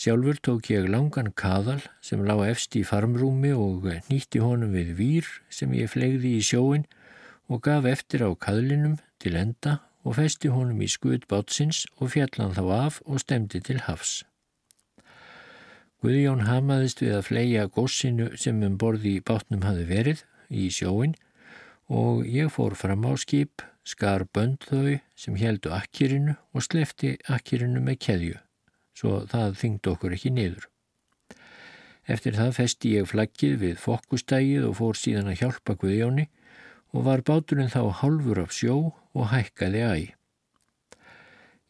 Sjálfur 0.00 0.38
tók 0.40 0.70
ég 0.70 0.86
langan 0.88 1.32
kaðal 1.36 1.82
sem 2.00 2.22
lág 2.24 2.46
efst 2.46 2.78
í 2.78 2.84
farmrúmi 2.86 3.50
og 3.52 3.90
nýtti 4.08 4.40
honum 4.40 4.72
við 4.78 4.94
výr 4.96 5.26
sem 5.52 5.74
ég 5.76 5.90
flegði 5.92 6.38
í 6.38 6.46
sjóin 6.46 6.86
og 7.50 7.60
gaf 7.66 7.84
eftir 7.90 8.24
á 8.24 8.30
kaðlinum 8.32 8.96
til 9.20 9.34
enda 9.36 9.80
og 10.06 10.16
festi 10.16 10.48
honum 10.54 10.80
í 10.80 10.88
skuð 10.88 11.26
bátsins 11.28 11.84
og 11.98 12.14
fjallan 12.14 12.54
þá 12.56 12.64
af 12.78 13.00
og 13.04 13.20
stemdi 13.20 13.60
til 13.60 13.82
hafs. 13.84 14.22
Guðjón 16.00 16.46
hamaðist 16.46 17.02
við 17.04 17.18
að 17.18 17.26
fleia 17.26 17.66
góssinu 17.68 18.30
sem 18.40 18.62
um 18.64 18.78
borði 18.80 19.18
í 19.18 19.24
bátnum 19.26 19.66
hafi 19.66 19.84
verið 19.90 20.24
í 20.48 20.70
sjóin 20.72 21.12
og 21.90 22.22
ég 22.26 22.52
fór 22.54 22.76
fram 22.78 23.02
á 23.04 23.12
skip, 23.18 23.64
skar 23.84 24.24
bönd 24.30 24.62
þau 24.70 25.00
sem 25.18 25.36
heldu 25.40 25.74
akkirinu 25.74 26.36
og 26.54 26.64
slefti 26.64 27.16
akkirinu 27.26 27.82
með 27.82 27.98
keðju 28.06 28.38
svo 29.00 29.22
það 29.30 29.56
þyngd 29.60 29.90
okkur 29.94 30.14
ekki 30.16 30.32
niður. 30.34 30.68
Eftir 32.10 32.36
það 32.36 32.56
festi 32.56 32.94
ég 32.96 33.08
flaggið 33.10 33.58
við 33.60 33.76
fokkustægið 33.80 34.66
og 34.68 34.78
fór 34.80 34.98
síðan 34.98 35.30
að 35.32 35.42
hjálpa 35.42 35.76
Guðjóni 35.80 36.26
og 36.90 37.04
var 37.06 37.22
báturinn 37.26 37.70
þá 37.70 37.82
halfur 38.00 38.42
af 38.42 38.54
sjó 38.56 38.76
og 39.14 39.30
hækkaði 39.30 39.84
æg. 39.84 40.08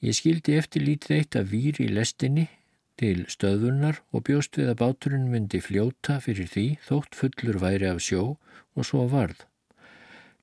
Ég 0.01 0.16
skildi 0.16 0.57
eftir 0.57 0.87
lítið 0.87 1.16
eitt 1.18 1.37
af 1.37 1.51
vír 1.51 1.77
í 1.83 1.91
lestinni 1.93 2.47
til 3.01 3.27
stöðunar 3.33 4.01
og 4.12 4.25
bjóst 4.29 4.57
við 4.57 4.73
að 4.73 4.81
báturinn 4.81 5.29
myndi 5.33 5.61
fljóta 5.61 6.18
fyrir 6.25 6.49
því 6.49 6.66
þótt 6.89 7.21
fullur 7.21 7.61
væri 7.61 7.91
af 7.91 8.01
sjó 8.05 8.25
og 8.77 8.87
svo 8.87 9.05
varð. 9.12 9.49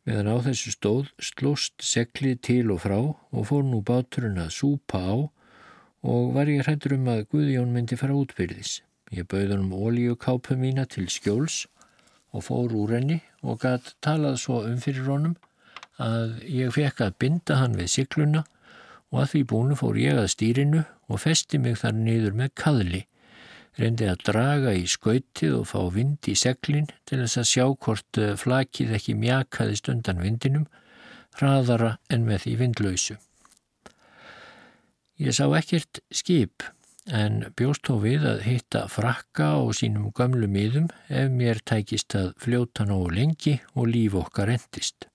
Meðan 0.08 0.30
á 0.32 0.36
þessu 0.40 0.72
stóð 0.72 1.08
slóst 1.20 1.84
seklið 1.84 2.38
til 2.48 2.70
og 2.72 2.78
frá 2.80 2.96
og 2.96 3.42
fór 3.50 3.66
nú 3.68 3.82
báturinn 3.84 4.40
að 4.40 4.54
súpa 4.56 5.02
á 5.04 5.16
og 6.08 6.30
var 6.32 6.48
ég 6.48 6.64
hrættur 6.64 6.96
um 6.96 7.10
að 7.12 7.26
Guðjón 7.34 7.74
myndi 7.76 7.98
fara 8.00 8.16
útbyrðis. 8.16 8.78
Ég 9.12 9.28
bauð 9.28 9.52
hann 9.52 9.66
um 9.66 9.76
ólíukápu 9.76 10.56
mína 10.56 10.86
til 10.88 11.10
skjóls 11.12 11.66
og 12.32 12.46
fór 12.48 12.72
úr 12.72 12.94
henni 12.96 13.20
og 13.44 13.60
gætt 13.66 13.98
talað 14.00 14.40
svo 14.46 14.62
um 14.70 14.80
fyrir 14.80 15.12
honum 15.12 15.36
að 16.00 16.40
ég 16.56 16.72
fekk 16.72 17.04
að 17.04 17.20
binda 17.20 17.60
hann 17.60 17.76
við 17.76 17.92
sikluna 17.98 18.46
og 19.12 19.26
að 19.26 19.30
því 19.34 19.44
búinu 19.52 19.76
fór 19.76 20.00
ég 20.00 20.22
að 20.24 20.32
stýrinu 20.38 20.86
og 21.12 21.24
festi 21.26 21.60
mig 21.60 21.82
þar 21.84 22.00
niður 22.00 22.40
með 22.46 22.56
kaðli. 22.64 23.04
Reyndi 23.78 24.08
að 24.10 24.24
draga 24.26 24.72
í 24.74 24.88
skautið 24.90 25.60
og 25.60 25.68
fá 25.70 25.82
vind 25.94 26.26
í 26.26 26.34
seglin 26.34 26.88
til 27.06 27.20
þess 27.22 27.42
að 27.44 27.50
sjá 27.52 27.66
hvort 27.86 28.20
eh, 28.22 28.34
flakið 28.34 28.96
ekki 28.98 29.14
mjakaðist 29.22 29.90
undan 29.94 30.24
vindinum, 30.24 30.66
hraðara 31.38 31.98
en 32.10 32.26
með 32.26 32.48
því 32.48 32.56
vindlausu. 32.64 33.18
Ég 35.22 35.38
sá 35.38 35.46
ekkert 35.58 36.02
skip 36.14 36.66
en 37.08 37.46
bjóst 37.58 37.86
þó 37.88 38.02
við 38.02 38.26
að 38.28 38.44
hitta 38.48 38.84
frakka 38.92 39.54
og 39.62 39.76
sínum 39.78 40.10
gömlu 40.18 40.50
miðum 40.52 40.90
ef 41.08 41.30
mér 41.32 41.62
tækist 41.62 42.18
að 42.18 42.34
fljóta 42.42 42.86
nógu 42.90 43.14
lengi 43.14 43.56
og 43.76 43.94
líf 43.94 44.18
okkar 44.18 44.52
endist. 44.58 45.08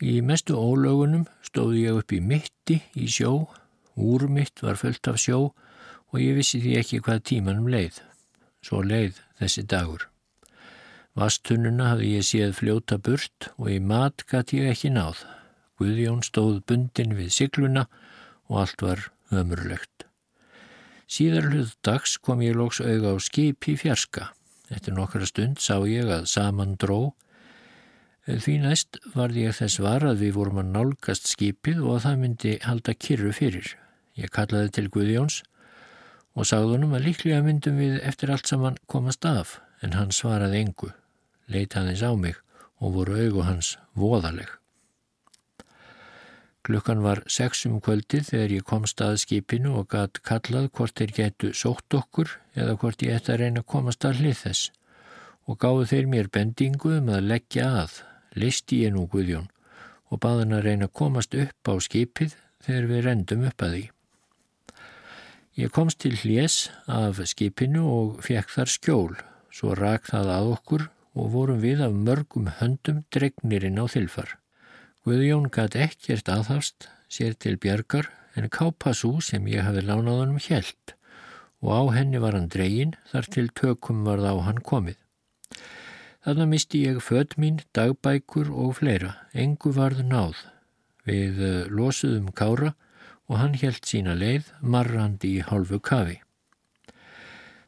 Í 0.00 0.18
mestu 0.24 0.56
ólögunum 0.56 1.28
stóð 1.44 1.76
ég 1.82 2.00
upp 2.00 2.16
í 2.16 2.20
mitti 2.24 2.80
í 2.96 3.08
sjó, 3.12 3.48
úr 3.96 4.28
mitt 4.32 4.64
var 4.64 4.80
fullt 4.80 5.12
af 5.12 5.20
sjó 5.20 5.50
og 6.12 6.20
ég 6.22 6.38
vissi 6.38 6.60
því 6.62 6.76
ekki 6.80 7.02
hvað 7.04 7.24
tímanum 7.30 7.68
leið. 7.72 8.00
Svo 8.64 8.82
leið 8.82 9.20
þessi 9.40 9.64
dagur. 9.68 10.08
Vastununa 11.18 11.92
hafði 11.92 12.14
ég 12.14 12.26
séð 12.26 12.54
fljóta 12.60 12.98
burt 13.02 13.50
og 13.56 13.70
í 13.74 13.78
mat 13.82 14.22
gæti 14.30 14.62
ég 14.62 14.74
ekki 14.74 14.92
náð. 14.94 15.24
Guðjón 15.78 16.24
stóð 16.26 16.60
bundin 16.66 17.16
við 17.18 17.32
sigluna 17.34 17.86
og 18.48 18.62
allt 18.62 18.82
var 18.82 19.06
ömurlegt. 19.34 20.06
Síðar 21.08 21.48
hlut 21.48 21.72
dags 21.86 22.18
kom 22.20 22.42
ég 22.44 22.56
lóks 22.58 22.82
auga 22.84 23.14
á 23.14 23.16
skip 23.22 23.68
í 23.70 23.76
fjarska. 23.80 24.32
Eftir 24.68 24.94
nokkra 24.94 25.26
stund 25.26 25.62
sá 25.64 25.80
ég 25.88 26.10
að 26.12 26.28
saman 26.28 26.76
dró. 26.76 27.14
Því 28.28 28.58
næst 28.60 28.98
varði 29.14 29.46
ég 29.46 29.56
þess 29.56 29.80
var 29.80 30.04
að 30.04 30.22
við 30.26 30.34
vorum 30.36 30.60
að 30.60 30.72
nálgast 30.74 31.30
skipið 31.30 31.80
og 31.80 31.94
að 31.96 32.02
það 32.04 32.18
myndi 32.22 32.56
halda 32.66 32.94
kyrru 32.94 33.32
fyrir. 33.32 33.70
Ég 34.18 34.34
kallaði 34.34 34.74
til 34.76 34.90
Guðjóns 34.92 35.40
og 36.36 36.48
sagðunum 36.48 36.94
að 36.98 37.08
líklega 37.08 37.40
myndum 37.44 37.80
við 37.80 37.98
eftir 38.02 38.32
allt 38.34 38.50
saman 38.50 38.78
komast 38.86 39.24
af 39.28 39.58
en 39.82 39.96
hann 39.96 40.14
svaraði 40.14 40.62
engu. 40.64 40.92
Leita 41.48 41.80
hans 41.80 42.02
á 42.04 42.12
mig 42.12 42.36
og 42.78 42.94
voru 42.98 43.18
augu 43.18 43.44
hans 43.46 43.76
voðaleg. 43.96 44.48
Klukkan 46.68 47.00
var 47.00 47.22
sexum 47.32 47.78
kvöldið 47.80 48.26
þegar 48.28 48.52
ég 48.52 48.64
kom 48.68 48.84
stað 48.90 49.22
skipinu 49.22 49.78
og 49.80 49.86
gætt 49.94 50.20
kallað 50.26 50.66
hvort 50.76 50.98
þeir 51.00 51.14
getu 51.16 51.52
sótt 51.56 51.94
okkur 51.96 52.34
eða 52.52 52.74
hvort 52.82 53.04
ég 53.06 53.16
ætti 53.16 53.32
að 53.32 53.40
reyna 53.42 53.62
að 53.64 53.70
komast 53.72 54.04
að 54.04 54.20
hlið 54.20 54.42
þess 54.42 54.72
og 55.48 55.56
gáðu 55.62 55.86
þeir 55.88 56.10
mér 56.12 56.28
bendingu 56.28 56.92
um 56.98 57.08
að 57.08 57.30
leggja 57.30 57.70
að, 57.84 57.94
listi 58.36 58.82
ég 58.84 58.92
nú 58.92 59.06
Guðjón 59.08 59.48
og 60.12 60.20
baðan 60.20 60.52
að 60.58 60.66
reyna 60.68 60.90
að 60.90 60.96
komast 61.00 61.36
upp 61.40 61.72
á 61.72 61.74
skipið 61.80 62.36
þegar 62.66 62.90
við 62.90 63.04
rendum 63.06 63.46
upp 63.48 63.64
að 63.64 63.74
því. 63.78 63.84
Ég 65.58 65.72
komst 65.74 65.98
til 66.04 66.14
hljés 66.14 66.68
af 66.86 67.16
skipinu 67.26 67.80
og 67.90 68.20
fekk 68.22 68.52
þar 68.54 68.70
skjól, 68.70 69.14
svo 69.50 69.72
rak 69.74 70.04
það 70.06 70.28
að 70.30 70.50
okkur 70.52 70.84
og 71.18 71.32
vorum 71.32 71.58
við 71.64 71.82
af 71.82 71.96
mörgum 71.96 72.46
höndum 72.60 73.00
dregnirinn 73.10 73.80
á 73.82 73.90
þilfar. 73.90 74.36
Guðjón 75.02 75.50
gæti 75.50 75.82
ekkert 75.88 76.30
aðhafst 76.30 76.86
sér 77.10 77.34
til 77.34 77.58
bjargar 77.58 78.06
en 78.38 78.46
kápasú 78.54 79.16
sem 79.18 79.50
ég 79.50 79.66
hafi 79.66 79.82
lánað 79.82 80.22
honum 80.22 80.38
hjælt 80.46 80.94
og 81.58 81.74
á 81.74 81.82
henni 81.98 82.22
var 82.22 82.38
hann 82.38 82.50
dregin 82.54 82.94
þar 83.10 83.26
til 83.26 83.50
tökum 83.50 84.06
varð 84.06 84.30
á 84.30 84.34
hann 84.46 84.62
komið. 84.62 84.94
Þannig 86.22 86.52
misti 86.54 86.86
ég 86.86 87.02
född 87.02 87.34
mín, 87.34 87.64
dagbækur 87.74 88.54
og 88.54 88.76
fleira, 88.78 89.16
engu 89.34 89.74
varð 89.74 90.06
náð. 90.06 90.38
Við 91.02 91.66
losuðum 91.66 92.30
kára 92.30 92.76
og 93.28 93.40
hann 93.42 93.58
helt 93.60 93.84
sína 93.86 94.16
leið 94.16 94.48
marrandi 94.60 95.36
í 95.38 95.44
hálfu 95.44 95.78
kafi. 95.84 96.18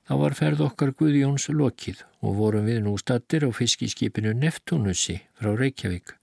Þá 0.09 0.15
var 0.19 0.35
ferð 0.35 0.65
okkar 0.65 0.91
Guðjóns 0.99 1.45
lokið 1.55 2.01
og 2.27 2.39
vorum 2.41 2.65
við 2.67 2.81
nú 2.83 2.97
stattir 2.99 3.45
á 3.47 3.51
fiskiskipinu 3.55 4.33
Neftunusi 4.35 5.21
frá 5.39 5.53
Reykjavík 5.55 6.17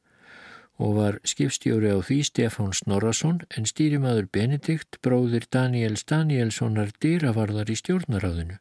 og 0.78 0.98
var 0.98 1.16
skipstjóri 1.26 1.90
á 1.90 1.98
því 2.06 2.18
Stefán 2.28 2.74
Snorrason 2.76 3.40
en 3.58 3.66
stýrimaður 3.66 4.28
Benedikt, 4.30 5.00
bróðir 5.02 5.48
Daniels 5.50 6.06
Danielssonar 6.06 6.92
dýravarðar 7.02 7.72
í 7.74 7.78
stjórnaráðinu. 7.80 8.60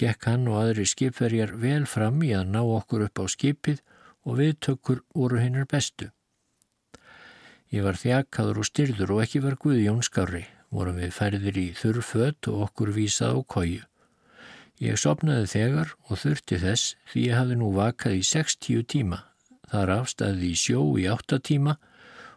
Gekk 0.00 0.26
hann 0.26 0.48
og 0.50 0.58
aðri 0.64 0.88
skipverjar 0.88 1.54
vel 1.62 1.84
fram 1.86 2.22
í 2.26 2.32
að 2.34 2.50
ná 2.56 2.60
okkur 2.64 3.06
upp 3.06 3.22
á 3.22 3.24
skipið 3.30 3.84
og 4.26 4.40
viðtökkur 4.40 5.04
voru 5.14 5.38
hinnar 5.38 5.68
bestu. 5.70 6.10
Ég 7.74 7.82
var 7.82 7.98
þjakaður 7.98 8.60
og 8.62 8.66
styrður 8.68 9.12
og 9.16 9.20
ekki 9.24 9.40
var 9.42 9.58
Guðjón 9.58 10.02
skári, 10.06 10.44
vorum 10.70 11.00
við 11.02 11.14
færðir 11.16 11.56
í 11.58 11.68
þurrföt 11.74 12.46
og 12.52 12.60
okkur 12.68 12.92
vísað 12.94 13.34
á 13.34 13.40
kóju. 13.50 13.84
Ég 14.78 14.98
sopnaði 15.00 15.48
þegar 15.50 15.94
og 16.06 16.20
þurfti 16.22 16.58
þess 16.62 16.94
því 17.10 17.24
ég 17.28 17.38
hafði 17.40 17.56
nú 17.58 17.70
vakað 17.74 18.18
í 18.20 18.26
60 18.28 18.84
tíma 18.94 19.24
þar 19.72 19.92
afstæði 19.98 20.50
í 20.52 20.58
sjó 20.58 20.82
í 21.00 21.06
8 21.10 21.40
tíma 21.48 21.74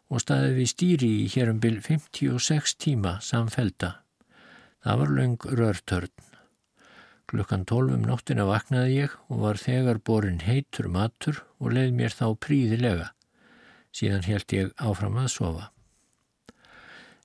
og 0.07 0.23
staði 0.23 0.55
við 0.55 0.71
stýri 0.71 1.09
í 1.21 1.27
hér 1.33 1.51
um 1.53 1.59
byl 1.61 1.75
56 1.85 2.77
tíma 2.81 3.17
samfelda. 3.21 3.91
Það 4.81 5.03
var 5.03 5.13
laung 5.17 5.47
rörtörn. 5.59 6.15
Klukkan 7.27 7.67
12 7.67 7.97
um 7.97 8.07
nóttina 8.07 8.47
vaknaði 8.47 9.03
ég 9.03 9.17
og 9.27 9.43
var 9.43 9.61
þegar 9.61 9.99
borin 9.99 10.41
heitur 10.47 10.87
matur 10.89 11.43
og 11.59 11.75
leið 11.75 11.93
mér 11.99 12.15
þá 12.15 12.25
príðilega. 12.41 13.11
Síðan 13.97 14.27
held 14.27 14.53
ég 14.53 14.73
áfram 14.77 15.17
að 15.17 15.31
sofa. 15.33 15.71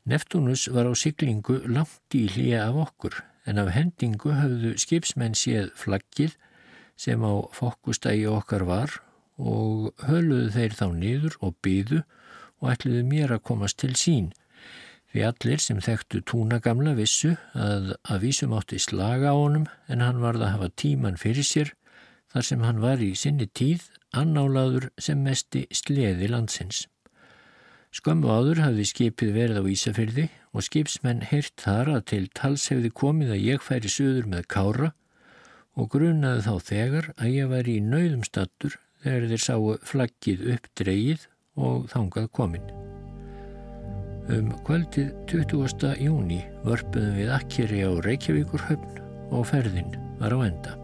Neptunus 0.08 0.64
var 0.72 0.88
á 0.88 0.92
siglingu 0.96 1.58
langt 1.68 2.16
í 2.16 2.24
hlýja 2.32 2.64
af 2.70 2.78
okkur 2.86 3.18
en 3.46 3.60
af 3.60 3.68
hendingu 3.74 4.32
hafðu 4.34 4.72
skipsmenn 4.80 5.36
séð 5.36 5.68
flaggið 5.78 6.38
sem 6.98 7.20
á 7.20 7.32
fokkustægi 7.54 8.24
okkar 8.30 8.64
var 8.66 8.96
og 9.36 9.92
höluðu 10.06 10.48
þeir 10.56 10.76
þá 10.78 10.86
niður 10.96 11.36
og 11.44 11.54
byðu 11.64 12.00
og 12.62 12.70
ætluðu 12.72 13.04
mér 13.10 13.36
að 13.36 13.44
komast 13.50 13.80
til 13.82 13.92
sín. 13.98 14.32
Við 15.12 15.28
allir 15.28 15.60
sem 15.60 15.80
þekktu 15.84 16.22
túnagamla 16.24 16.94
vissu 16.96 17.34
að 17.52 17.92
að 18.08 18.22
vísum 18.24 18.54
átti 18.56 18.80
slaga 18.80 19.34
á 19.34 19.36
honum 19.36 19.66
en 19.92 20.00
hann 20.00 20.22
varð 20.24 20.46
að 20.46 20.54
hafa 20.56 20.74
tíman 20.82 21.20
fyrir 21.20 21.44
sér 21.44 21.74
þar 22.32 22.48
sem 22.48 22.62
hann 22.64 22.80
var 22.80 23.02
í 23.04 23.12
sinni 23.18 23.46
tíð 23.46 23.90
annálaður 24.16 24.90
sem 25.00 25.20
mesti 25.24 25.66
sleði 25.74 26.28
landsins. 26.30 26.86
Skömmu 27.92 28.30
áður 28.32 28.62
hafði 28.64 28.86
skipið 28.88 29.34
verið 29.36 29.60
á 29.60 29.64
Ísafyrði 29.68 30.26
og 30.56 30.64
skipsmenn 30.64 31.26
heyrt 31.28 31.60
þar 31.60 31.90
að 31.98 32.04
til 32.12 32.22
tals 32.32 32.64
hefði 32.72 32.92
komið 33.02 33.34
að 33.34 33.44
ég 33.44 33.64
færi 33.64 33.92
söður 33.92 34.30
með 34.32 34.48
kára 34.54 34.92
og 35.76 35.90
grunaði 35.92 36.46
þá 36.46 36.54
þegar 36.70 37.10
að 37.18 37.34
ég 37.34 37.52
væri 37.52 37.76
í 37.76 37.84
nauðum 37.84 38.24
stattur 38.24 38.78
þegar 39.04 39.28
þeir 39.32 39.44
sáu 39.44 39.76
flaggið 39.92 40.44
upp 40.56 40.68
dreyið 40.80 41.28
og 41.68 41.88
þangað 41.92 42.28
komin. 42.36 42.68
Um 44.32 44.52
kvöldið 44.64 45.10
20. 45.28 45.96
júni 46.00 46.44
vörpuðum 46.64 47.18
við 47.18 47.32
akkeri 47.36 47.82
á 47.84 47.92
Reykjavíkur 48.06 48.68
höfn 48.70 49.02
og 49.32 49.48
ferðin 49.50 49.98
var 50.20 50.36
á 50.36 50.40
enda. 50.46 50.81